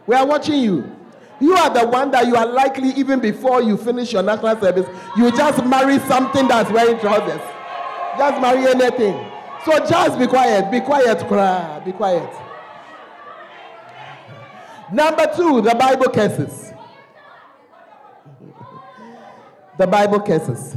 We 0.07 0.15
are 0.15 0.27
watching 0.27 0.61
you. 0.61 0.95
You 1.41 1.55
are 1.55 1.71
the 1.71 1.87
one 1.87 2.11
that 2.13 2.27
you 2.27 2.37
are 2.37 2.47
likely, 2.47 2.91
even 2.91 3.21
before 3.21 3.63
you 3.63 3.77
finish 3.77 4.13
your 4.13 4.23
national 4.23 4.59
service, 4.61 4.87
you 5.17 5.31
just 5.33 5.65
marry 5.67 5.99
something 6.01 6.47
that's 6.47 6.71
wearing 6.71 6.99
trousers. 7.01 7.41
Just 8.17 8.41
marry 8.41 8.67
anything. 8.67 9.31
So 9.65 9.79
just 9.87 10.19
be 10.19 10.27
quiet. 10.27 10.71
Be 10.71 10.81
quiet, 10.81 11.27
cry. 11.27 11.81
Be 11.85 11.93
quiet. 11.93 12.31
Number 14.93 15.27
two, 15.35 15.61
the 15.61 15.75
Bible 15.75 16.11
curses. 16.11 16.73
the 19.79 19.87
Bible 19.87 20.21
curses. 20.21 20.77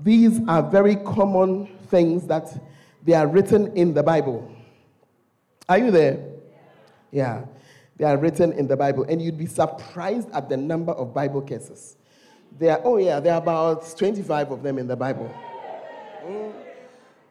These 0.00 0.40
are 0.48 0.62
very 0.62 0.96
common 0.96 1.68
things 1.88 2.26
that 2.26 2.48
they 3.04 3.14
are 3.14 3.26
written 3.26 3.76
in 3.76 3.94
the 3.94 4.02
Bible. 4.02 4.50
Are 5.68 5.78
you 5.78 5.90
there? 5.90 6.33
Yeah. 7.14 7.44
They 7.96 8.04
are 8.04 8.16
written 8.16 8.52
in 8.52 8.66
the 8.66 8.76
Bible, 8.76 9.04
and 9.08 9.22
you'd 9.22 9.38
be 9.38 9.46
surprised 9.46 10.28
at 10.32 10.48
the 10.48 10.56
number 10.56 10.92
of 10.92 11.14
Bible 11.14 11.40
curses. 11.40 11.96
There 12.58 12.72
are, 12.72 12.80
oh 12.84 12.96
yeah, 12.96 13.20
there 13.20 13.34
are 13.34 13.40
about 13.40 13.96
25 13.96 14.50
of 14.50 14.62
them 14.64 14.78
in 14.78 14.88
the 14.88 14.96
Bible. 14.96 15.32
Mm. 16.26 16.52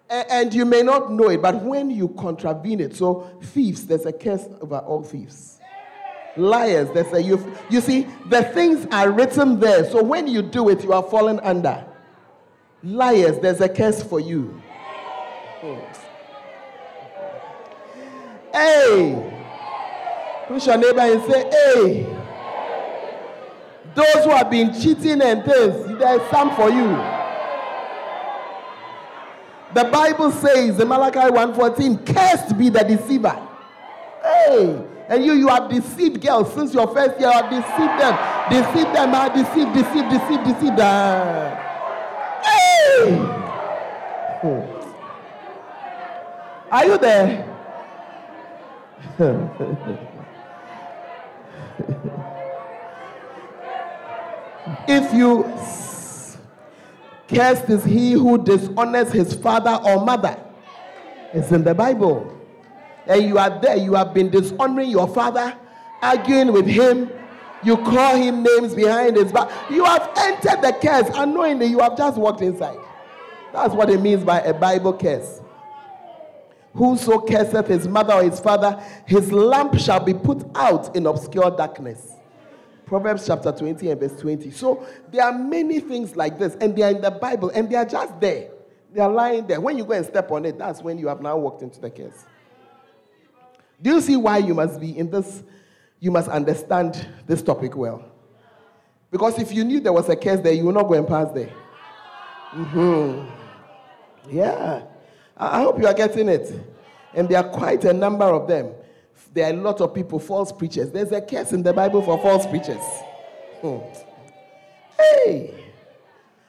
And 0.10 0.54
you 0.54 0.64
may 0.64 0.84
not 0.84 1.12
know 1.12 1.30
it, 1.30 1.42
but 1.42 1.62
when 1.64 1.92
you 1.92 2.08
contravene 2.10 2.80
it, 2.80 2.96
so 2.96 3.30
thieves, 3.42 3.86
there's 3.86 4.06
a 4.06 4.14
curse 4.14 4.48
over 4.62 4.78
all 4.78 5.04
thieves. 5.04 5.60
Liars, 6.38 6.90
there's 6.94 7.12
a 7.12 7.22
you. 7.22 7.54
You 7.70 7.82
see, 7.82 8.08
the 8.28 8.44
things 8.44 8.88
are 8.92 9.12
written 9.12 9.60
there, 9.60 9.84
so 9.90 10.02
when 10.02 10.28
you 10.28 10.42
do 10.42 10.70
it, 10.70 10.82
you 10.84 10.94
are 10.94 11.04
falling 11.04 11.42
under. 11.42 11.84
Liars, 12.84 13.38
there's 13.40 13.60
a 13.60 13.70
curse 13.70 14.02
for 14.02 14.20
you. 14.22 14.62
Hmm. 15.62 15.80
Hey, 18.54 19.33
Push 20.48 20.68
your 20.68 20.78
neighbor 20.78 21.00
and 21.00 21.24
say, 21.24 21.50
hey. 21.50 22.20
Those 23.96 24.26
who 24.26 24.32
have 24.32 24.50
been 24.50 24.74
cheating 24.74 25.22
and 25.22 25.44
things, 25.46 26.00
there's 26.00 26.30
some 26.30 26.56
for 26.56 26.70
you. 26.70 26.98
The 29.74 29.86
Bible 29.86 30.32
says 30.32 30.80
in 30.80 30.88
Malachi 30.88 31.20
1:14, 31.20 32.06
cursed 32.06 32.58
be 32.58 32.70
the 32.70 32.84
deceiver. 32.84 33.40
Hey, 34.24 34.86
and 35.10 35.24
you, 35.26 35.34
you 35.34 35.48
have 35.48 35.70
deceived 35.70 36.22
girls 36.22 36.54
since 36.54 36.74
your 36.74 36.88
first 36.88 37.20
year, 37.20 37.30
you 37.30 37.34
have 37.34 37.50
deceived 37.50 38.00
them. 38.00 38.18
Deceived 38.50 38.96
them, 38.96 39.14
I 39.16 39.30
deceive, 39.30 39.74
deceive, 39.74 40.10
deceive, 40.10 40.44
deceive 40.44 40.76
them. 40.76 41.58
Hey! 42.44 43.16
Hmm. 44.42 44.62
Are 46.72 46.86
you 46.86 46.98
there? 46.98 47.50
if 54.88 55.14
you 55.14 55.44
cursed 57.28 57.70
is 57.70 57.84
he 57.84 58.14
who 58.14 58.44
dishonors 58.44 59.12
his 59.12 59.34
father 59.34 59.80
or 59.84 60.04
mother. 60.04 60.38
It's 61.34 61.52
in 61.52 61.64
the 61.64 61.74
Bible. 61.74 62.30
And 63.08 63.24
you 63.24 63.38
are 63.38 63.60
there, 63.62 63.76
you 63.76 63.96
have 63.96 64.14
been 64.14 64.30
dishonoring 64.30 64.90
your 64.90 65.08
father, 65.08 65.58
arguing 66.02 66.54
with 66.54 66.68
him. 66.68 67.10
You 67.64 67.78
call 67.78 68.18
him 68.18 68.44
names 68.44 68.76
behind 68.76 69.16
his 69.16 69.32
back. 69.32 69.50
You 69.70 69.86
have 69.86 70.10
entered 70.18 70.62
the 70.62 70.78
curse 70.82 71.10
unknowingly. 71.16 71.68
You 71.68 71.80
have 71.80 71.98
just 71.98 72.18
walked 72.18 72.42
inside. 72.42 72.78
That's 73.54 73.74
what 73.74 73.90
it 73.90 74.02
means 74.02 74.24
by 74.24 74.42
a 74.42 74.54
Bible 74.54 74.94
curse. 74.94 75.42
Whoso 76.74 77.22
curseth 77.22 77.68
his 77.68 77.88
mother 77.88 78.14
or 78.14 78.24
his 78.24 78.40
father, 78.40 78.84
his 79.06 79.32
lamp 79.32 79.78
shall 79.80 80.00
be 80.00 80.14
put 80.14 80.44
out 80.56 80.96
in 80.96 81.06
obscure 81.06 81.52
darkness. 81.52 82.14
Proverbs 82.86 83.26
chapter 83.26 83.52
20 83.52 83.90
and 83.90 84.00
verse 84.00 84.20
20. 84.20 84.52
So 84.52 84.86
there 85.12 85.24
are 85.24 85.38
many 85.38 85.80
things 85.80 86.16
like 86.16 86.38
this, 86.38 86.56
and 86.56 86.76
they 86.76 86.84
are 86.84 86.92
in 86.92 87.02
the 87.02 87.12
Bible, 87.12 87.50
and 87.50 87.70
they 87.70 87.76
are 87.76 87.86
just 87.86 88.20
there. 88.20 88.50
They 88.94 89.02
are 89.02 89.12
lying 89.12 89.48
there. 89.48 89.60
When 89.60 89.78
you 89.78 89.86
go 89.86 89.94
and 89.94 90.06
step 90.06 90.32
on 90.32 90.46
it, 90.46 90.58
that's 90.58 90.82
when 90.82 90.98
you 90.98 91.08
have 91.08 91.22
now 91.22 91.38
walked 91.38 91.64
into 91.64 91.80
the 91.80 91.90
curse. 91.90 92.26
Do 93.82 93.90
you 93.92 94.02
see 94.02 94.16
why 94.16 94.38
you 94.38 94.54
must 94.54 94.80
be 94.80 94.98
in 94.98 95.10
this? 95.10 95.44
You 96.00 96.12
must 96.12 96.30
understand 96.30 97.08
this 97.26 97.42
topic 97.42 97.76
well. 97.76 98.04
Because 99.10 99.40
if 99.40 99.52
you 99.52 99.64
knew 99.64 99.80
there 99.80 99.94
was 99.94 100.10
a 100.10 100.16
curse 100.16 100.42
there, 100.42 100.54
you 100.54 100.66
will 100.66 100.74
not 100.74 100.88
go 100.88 100.94
and 100.94 101.08
pass 101.08 101.32
there. 101.34 101.52
Mm-hmm. 102.52 103.30
Yeah. 104.36 104.84
I 105.36 105.62
hope 105.62 105.80
you 105.80 105.88
are 105.88 105.94
getting 105.94 106.30
it. 106.30 106.52
And 107.14 107.28
there 107.30 107.40
are 107.40 107.50
quite 107.50 107.84
a 107.86 107.94
number 107.94 108.26
of 108.26 108.48
them. 108.48 108.74
There 109.34 109.48
are 109.48 109.54
a 109.54 109.62
lot 109.62 109.82
of 109.82 109.96
people, 109.96 110.20
false 110.20 110.52
preachers. 110.52 110.92
There's 110.92 111.12
a 111.12 111.20
curse 111.20 111.54
in 111.54 111.64
the 111.64 111.74
Bible 111.74 112.04
for 112.04 112.20
false 112.20 112.46
preachers. 112.46 112.84
Hmm. 113.62 113.80
Hey! 114.98 115.56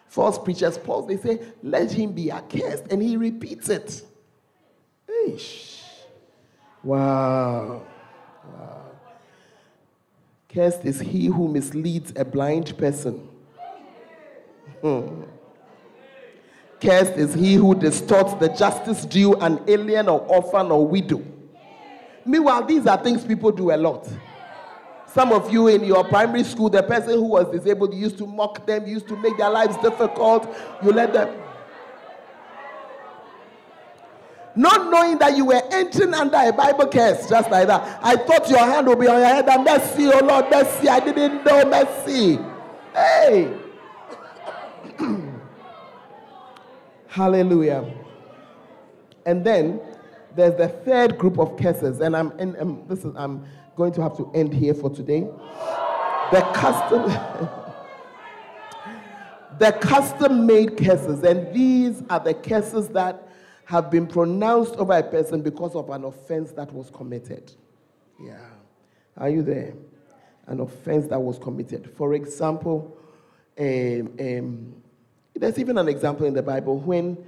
False 0.06 0.38
preachers, 0.38 0.76
Paul, 0.76 1.06
they 1.06 1.16
say, 1.16 1.40
let 1.62 1.90
him 1.90 2.12
be 2.12 2.30
accursed. 2.30 2.84
And 2.90 3.02
he 3.02 3.16
repeats 3.16 3.70
it. 3.70 4.02
Eish. 5.08 5.82
Wow. 6.82 7.82
wow. 8.44 8.82
Cursed 10.52 10.84
is 10.84 11.00
he 11.00 11.26
who 11.26 11.48
misleads 11.48 12.12
a 12.14 12.24
blind 12.24 12.76
person. 12.76 13.26
Hmm. 14.82 15.22
Cursed 16.82 17.14
is 17.14 17.32
he 17.32 17.54
who 17.54 17.74
distorts 17.74 18.34
the 18.34 18.50
justice 18.50 19.06
due 19.06 19.34
an 19.36 19.62
alien 19.66 20.06
or 20.08 20.20
orphan 20.20 20.70
or 20.70 20.86
widow. 20.86 21.22
Meanwhile, 22.26 22.64
these 22.64 22.86
are 22.86 22.96
things 22.96 23.24
people 23.24 23.52
do 23.52 23.70
a 23.70 23.76
lot. 23.76 24.08
Some 25.06 25.32
of 25.32 25.52
you 25.52 25.68
in 25.68 25.84
your 25.84 26.02
primary 26.04 26.42
school, 26.42 26.68
the 26.68 26.82
person 26.82 27.10
who 27.10 27.26
was 27.26 27.48
disabled, 27.50 27.94
used 27.94 28.18
to 28.18 28.26
mock 28.26 28.66
them, 28.66 28.86
used 28.86 29.06
to 29.08 29.16
make 29.16 29.36
their 29.36 29.50
lives 29.50 29.76
difficult. 29.76 30.52
You 30.82 30.92
let 30.92 31.12
them. 31.12 31.40
Not 34.56 34.90
knowing 34.90 35.18
that 35.18 35.36
you 35.36 35.44
were 35.46 35.62
entering 35.70 36.14
under 36.14 36.36
a 36.36 36.52
Bible 36.52 36.86
curse, 36.86 37.28
just 37.28 37.50
like 37.50 37.66
that. 37.66 38.00
I 38.02 38.16
thought 38.16 38.48
your 38.48 38.58
hand 38.60 38.86
would 38.86 39.00
be 39.00 39.08
on 39.08 39.18
your 39.18 39.26
head 39.26 39.48
and 39.48 39.64
mercy, 39.64 40.06
oh 40.12 40.24
Lord, 40.24 40.50
mercy. 40.50 40.88
I 40.88 41.00
didn't 41.00 41.44
know 41.44 41.64
mercy. 41.68 42.38
Hey. 42.92 43.52
Hallelujah. 47.08 47.92
And 49.26 49.44
then 49.44 49.80
there's 50.34 50.56
the 50.56 50.68
third 50.68 51.18
group 51.18 51.38
of 51.38 51.56
curses, 51.56 52.00
and 52.00 52.16
I'm 52.16 52.32
and, 52.38 52.54
and 52.56 52.88
this 52.88 53.04
is 53.04 53.14
I'm 53.16 53.44
going 53.76 53.92
to 53.92 54.02
have 54.02 54.16
to 54.16 54.30
end 54.34 54.54
here 54.54 54.74
for 54.74 54.90
today. 54.90 55.28
The 56.32 56.40
custom 56.54 57.02
the 59.58 59.72
custom 59.80 60.46
made 60.46 60.76
curses, 60.76 61.22
and 61.22 61.54
these 61.54 62.02
are 62.10 62.20
the 62.20 62.34
curses 62.34 62.88
that 62.90 63.28
have 63.66 63.90
been 63.90 64.06
pronounced 64.06 64.74
over 64.76 64.92
a 64.92 65.02
person 65.02 65.40
because 65.40 65.74
of 65.74 65.88
an 65.90 66.04
offense 66.04 66.52
that 66.52 66.72
was 66.72 66.90
committed. 66.90 67.52
Yeah. 68.20 68.38
Are 69.16 69.30
you 69.30 69.42
there? 69.42 69.74
An 70.46 70.60
offense 70.60 71.06
that 71.06 71.20
was 71.20 71.38
committed. 71.38 71.90
For 71.96 72.14
example, 72.14 72.98
um, 73.58 74.14
um, 74.20 74.74
there's 75.34 75.58
even 75.58 75.78
an 75.78 75.88
example 75.88 76.26
in 76.26 76.34
the 76.34 76.42
Bible 76.42 76.78
when 76.78 77.24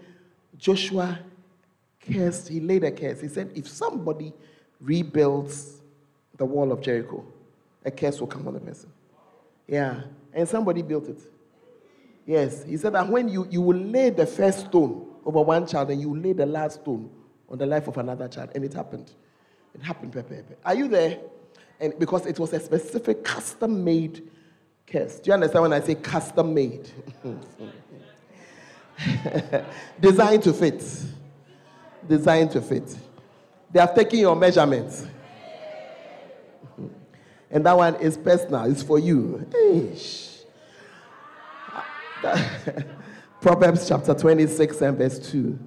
Joshua 0.59 1.19
cursed, 2.13 2.49
he 2.49 2.61
laid 2.61 2.85
a 2.85 2.91
curse. 2.91 3.21
He 3.21 3.29
said, 3.29 3.53
if 3.55 3.69
somebody 3.69 4.33
rebuilds 4.81 5.81
the 6.37 6.45
wall 6.45 6.73
of 6.73 6.81
Jericho, 6.81 7.25
a 7.85 7.91
curse 7.91 8.21
will 8.21 8.27
come 8.27 8.47
on 8.49 8.55
the 8.55 8.61
person. 8.61 8.91
Yeah. 9.67 10.03
And 10.33 10.49
somebody 10.49 10.83
built 10.83 11.09
it. 11.09 11.21
Yes. 12.27 12.65
He 12.65 12.77
said 12.77 12.95
that 12.95 13.09
when 13.09 13.29
you, 13.29 13.47
you 13.51 13.63
will 13.63 13.77
lay 13.77 14.11
the 14.11 14.27
first 14.27 14.67
stone 14.67 15.07
over 15.25 15.43
one 15.43 15.67
child 15.67 15.91
and 15.91 16.01
you 16.01 16.17
lay 16.17 16.33
the 16.33 16.47
last 16.47 16.83
stone 16.83 17.11
on 17.49 17.59
the 17.59 17.67
life 17.67 17.89
of 17.89 17.97
another 17.99 18.29
child. 18.29 18.51
And 18.55 18.65
it 18.65 18.75
happened. 18.75 19.13
It 19.75 19.83
happened, 19.83 20.13
Pepe. 20.13 20.37
Are 20.65 20.75
you 20.75 20.89
there? 20.89 21.19
And 21.81 21.99
because 21.99 22.27
it 22.27 22.39
was 22.39 22.53
a 22.53 22.61
specific 22.61 23.23
custom 23.23 23.85
made 23.85 24.29
curse. 24.87 25.21
Do 25.21 25.29
you 25.29 25.35
understand 25.35 25.63
when 25.63 25.73
I 25.73 25.81
say 25.81 25.95
custom 25.95 26.55
made? 26.55 26.89
Designed 30.01 30.43
to 30.45 30.53
fit. 30.53 30.83
Designed 32.09 32.51
to 32.53 32.61
fit. 32.61 32.97
They 33.73 33.81
have 33.81 33.95
taken 33.95 34.19
your 34.21 34.37
measurements. 34.37 35.07
And 37.49 37.65
that 37.65 37.77
one 37.77 37.95
is 37.97 38.19
personal, 38.19 38.65
it's 38.65 38.83
for 38.83 38.99
you. 38.99 39.47
Proverbs 43.41 43.87
chapter 43.89 44.15
26 44.15 44.81
and 44.83 44.99
verse 44.99 45.31
2. 45.31 45.59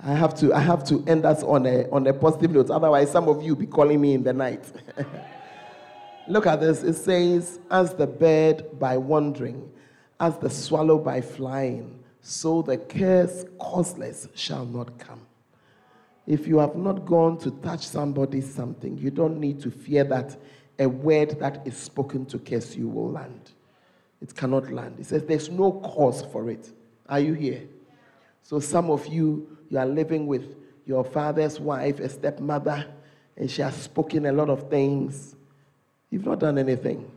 I 0.00 0.14
have 0.14 0.34
to, 0.40 0.52
I 0.52 0.60
have 0.60 0.84
to 0.88 1.02
end 1.06 1.24
us 1.24 1.42
on 1.42 1.66
a, 1.66 1.88
on 1.90 2.06
a 2.06 2.12
positive 2.12 2.50
note. 2.50 2.70
Otherwise, 2.70 3.10
some 3.10 3.28
of 3.28 3.42
you 3.42 3.54
will 3.54 3.60
be 3.60 3.66
calling 3.66 4.00
me 4.00 4.14
in 4.14 4.22
the 4.22 4.32
night. 4.32 4.64
Look 6.28 6.46
at 6.46 6.60
this. 6.60 6.82
It 6.82 6.94
says, 6.94 7.60
As 7.70 7.94
the 7.94 8.06
bird 8.06 8.78
by 8.78 8.96
wandering, 8.96 9.70
as 10.20 10.36
the 10.38 10.50
swallow 10.50 10.98
by 10.98 11.20
flying, 11.20 12.03
so 12.26 12.62
the 12.62 12.78
curse 12.78 13.44
causeless 13.58 14.28
shall 14.34 14.64
not 14.64 14.98
come. 14.98 15.20
If 16.26 16.46
you 16.46 16.56
have 16.56 16.74
not 16.74 17.04
gone 17.04 17.36
to 17.40 17.50
touch 17.50 17.86
somebody 17.86 18.40
something, 18.40 18.96
you 18.96 19.10
don't 19.10 19.38
need 19.38 19.60
to 19.60 19.70
fear 19.70 20.04
that 20.04 20.34
a 20.78 20.88
word 20.88 21.38
that 21.38 21.66
is 21.66 21.76
spoken 21.76 22.24
to 22.26 22.38
curse 22.38 22.74
you 22.76 22.88
will 22.88 23.10
land. 23.10 23.50
It 24.22 24.34
cannot 24.34 24.72
land. 24.72 24.96
It 24.98 25.04
says 25.04 25.24
there's 25.24 25.50
no 25.50 25.72
cause 25.72 26.24
for 26.32 26.48
it. 26.48 26.72
Are 27.10 27.20
you 27.20 27.34
here? 27.34 27.60
So 28.42 28.58
some 28.58 28.90
of 28.90 29.06
you, 29.06 29.58
you 29.68 29.76
are 29.76 29.86
living 29.86 30.26
with 30.26 30.56
your 30.86 31.04
father's 31.04 31.60
wife, 31.60 32.00
a 32.00 32.08
stepmother, 32.08 32.86
and 33.36 33.50
she 33.50 33.60
has 33.60 33.74
spoken 33.74 34.24
a 34.24 34.32
lot 34.32 34.48
of 34.48 34.70
things. 34.70 35.36
You've 36.08 36.24
not 36.24 36.40
done 36.40 36.56
anything. 36.56 37.10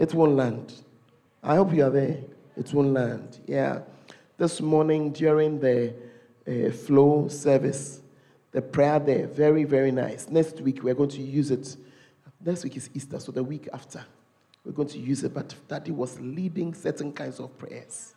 It 0.00 0.12
won't 0.14 0.34
land. 0.34 0.74
I 1.44 1.54
hope 1.54 1.72
you 1.72 1.84
are 1.84 1.90
there. 1.90 2.18
It 2.56 2.72
won't 2.72 2.92
land. 2.92 3.38
Yeah 3.46 3.82
this 4.38 4.60
morning 4.60 5.12
during 5.12 5.58
the 5.58 5.94
uh, 6.46 6.70
flow 6.70 7.28
service, 7.28 8.02
the 8.52 8.60
prayer 8.60 8.98
there, 8.98 9.26
very, 9.26 9.64
very 9.64 9.90
nice. 9.90 10.28
Next 10.28 10.60
week, 10.60 10.82
we're 10.82 10.94
going 10.94 11.10
to 11.10 11.22
use 11.22 11.50
it. 11.50 11.76
Next 12.44 12.64
week 12.64 12.76
is 12.76 12.90
Easter, 12.94 13.18
so 13.18 13.32
the 13.32 13.42
week 13.42 13.68
after, 13.72 14.04
we're 14.64 14.72
going 14.72 14.88
to 14.88 14.98
use 14.98 15.24
it. 15.24 15.32
But 15.32 15.54
Daddy 15.68 15.90
was 15.90 16.20
leading 16.20 16.74
certain 16.74 17.12
kinds 17.12 17.40
of 17.40 17.56
prayers 17.58 18.14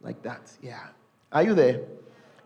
like 0.00 0.22
that. 0.22 0.52
Yeah. 0.62 0.86
Are 1.32 1.42
you 1.42 1.54
there? 1.54 1.80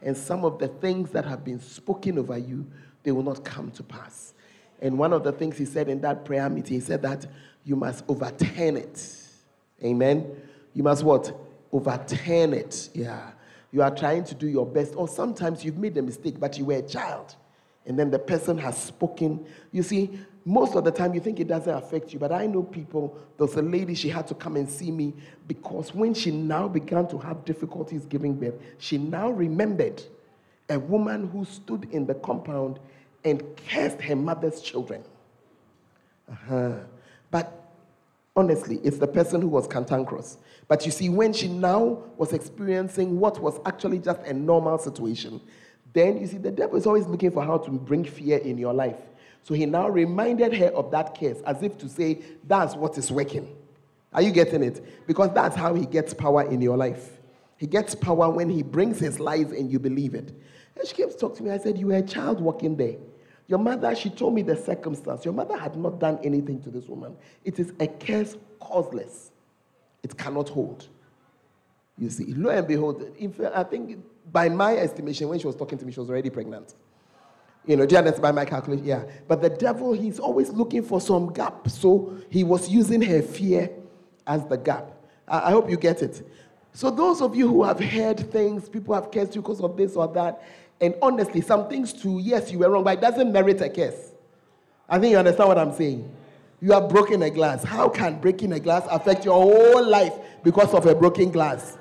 And 0.03 0.17
some 0.17 0.45
of 0.45 0.59
the 0.59 0.69
things 0.69 1.11
that 1.11 1.27
have 1.27 1.45
been 1.45 1.61
spoken 1.61 2.19
over 2.19 2.39
you, 2.39 2.67
they 3.03 3.13
will 3.13 3.23
not 3.23 3.45
come 3.45 3.71
to 3.73 3.83
pass. 3.83 4.33
And 4.81 4.99
one 4.99 5.13
of 5.13 5.25
the 5.25 5.33
things 5.33 5.59
he 5.59 5.67
said 5.67 5.91
in 5.91 6.01
that 6.01 6.25
prayer 6.25 6.49
meeting, 6.49 6.75
he 6.75 6.81
said 6.81 7.03
that 7.03 7.27
you 7.65 7.77
must 7.77 8.03
overturn 8.09 8.79
it. 8.79 9.17
Amen. 9.85 10.27
You 10.73 10.83
must 10.83 11.05
what? 11.05 11.35
Overturn 11.73 12.53
it. 12.53 12.91
Yeah. 12.95 13.31
You 13.73 13.83
are 13.83 13.95
trying 13.95 14.25
to 14.25 14.35
do 14.35 14.49
your 14.49 14.67
best, 14.67 14.95
or 14.97 15.07
sometimes 15.07 15.65
you've 15.65 15.79
made 15.79 15.97
a 15.97 16.03
mistake, 16.03 16.41
but 16.41 16.59
you 16.59 16.65
were 16.65 16.75
a 16.75 16.83
child, 16.83 17.37
and 17.87 17.99
then 17.99 18.11
the 18.11 18.19
person 18.19 18.59
has 18.59 18.77
spoken. 18.77 19.47
You 19.71 19.83
see, 19.83 20.19
most 20.45 20.75
of 20.75 20.85
the 20.85 20.91
time 20.91 21.15
you 21.15 21.21
think 21.21 21.39
it 21.39 21.47
doesn't 21.47 21.73
affect 21.73 22.13
you, 22.13 22.19
but 22.19 22.33
I 22.33 22.47
know 22.47 22.63
people. 22.63 23.17
There's 23.39 23.55
a 23.55 23.63
lady, 23.63 23.95
she 23.95 24.09
had 24.09 24.27
to 24.29 24.35
come 24.35 24.57
and 24.57 24.69
see 24.69 24.91
me 24.91 25.15
because 25.47 25.95
when 25.95 26.15
she 26.15 26.31
now 26.31 26.67
began 26.67 27.07
to 27.09 27.19
have 27.19 27.45
difficulties 27.45 28.05
giving 28.07 28.35
birth, 28.35 28.55
she 28.79 28.99
now 28.99 29.31
remembered 29.31 30.03
a 30.69 30.79
woman 30.79 31.29
who 31.29 31.45
stood 31.45 31.89
in 31.93 32.07
the 32.07 32.15
compound 32.15 32.81
and 33.25 33.43
cursed 33.69 34.01
her 34.01 34.17
mother's 34.17 34.61
children. 34.61 35.05
Uh-huh. 36.31 36.73
Honestly, 38.37 38.81
it's 38.85 38.99
the 38.99 39.07
person 39.07 39.41
who 39.43 39.49
was 39.49 39.67
cantankerous. 39.67 40.39
But 40.69 40.87
you 40.87 40.93
see, 40.93 41.09
when 41.09 41.33
she 41.33 41.49
now 41.49 42.05
was 42.17 42.33
experiencing 42.33 43.19
what 43.19 43.41
was 43.41 43.59
actually 43.67 43.99
just 43.99 44.21
a 44.23 44.33
normal 44.33 44.79
situation, 44.79 45.41
then 45.93 46.21
you 46.21 46.27
see, 46.27 46.39
the 46.39 46.53
devil 46.53 46.77
is 46.77 46.87
always 46.87 47.07
looking 47.07 47.33
for 47.33 47.43
how 47.43 47.59
to 47.59 47.71
bring 47.71 48.05
fear 48.05 48.39
in 48.39 48.57
your 48.57 48.73
life. 48.73 49.01
So 49.43 49.55
he 49.55 49.67
now 49.67 49.89
reminded 49.89 50.55
her 50.55 50.69
of 50.69 50.91
that 50.93 51.19
curse 51.19 51.41
as 51.47 51.63
if 51.63 51.77
to 51.79 51.89
say, 51.89 52.21
That's 52.47 52.77
what 52.77 52.97
is 52.99 53.11
working. 53.11 53.57
Are 54.13 54.23
you 54.23 54.31
getting 54.31 54.63
it? 54.63 55.07
Because 55.07 55.33
that's 55.35 55.57
how 55.57 55.75
he 55.75 55.87
gets 55.87 56.13
power 56.15 56.43
in 56.43 56.61
your 56.61 56.77
life. 56.77 57.19
He 57.57 57.67
gets 57.67 57.95
power 57.95 58.31
when 58.31 58.49
he 58.49 58.63
brings 58.63 58.99
his 58.99 59.21
lies 59.21 59.53
and 59.53 59.71
you 59.71 59.79
believe 59.79 60.15
it. 60.15 60.33
And 60.77 60.89
she 60.89 60.95
came 60.95 61.11
to 61.11 61.17
talk 61.17 61.37
to 61.37 61.43
me. 61.43 61.51
I 61.51 61.59
said, 61.59 61.79
You 61.79 61.89
were 61.89 61.97
a 61.97 62.03
child 62.03 62.41
walking 62.41 62.77
there. 62.77 62.97
Your 63.51 63.59
mother, 63.59 63.97
she 63.97 64.11
told 64.11 64.35
me 64.35 64.43
the 64.43 64.57
circumstance. 64.57 65.25
Your 65.25 65.35
mother 65.35 65.59
had 65.59 65.77
not 65.77 65.99
done 65.99 66.21
anything 66.23 66.63
to 66.63 66.71
this 66.71 66.87
woman. 66.87 67.17
It 67.45 67.59
is 67.59 67.73
a 67.81 67.89
curse 67.89 68.37
causeless, 68.61 69.33
it 70.05 70.17
cannot 70.17 70.49
hold. 70.49 70.87
You 71.99 72.11
see, 72.11 72.33
lo 72.33 72.51
and 72.51 72.67
behold, 72.67 73.11
if, 73.19 73.41
I 73.41 73.65
think 73.65 73.99
by 74.31 74.49
my 74.49 74.77
estimation, 74.77 75.29
when 75.29 75.41
she 75.41 75.49
was 75.49 75.57
talking 75.57 75.79
to 75.79 75.85
me, 75.85 75.91
she 75.91 75.99
was 75.99 76.09
already 76.09 76.31
pregnant. 76.31 76.77
You 77.67 77.77
know, 77.77 77.83
understand 77.83 78.23
by 78.23 78.31
my 78.31 78.45
calculation? 78.45 78.87
Yeah. 78.87 79.03
But 79.27 79.43
the 79.43 79.51
devil, 79.51 79.93
he's 79.95 80.21
always 80.21 80.51
looking 80.51 80.85
for 80.85 81.01
some 81.01 81.33
gap. 81.33 81.69
So 81.69 82.17
he 82.31 82.45
was 82.45 82.69
using 82.69 83.03
her 83.03 83.21
fear 83.21 83.69
as 84.29 84.47
the 84.47 84.59
gap. 84.59 84.93
I, 85.27 85.49
I 85.49 85.51
hope 85.51 85.69
you 85.69 85.77
get 85.77 86.03
it. 86.03 86.23
So, 86.73 86.89
those 86.89 87.21
of 87.21 87.35
you 87.35 87.49
who 87.49 87.65
have 87.65 87.81
heard 87.81 88.31
things, 88.31 88.69
people 88.69 88.95
have 88.95 89.11
cursed 89.11 89.35
you 89.35 89.43
because 89.43 89.61
of 89.61 89.77
this 89.77 89.97
or 89.97 90.07
that, 90.13 90.41
and 90.81 90.95
honestly, 91.03 91.41
some 91.41 91.69
things 91.69 91.93
too, 91.93 92.21
yes, 92.23 92.51
you 92.51 92.59
were 92.59 92.71
wrong, 92.71 92.85
but 92.85 92.99
it 92.99 93.01
doesn't 93.01 93.31
merit 93.31 93.61
a 93.61 93.69
curse. 93.69 94.13
I 94.89 94.99
think 94.99 95.13
you 95.13 95.19
understand 95.19 95.49
what 95.49 95.59
I'm 95.59 95.73
saying. 95.73 96.11
You 96.61 96.73
have 96.73 96.89
broken 96.89 97.23
a 97.23 97.31
glass. 97.31 97.63
How 97.63 97.89
can 97.89 98.21
breaking 98.21 98.53
a 98.53 98.61
glass 98.61 98.87
affect 98.91 99.25
your 99.25 99.35
whole 99.35 99.87
life 99.87 100.15
because 100.43 100.75
of 100.75 100.87
a 100.87 100.95
broken 100.95 101.31
glass? 101.31 101.79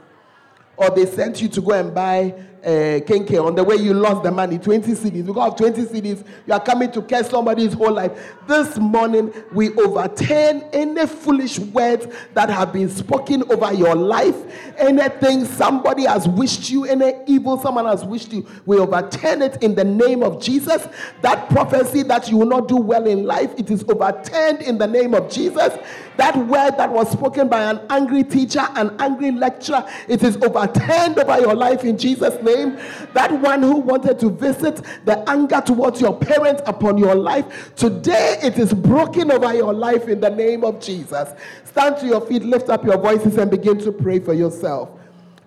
Or 0.78 0.90
they 0.90 1.06
sent 1.06 1.42
you 1.42 1.50
to 1.50 1.62
go 1.62 1.74
and 1.74 1.94
buy 1.94 2.34
uh, 2.64 3.00
kenkey 3.06 3.44
on 3.44 3.56
the 3.56 3.64
way 3.64 3.76
you 3.76 3.94
lost 3.94 4.24
the 4.24 4.32
money, 4.32 4.58
20 4.58 4.92
cedis. 4.92 5.26
Because 5.26 5.54
of 5.54 5.58
20 5.58 5.84
cedis, 5.84 6.26
you 6.46 6.54
are 6.54 6.60
coming 6.60 6.92
to 6.92 7.02
curse 7.02 7.30
somebody's 7.30 7.74
whole 7.74 7.94
life. 7.94 8.12
This 8.48 8.78
morning, 8.78 9.34
we 9.54 9.74
overturn 9.76 10.64
any 10.74 11.08
foolish 11.08 11.58
words 11.60 12.08
that 12.34 12.50
have 12.50 12.74
been 12.74 12.90
spoken 12.90 13.44
over 13.52 13.74
your 13.74 13.96
life. 13.96 14.36
Anything 14.78 15.46
somebody 15.46 16.06
has 16.06 16.28
wished 16.28 16.70
you, 16.70 16.86
any 16.86 17.14
evil 17.28 17.58
someone 17.60 17.86
has 17.86 18.04
wished 18.04 18.34
you, 18.34 18.46
we 18.66 18.78
overturn 18.78 19.42
it 19.42 19.62
in 19.64 19.76
the 19.76 19.84
name 19.84 20.24
of 20.24 20.42
Jesus. 20.42 20.88
That 21.22 21.50
prophecy 21.50 22.04
that 22.04 22.30
you 22.30 22.38
will 22.38 22.48
not 22.48 22.68
do 22.68 22.78
well 22.78 23.08
in 23.08 23.26
life, 23.26 23.54
it 23.58 23.72
is 23.72 23.84
overturned 23.88 24.62
in 24.62 24.78
the 24.78 24.88
name 24.88 25.14
of 25.14 25.32
Jesus. 25.32 25.78
That 26.18 26.36
word 26.36 26.72
that 26.72 26.92
was 26.92 27.10
spoken 27.10 27.48
by 27.48 27.72
an 27.72 27.80
angry 27.90 28.26
teacher, 28.26 28.68
an 28.76 28.94
angry 29.00 29.32
lecturer, 29.32 29.88
it 30.10 30.22
is 30.24 30.36
overturned 30.38 31.18
over 31.18 31.40
your 31.40 31.56
life 31.56 31.86
in 31.86 31.98
Jesus' 31.98 32.36
name 32.44 32.49
name. 32.56 32.80
That 33.14 33.32
one 33.32 33.64
who 33.64 33.78
wanted 33.78 34.20
to 34.20 34.30
visit 34.30 34.84
the 35.06 35.28
anger 35.30 35.62
towards 35.66 36.02
your 36.02 36.18
parents 36.18 36.62
upon 36.66 36.98
your 36.98 37.16
life, 37.16 37.76
today 37.76 38.38
it 38.42 38.58
is 38.58 38.74
broken 38.74 39.32
over 39.32 39.54
your 39.54 39.74
life 39.74 40.08
in 40.08 40.20
the 40.20 40.30
name 40.30 40.64
of 40.64 40.80
Jesus. 40.80 41.30
Stand 41.66 41.98
to 41.98 42.08
your 42.08 42.22
feet, 42.22 42.44
lift 42.44 42.70
up 42.70 42.84
your 42.84 42.98
voices, 42.98 43.38
and 43.38 43.50
begin 43.50 43.78
to 43.80 43.92
pray 43.92 44.20
for 44.20 44.34
yourself. 44.34 44.90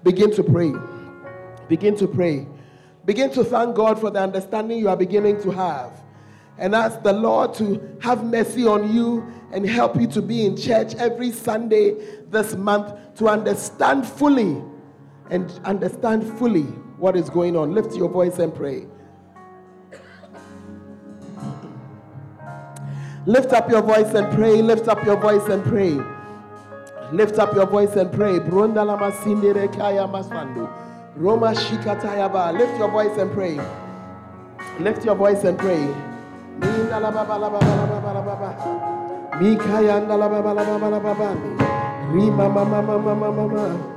Begin 0.03 0.33
to 0.35 0.43
pray. 0.43 0.73
Begin 1.69 1.97
to 1.97 2.09
pray. 2.09 2.47
Begin 3.05 3.31
to 3.33 3.45
thank 3.45 3.75
God 3.75 4.01
for 4.01 4.11
the 4.11 4.21
understanding 4.21 4.79
you 4.79 4.89
are 4.89 4.97
beginning 4.97 5.41
to 5.43 5.51
have. 5.51 5.93
And 6.59 6.75
ask 6.75 7.03
the 7.03 7.13
Lord 7.13 7.55
to 7.55 7.97
have 8.01 8.25
mercy 8.25 8.67
on 8.67 8.95
you 8.95 9.27
and 9.53 9.69
help 9.69 9.97
you 9.97 10.07
to 10.09 10.23
be 10.23 10.47
in 10.47 10.57
church 10.57 10.95
every 10.95 11.33
Sunday 11.33 11.97
this 12.31 12.55
month 12.55 13.17
to 13.17 13.29
understand 13.29 14.07
fully 14.07 14.63
and 15.31 15.51
understand 15.65 16.39
fully 16.39 16.67
what 17.03 17.17
is 17.17 17.29
going 17.29 17.57
on. 17.57 17.75
Lift 17.75 17.97
your 17.97 18.09
voice 18.09 18.39
and 18.39 18.55
pray. 18.55 18.87
Lift 23.27 23.53
up 23.53 23.69
your 23.69 23.83
voice 23.83 24.15
and 24.15 24.33
pray. 24.33 24.63
Lift 24.63 24.87
up 24.87 25.05
your 25.05 25.17
voice 25.17 25.45
and 25.49 25.65
pray. 25.65 26.01
Lift 27.13 27.39
up 27.41 27.55
your 27.55 27.67
voice 27.67 27.97
and 27.97 28.11
pray. 28.13 28.39
Brunda 28.39 28.87
lama 28.87 29.11
sindere 29.11 29.67
kaya 29.77 30.07
shikatayaba. 31.55 32.57
Lift 32.57 32.79
your 32.79 32.89
voice 32.89 33.19
and 33.19 33.33
pray. 33.33 33.59
Lift 34.79 35.05
your 35.05 35.17
voice 35.17 35.43
and 35.43 35.59
pray. 35.59 35.83
Mikaya 39.43 40.07
Rima 42.13 42.49
mama 42.49 42.83
mama 42.83 43.15
mama 43.15 43.33
mama. 43.33 43.92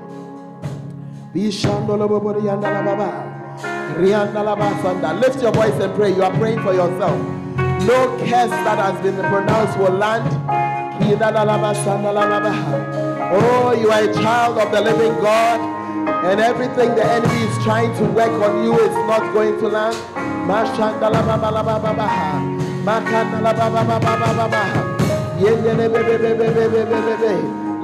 Lift 5.20 5.42
your 5.42 5.52
voice 5.52 5.74
and 5.82 5.94
pray. 5.96 6.16
You 6.16 6.24
are 6.24 6.32
praying 6.38 6.62
for 6.62 6.74
yourself. 6.74 7.20
No 7.86 8.08
curse 8.20 8.50
that 8.50 8.80
has 8.80 9.02
been 9.04 9.16
pronounced 9.16 9.78
will 9.78 9.92
land. 9.92 10.26
Oh, 13.34 13.74
you 13.78 13.92
are 13.92 14.04
a 14.04 14.14
child 14.14 14.58
of 14.58 14.72
the 14.72 14.80
living 14.80 15.14
God, 15.22 15.60
and 16.26 16.40
everything 16.40 16.96
the 16.96 17.04
enemy 17.04 17.44
is 17.44 17.64
trying 17.66 17.94
to 17.98 18.06
work 18.14 18.32
on 18.42 18.64
you 18.64 18.80
is 18.80 18.96
not 19.08 19.34
going 19.34 19.60
to 19.60 19.68
land. 19.68 19.96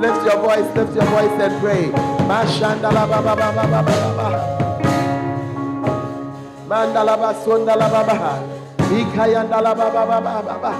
Lift 0.01 0.25
your 0.25 0.41
voice, 0.41 0.65
lift 0.75 0.95
your 0.95 1.05
voice 1.13 1.37
and 1.45 1.61
pray. 1.61 1.83
Mashandala 2.25 3.05
baba 3.05 3.35
baba 3.35 3.67
baba 3.69 3.97
baba. 4.17 4.29
Mandala 6.67 7.15
basundala 7.21 7.85
baba. 7.85 8.41
Ikayandala 8.89 9.77
baba 9.77 10.01
baba 10.09 10.41
baba. 10.41 10.73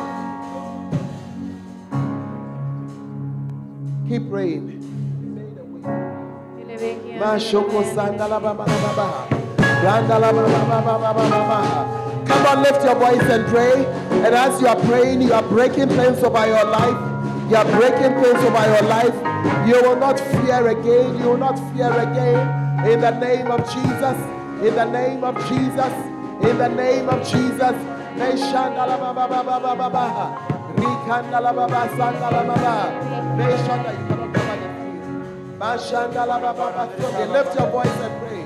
Keep 4.10 4.30
praying. 4.32 4.82
Mashoko 7.22 7.86
sandala 7.94 8.42
baba 8.42 8.66
baba. 8.66 9.28
Randala 9.86 10.34
baba 10.34 10.82
baba 10.82 11.14
baba. 11.14 12.26
Come 12.26 12.46
on, 12.48 12.64
lift 12.64 12.84
your 12.84 12.96
voice 12.96 13.30
and 13.30 13.46
pray. 13.54 13.86
And 14.26 14.34
as 14.34 14.60
you 14.60 14.68
are 14.68 14.82
praying, 14.90 15.22
you 15.22 15.34
are 15.34 15.44
breaking 15.44 15.90
things 15.90 16.24
over 16.24 16.48
your 16.48 16.66
life. 16.66 17.11
You 17.52 17.58
are 17.58 17.66
breaking 17.66 18.16
things 18.24 18.42
over 18.46 18.66
your 18.66 18.82
life. 18.84 19.14
You 19.68 19.82
will 19.82 19.98
not 19.98 20.18
fear 20.18 20.70
again. 20.70 21.20
You 21.20 21.32
will 21.32 21.38
not 21.38 21.58
fear 21.76 21.92
again. 21.92 22.88
In 22.88 23.02
the 23.02 23.12
name 23.12 23.52
of 23.52 23.60
Jesus. 23.66 24.18
In 24.66 24.74
the 24.74 24.86
name 24.86 25.22
of 25.26 25.36
Jesus. 25.50 25.94
In 26.48 26.58
the 26.58 26.70
name 26.70 27.10
of 27.10 27.28
Jesus. 27.28 27.76
Lift 37.28 37.56
your 37.60 37.70
voice 37.70 38.00
and 38.00 38.14
pray. 38.22 38.46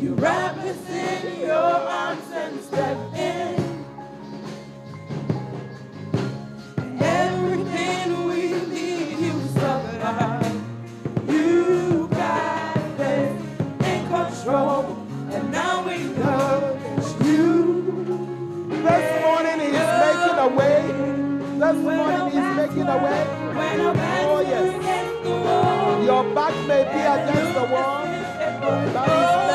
You 0.00 0.14
wrap 0.14 0.56
us 0.56 0.88
in 0.88 1.40
your 1.42 1.52
arms 1.52 2.24
and 2.32 2.58
step 2.62 2.96
in. 3.14 3.84
Everything 6.98 8.24
we 8.26 8.42
need, 8.74 9.18
you 9.18 9.40
supply. 9.52 10.40
You 11.28 12.08
got 12.12 12.96
this 12.96 13.42
in 13.84 14.08
control, 14.08 14.96
and 15.32 15.52
now 15.52 15.84
we 15.86 15.98
know 16.18 16.80
it's 16.96 17.12
you. 17.26 17.44
This 18.82 19.22
morning 19.22 19.60
he's 19.60 19.92
making 20.00 20.38
a 20.38 20.48
way. 20.56 20.80
This 21.58 21.76
morning 21.76 22.24
he's 22.32 22.56
making 22.56 22.88
a 22.88 22.96
way. 23.04 23.22
Oh 24.24 24.40
yes. 24.48 26.06
Your 26.06 26.24
back 26.34 26.54
may 26.66 26.84
be 26.84 27.00
against 27.00 27.52
the 27.54 27.64
wall. 27.74 28.04
That 28.94 29.08
is 29.08 29.49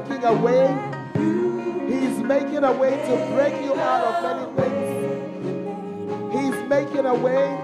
making 0.00 0.24
a 0.24 0.32
way. 0.32 0.66
He's 1.88 2.18
making 2.18 2.64
a 2.64 2.72
way 2.72 2.90
to 2.90 3.34
break 3.34 3.62
you 3.62 3.74
out 3.74 4.04
of 4.06 4.22
many 4.22 4.46
things. 4.56 4.88
He's 6.32 6.68
making 6.68 7.06
a 7.06 7.14
way. 7.14 7.58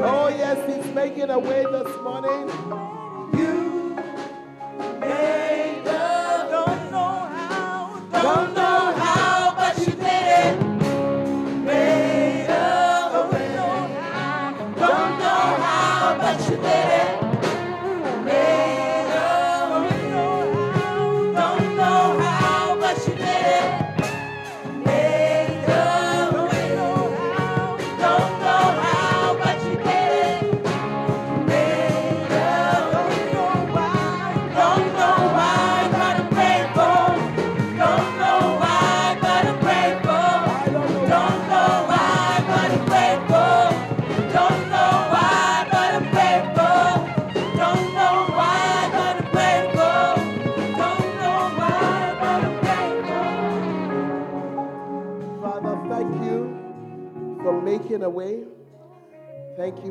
Oh, 0.00 0.28
yes, 0.36 0.58
He's 0.84 0.94
making 0.94 1.30
a 1.30 1.38
way 1.38 1.64
this 1.70 2.02
morning. 2.02 2.97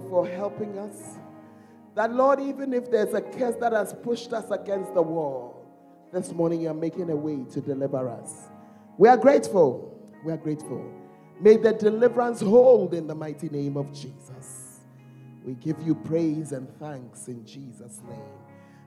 For 0.09 0.27
helping 0.27 0.77
us. 0.77 1.17
That, 1.95 2.13
Lord, 2.13 2.39
even 2.39 2.73
if 2.73 2.91
there's 2.91 3.13
a 3.13 3.21
curse 3.21 3.55
that 3.59 3.73
has 3.73 3.93
pushed 4.03 4.33
us 4.33 4.51
against 4.51 4.93
the 4.93 5.01
wall, 5.01 5.65
this 6.13 6.31
morning 6.31 6.61
you're 6.61 6.73
making 6.73 7.09
a 7.09 7.15
way 7.15 7.43
to 7.51 7.61
deliver 7.61 8.07
us. 8.09 8.49
We 8.97 9.09
are 9.09 9.17
grateful. 9.17 9.93
We 10.23 10.31
are 10.31 10.37
grateful. 10.37 10.83
May 11.39 11.57
the 11.57 11.73
deliverance 11.73 12.41
hold 12.41 12.93
in 12.93 13.07
the 13.07 13.15
mighty 13.15 13.49
name 13.49 13.77
of 13.77 13.91
Jesus. 13.93 14.81
We 15.43 15.53
give 15.55 15.81
you 15.81 15.95
praise 15.95 16.51
and 16.51 16.67
thanks 16.79 17.27
in 17.27 17.45
Jesus' 17.45 18.01
name. 18.07 18.21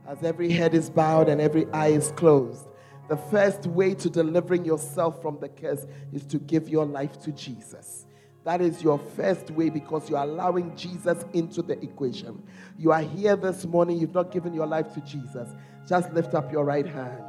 As 0.06 0.22
every 0.22 0.50
head 0.50 0.74
is 0.74 0.90
bowed 0.90 1.28
and 1.28 1.40
every 1.40 1.66
eye 1.72 1.88
is 1.88 2.12
closed, 2.12 2.66
the 3.08 3.16
first 3.16 3.66
way 3.66 3.94
to 3.94 4.08
delivering 4.08 4.64
yourself 4.64 5.20
from 5.20 5.38
the 5.40 5.48
curse 5.48 5.86
is 6.12 6.24
to 6.26 6.38
give 6.38 6.68
your 6.68 6.86
life 6.86 7.20
to 7.22 7.32
Jesus. 7.32 8.06
That 8.44 8.60
is 8.60 8.82
your 8.82 8.98
first 8.98 9.50
way 9.50 9.68
because 9.68 10.08
you're 10.08 10.22
allowing 10.22 10.74
Jesus 10.74 11.24
into 11.34 11.60
the 11.60 11.82
equation. 11.82 12.42
You 12.78 12.90
are 12.92 13.02
here 13.02 13.36
this 13.36 13.66
morning, 13.66 13.98
you've 13.98 14.14
not 14.14 14.32
given 14.32 14.54
your 14.54 14.66
life 14.66 14.94
to 14.94 15.00
Jesus. 15.02 15.48
Just 15.86 16.12
lift 16.12 16.34
up 16.34 16.50
your 16.50 16.64
right 16.64 16.86
hand. 16.86 17.22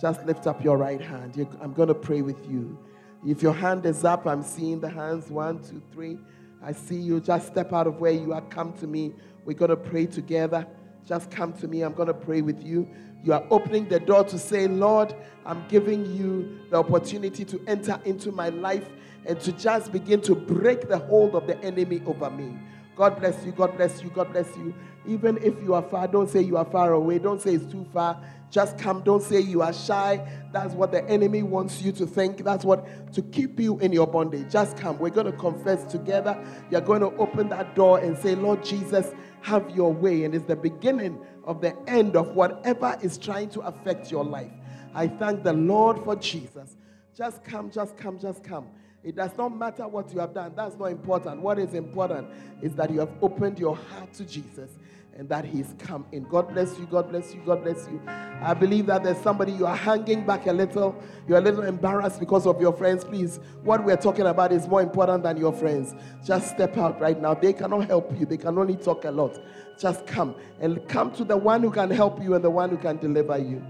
Just 0.00 0.24
lift 0.24 0.46
up 0.46 0.62
your 0.64 0.76
right 0.76 1.00
hand. 1.00 1.46
I'm 1.60 1.72
going 1.72 1.88
to 1.88 1.94
pray 1.94 2.22
with 2.22 2.48
you. 2.48 2.78
If 3.26 3.42
your 3.42 3.52
hand 3.52 3.84
is 3.86 4.04
up, 4.04 4.26
I'm 4.26 4.42
seeing 4.42 4.80
the 4.80 4.88
hands. 4.88 5.30
One, 5.30 5.62
two, 5.62 5.82
three. 5.92 6.18
I 6.62 6.72
see 6.72 6.96
you. 6.96 7.20
Just 7.20 7.48
step 7.48 7.72
out 7.72 7.86
of 7.86 8.00
where 8.00 8.12
you 8.12 8.32
are. 8.32 8.42
Come 8.42 8.72
to 8.74 8.86
me. 8.86 9.14
We're 9.44 9.54
going 9.54 9.70
to 9.70 9.76
pray 9.76 10.06
together. 10.06 10.66
Just 11.06 11.30
come 11.30 11.52
to 11.54 11.68
me. 11.68 11.82
I'm 11.82 11.94
going 11.94 12.08
to 12.08 12.14
pray 12.14 12.42
with 12.42 12.62
you. 12.62 12.88
You 13.24 13.32
are 13.32 13.44
opening 13.50 13.88
the 13.88 14.00
door 14.00 14.24
to 14.24 14.38
say, 14.38 14.68
Lord, 14.68 15.14
I'm 15.44 15.66
giving 15.68 16.06
you 16.14 16.60
the 16.70 16.78
opportunity 16.78 17.44
to 17.44 17.60
enter 17.66 18.00
into 18.04 18.32
my 18.32 18.50
life 18.50 18.88
and 19.26 19.40
to 19.40 19.52
just 19.52 19.92
begin 19.92 20.20
to 20.22 20.34
break 20.34 20.88
the 20.88 20.98
hold 20.98 21.34
of 21.34 21.46
the 21.46 21.58
enemy 21.62 22.02
over 22.06 22.30
me. 22.30 22.56
God 22.96 23.20
bless 23.20 23.44
you. 23.44 23.52
God 23.52 23.76
bless 23.76 24.02
you. 24.02 24.08
God 24.08 24.32
bless 24.32 24.56
you. 24.56 24.74
Even 25.06 25.36
if 25.42 25.62
you 25.62 25.74
are 25.74 25.82
far, 25.82 26.08
don't 26.08 26.30
say 26.30 26.40
you 26.40 26.56
are 26.56 26.64
far 26.64 26.94
away. 26.94 27.18
Don't 27.18 27.40
say 27.40 27.54
it's 27.54 27.70
too 27.70 27.86
far. 27.92 28.18
Just 28.50 28.78
come. 28.78 29.02
Don't 29.02 29.22
say 29.22 29.40
you 29.40 29.60
are 29.60 29.72
shy. 29.72 30.26
That's 30.50 30.72
what 30.72 30.92
the 30.92 31.04
enemy 31.04 31.42
wants 31.42 31.82
you 31.82 31.92
to 31.92 32.06
think. 32.06 32.38
That's 32.38 32.64
what 32.64 33.12
to 33.12 33.20
keep 33.20 33.60
you 33.60 33.78
in 33.80 33.92
your 33.92 34.06
bondage. 34.06 34.50
Just 34.50 34.78
come. 34.78 34.98
We're 34.98 35.10
going 35.10 35.26
to 35.26 35.36
confess 35.36 35.84
together. 35.84 36.42
You're 36.70 36.80
going 36.80 37.00
to 37.00 37.14
open 37.18 37.50
that 37.50 37.74
door 37.74 37.98
and 37.98 38.16
say, 38.16 38.34
Lord 38.34 38.64
Jesus, 38.64 39.12
have 39.42 39.68
your 39.70 39.92
way. 39.92 40.24
And 40.24 40.34
it's 40.34 40.46
the 40.46 40.56
beginning 40.56 41.20
of 41.44 41.60
the 41.60 41.76
end 41.86 42.16
of 42.16 42.34
whatever 42.34 42.96
is 43.02 43.18
trying 43.18 43.50
to 43.50 43.60
affect 43.60 44.10
your 44.10 44.24
life. 44.24 44.52
I 44.94 45.08
thank 45.08 45.42
the 45.42 45.52
Lord 45.52 46.02
for 46.02 46.16
Jesus. 46.16 46.76
Just 47.14 47.44
come, 47.44 47.70
just 47.70 47.96
come, 47.96 48.18
just 48.18 48.42
come. 48.42 48.68
It 49.06 49.14
does 49.14 49.30
not 49.38 49.56
matter 49.56 49.86
what 49.86 50.12
you 50.12 50.18
have 50.18 50.34
done. 50.34 50.52
That's 50.56 50.76
not 50.76 50.86
important. 50.86 51.40
What 51.40 51.60
is 51.60 51.74
important 51.74 52.26
is 52.60 52.74
that 52.74 52.90
you 52.90 52.98
have 52.98 53.12
opened 53.22 53.56
your 53.56 53.76
heart 53.76 54.12
to 54.14 54.24
Jesus 54.24 54.70
and 55.16 55.28
that 55.28 55.44
He's 55.44 55.76
come 55.78 56.04
in. 56.10 56.24
God 56.24 56.52
bless 56.52 56.76
you. 56.76 56.86
God 56.86 57.10
bless 57.10 57.32
you. 57.32 57.40
God 57.46 57.62
bless 57.62 57.86
you. 57.86 58.00
I 58.08 58.52
believe 58.52 58.86
that 58.86 59.04
there's 59.04 59.22
somebody 59.22 59.52
you 59.52 59.64
are 59.64 59.76
hanging 59.76 60.26
back 60.26 60.48
a 60.48 60.52
little. 60.52 61.00
You're 61.28 61.38
a 61.38 61.40
little 61.40 61.62
embarrassed 61.62 62.18
because 62.18 62.48
of 62.48 62.60
your 62.60 62.72
friends. 62.72 63.04
Please, 63.04 63.38
what 63.62 63.84
we're 63.84 63.96
talking 63.96 64.26
about 64.26 64.50
is 64.50 64.66
more 64.66 64.82
important 64.82 65.22
than 65.22 65.36
your 65.36 65.52
friends. 65.52 65.94
Just 66.24 66.48
step 66.50 66.76
out 66.76 67.00
right 67.00 67.22
now. 67.22 67.32
They 67.34 67.52
cannot 67.52 67.86
help 67.86 68.10
you, 68.18 68.26
they 68.26 68.36
can 68.36 68.58
only 68.58 68.74
talk 68.74 69.04
a 69.04 69.10
lot. 69.12 69.38
Just 69.78 70.04
come 70.08 70.34
and 70.58 70.84
come 70.88 71.12
to 71.12 71.22
the 71.22 71.36
one 71.36 71.62
who 71.62 71.70
can 71.70 71.92
help 71.92 72.20
you 72.20 72.34
and 72.34 72.42
the 72.42 72.50
one 72.50 72.70
who 72.70 72.76
can 72.76 72.96
deliver 72.96 73.38
you. 73.38 73.64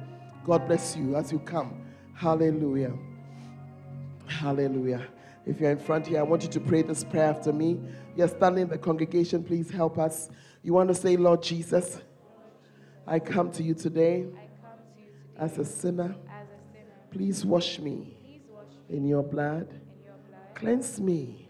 God 0.47 0.67
bless 0.67 0.97
you 0.97 1.15
as 1.15 1.31
you 1.31 1.41
come. 1.41 1.85
Hallelujah. 2.15 2.95
Hallelujah. 4.27 5.07
If 5.47 5.61
you're 5.61 5.71
in 5.71 5.79
front 5.79 6.09
here, 6.09 6.19
I 6.19 6.23
want 6.23 6.43
you 6.43 6.49
to 6.49 6.61
pray 6.61 6.83
this 6.83 7.05
prayer 7.05 7.31
after 7.31 7.53
me. 7.53 7.79
You're 8.17 8.27
standing 8.27 8.63
in 8.63 8.69
the 8.69 8.79
congregation, 8.79 9.45
please 9.45 9.71
help 9.71 9.97
us. 9.97 10.29
You 10.65 10.73
want 10.73 10.89
to 10.89 10.95
say, 10.95 11.17
Lord 11.17 11.41
Jesus, 11.41 12.01
I 13.07 13.21
come 13.21 13.53
to 13.53 13.63
you 13.63 13.73
today, 13.73 14.27
as, 15.39 15.57
a 15.59 15.65
sinner. 15.65 16.17
Please 17.13 17.45
wash 17.45 17.79
me, 17.79 18.43
in, 18.89 19.07
your 19.07 19.23
blood. 19.23 19.69
Cleanse 20.55 21.01
me, 21.01 21.49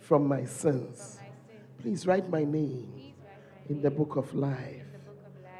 from, 0.00 0.26
my 0.26 0.46
sins. 0.46 1.18
Please 1.82 2.06
write 2.06 2.30
my 2.30 2.44
name, 2.44 3.12
in, 3.68 3.82
the 3.82 3.90
book 3.90 4.16
of 4.16 4.34
life. 4.34 4.86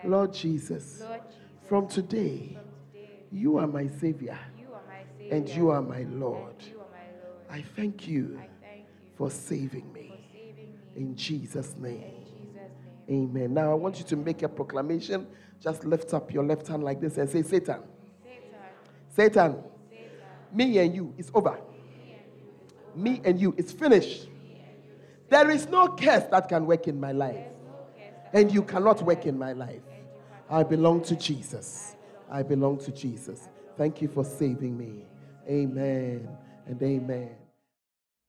Lord, 0.02 0.32
Jesus, 0.32 1.02
from 1.68 1.86
today, 1.86 2.58
you 3.30 3.58
are 3.58 3.66
my 3.66 3.88
Savior, 3.88 4.38
and 5.30 5.46
you 5.50 5.68
are 5.68 5.82
my 5.82 6.04
Lord. 6.04 6.64
I 7.54 7.62
thank 7.76 8.08
you, 8.08 8.40
for, 9.16 9.30
saving 9.30 9.92
me. 9.92 10.12
In 10.96 11.14
Jesus' 11.14 11.76
name. 11.78 12.02
Amen. 13.08 13.54
Now 13.54 13.70
I 13.70 13.74
want 13.74 13.98
you 13.98 14.04
to 14.06 14.16
make 14.16 14.42
a 14.42 14.48
proclamation. 14.48 15.28
Just 15.60 15.84
lift 15.84 16.12
up 16.14 16.32
your 16.32 16.42
left 16.42 16.66
hand 16.66 16.82
like 16.82 17.00
this 17.00 17.16
and 17.16 17.30
say, 17.30 17.42
Satan. 17.42 17.78
Satan. 19.14 19.54
Satan. 19.54 19.56
Me 20.52 20.78
and 20.78 20.96
you, 20.96 21.14
it's 21.16 21.30
over. 21.32 21.60
Me 22.96 23.20
and 23.24 23.40
you, 23.40 23.54
it's 23.56 23.70
finished. 23.70 24.26
There 25.28 25.48
is 25.50 25.68
no 25.68 25.86
curse 25.88 26.24
that 26.32 26.48
can 26.48 26.66
work 26.66 26.88
in 26.88 26.98
my 26.98 27.12
life. 27.12 27.46
And 28.32 28.52
you 28.52 28.64
cannot 28.64 29.00
work 29.02 29.26
in 29.26 29.38
my 29.38 29.52
life. 29.52 29.82
I 30.50 30.64
belong 30.64 31.02
to 31.04 31.14
Jesus. 31.14 31.94
I 32.28 32.42
belong 32.42 32.78
to 32.78 32.90
Jesus. 32.90 33.48
Thank 33.76 34.02
you 34.02 34.08
for 34.08 34.24
saving 34.24 34.76
me. 34.76 35.04
Amen 35.48 36.28
and 36.66 36.82
amen. 36.82 37.43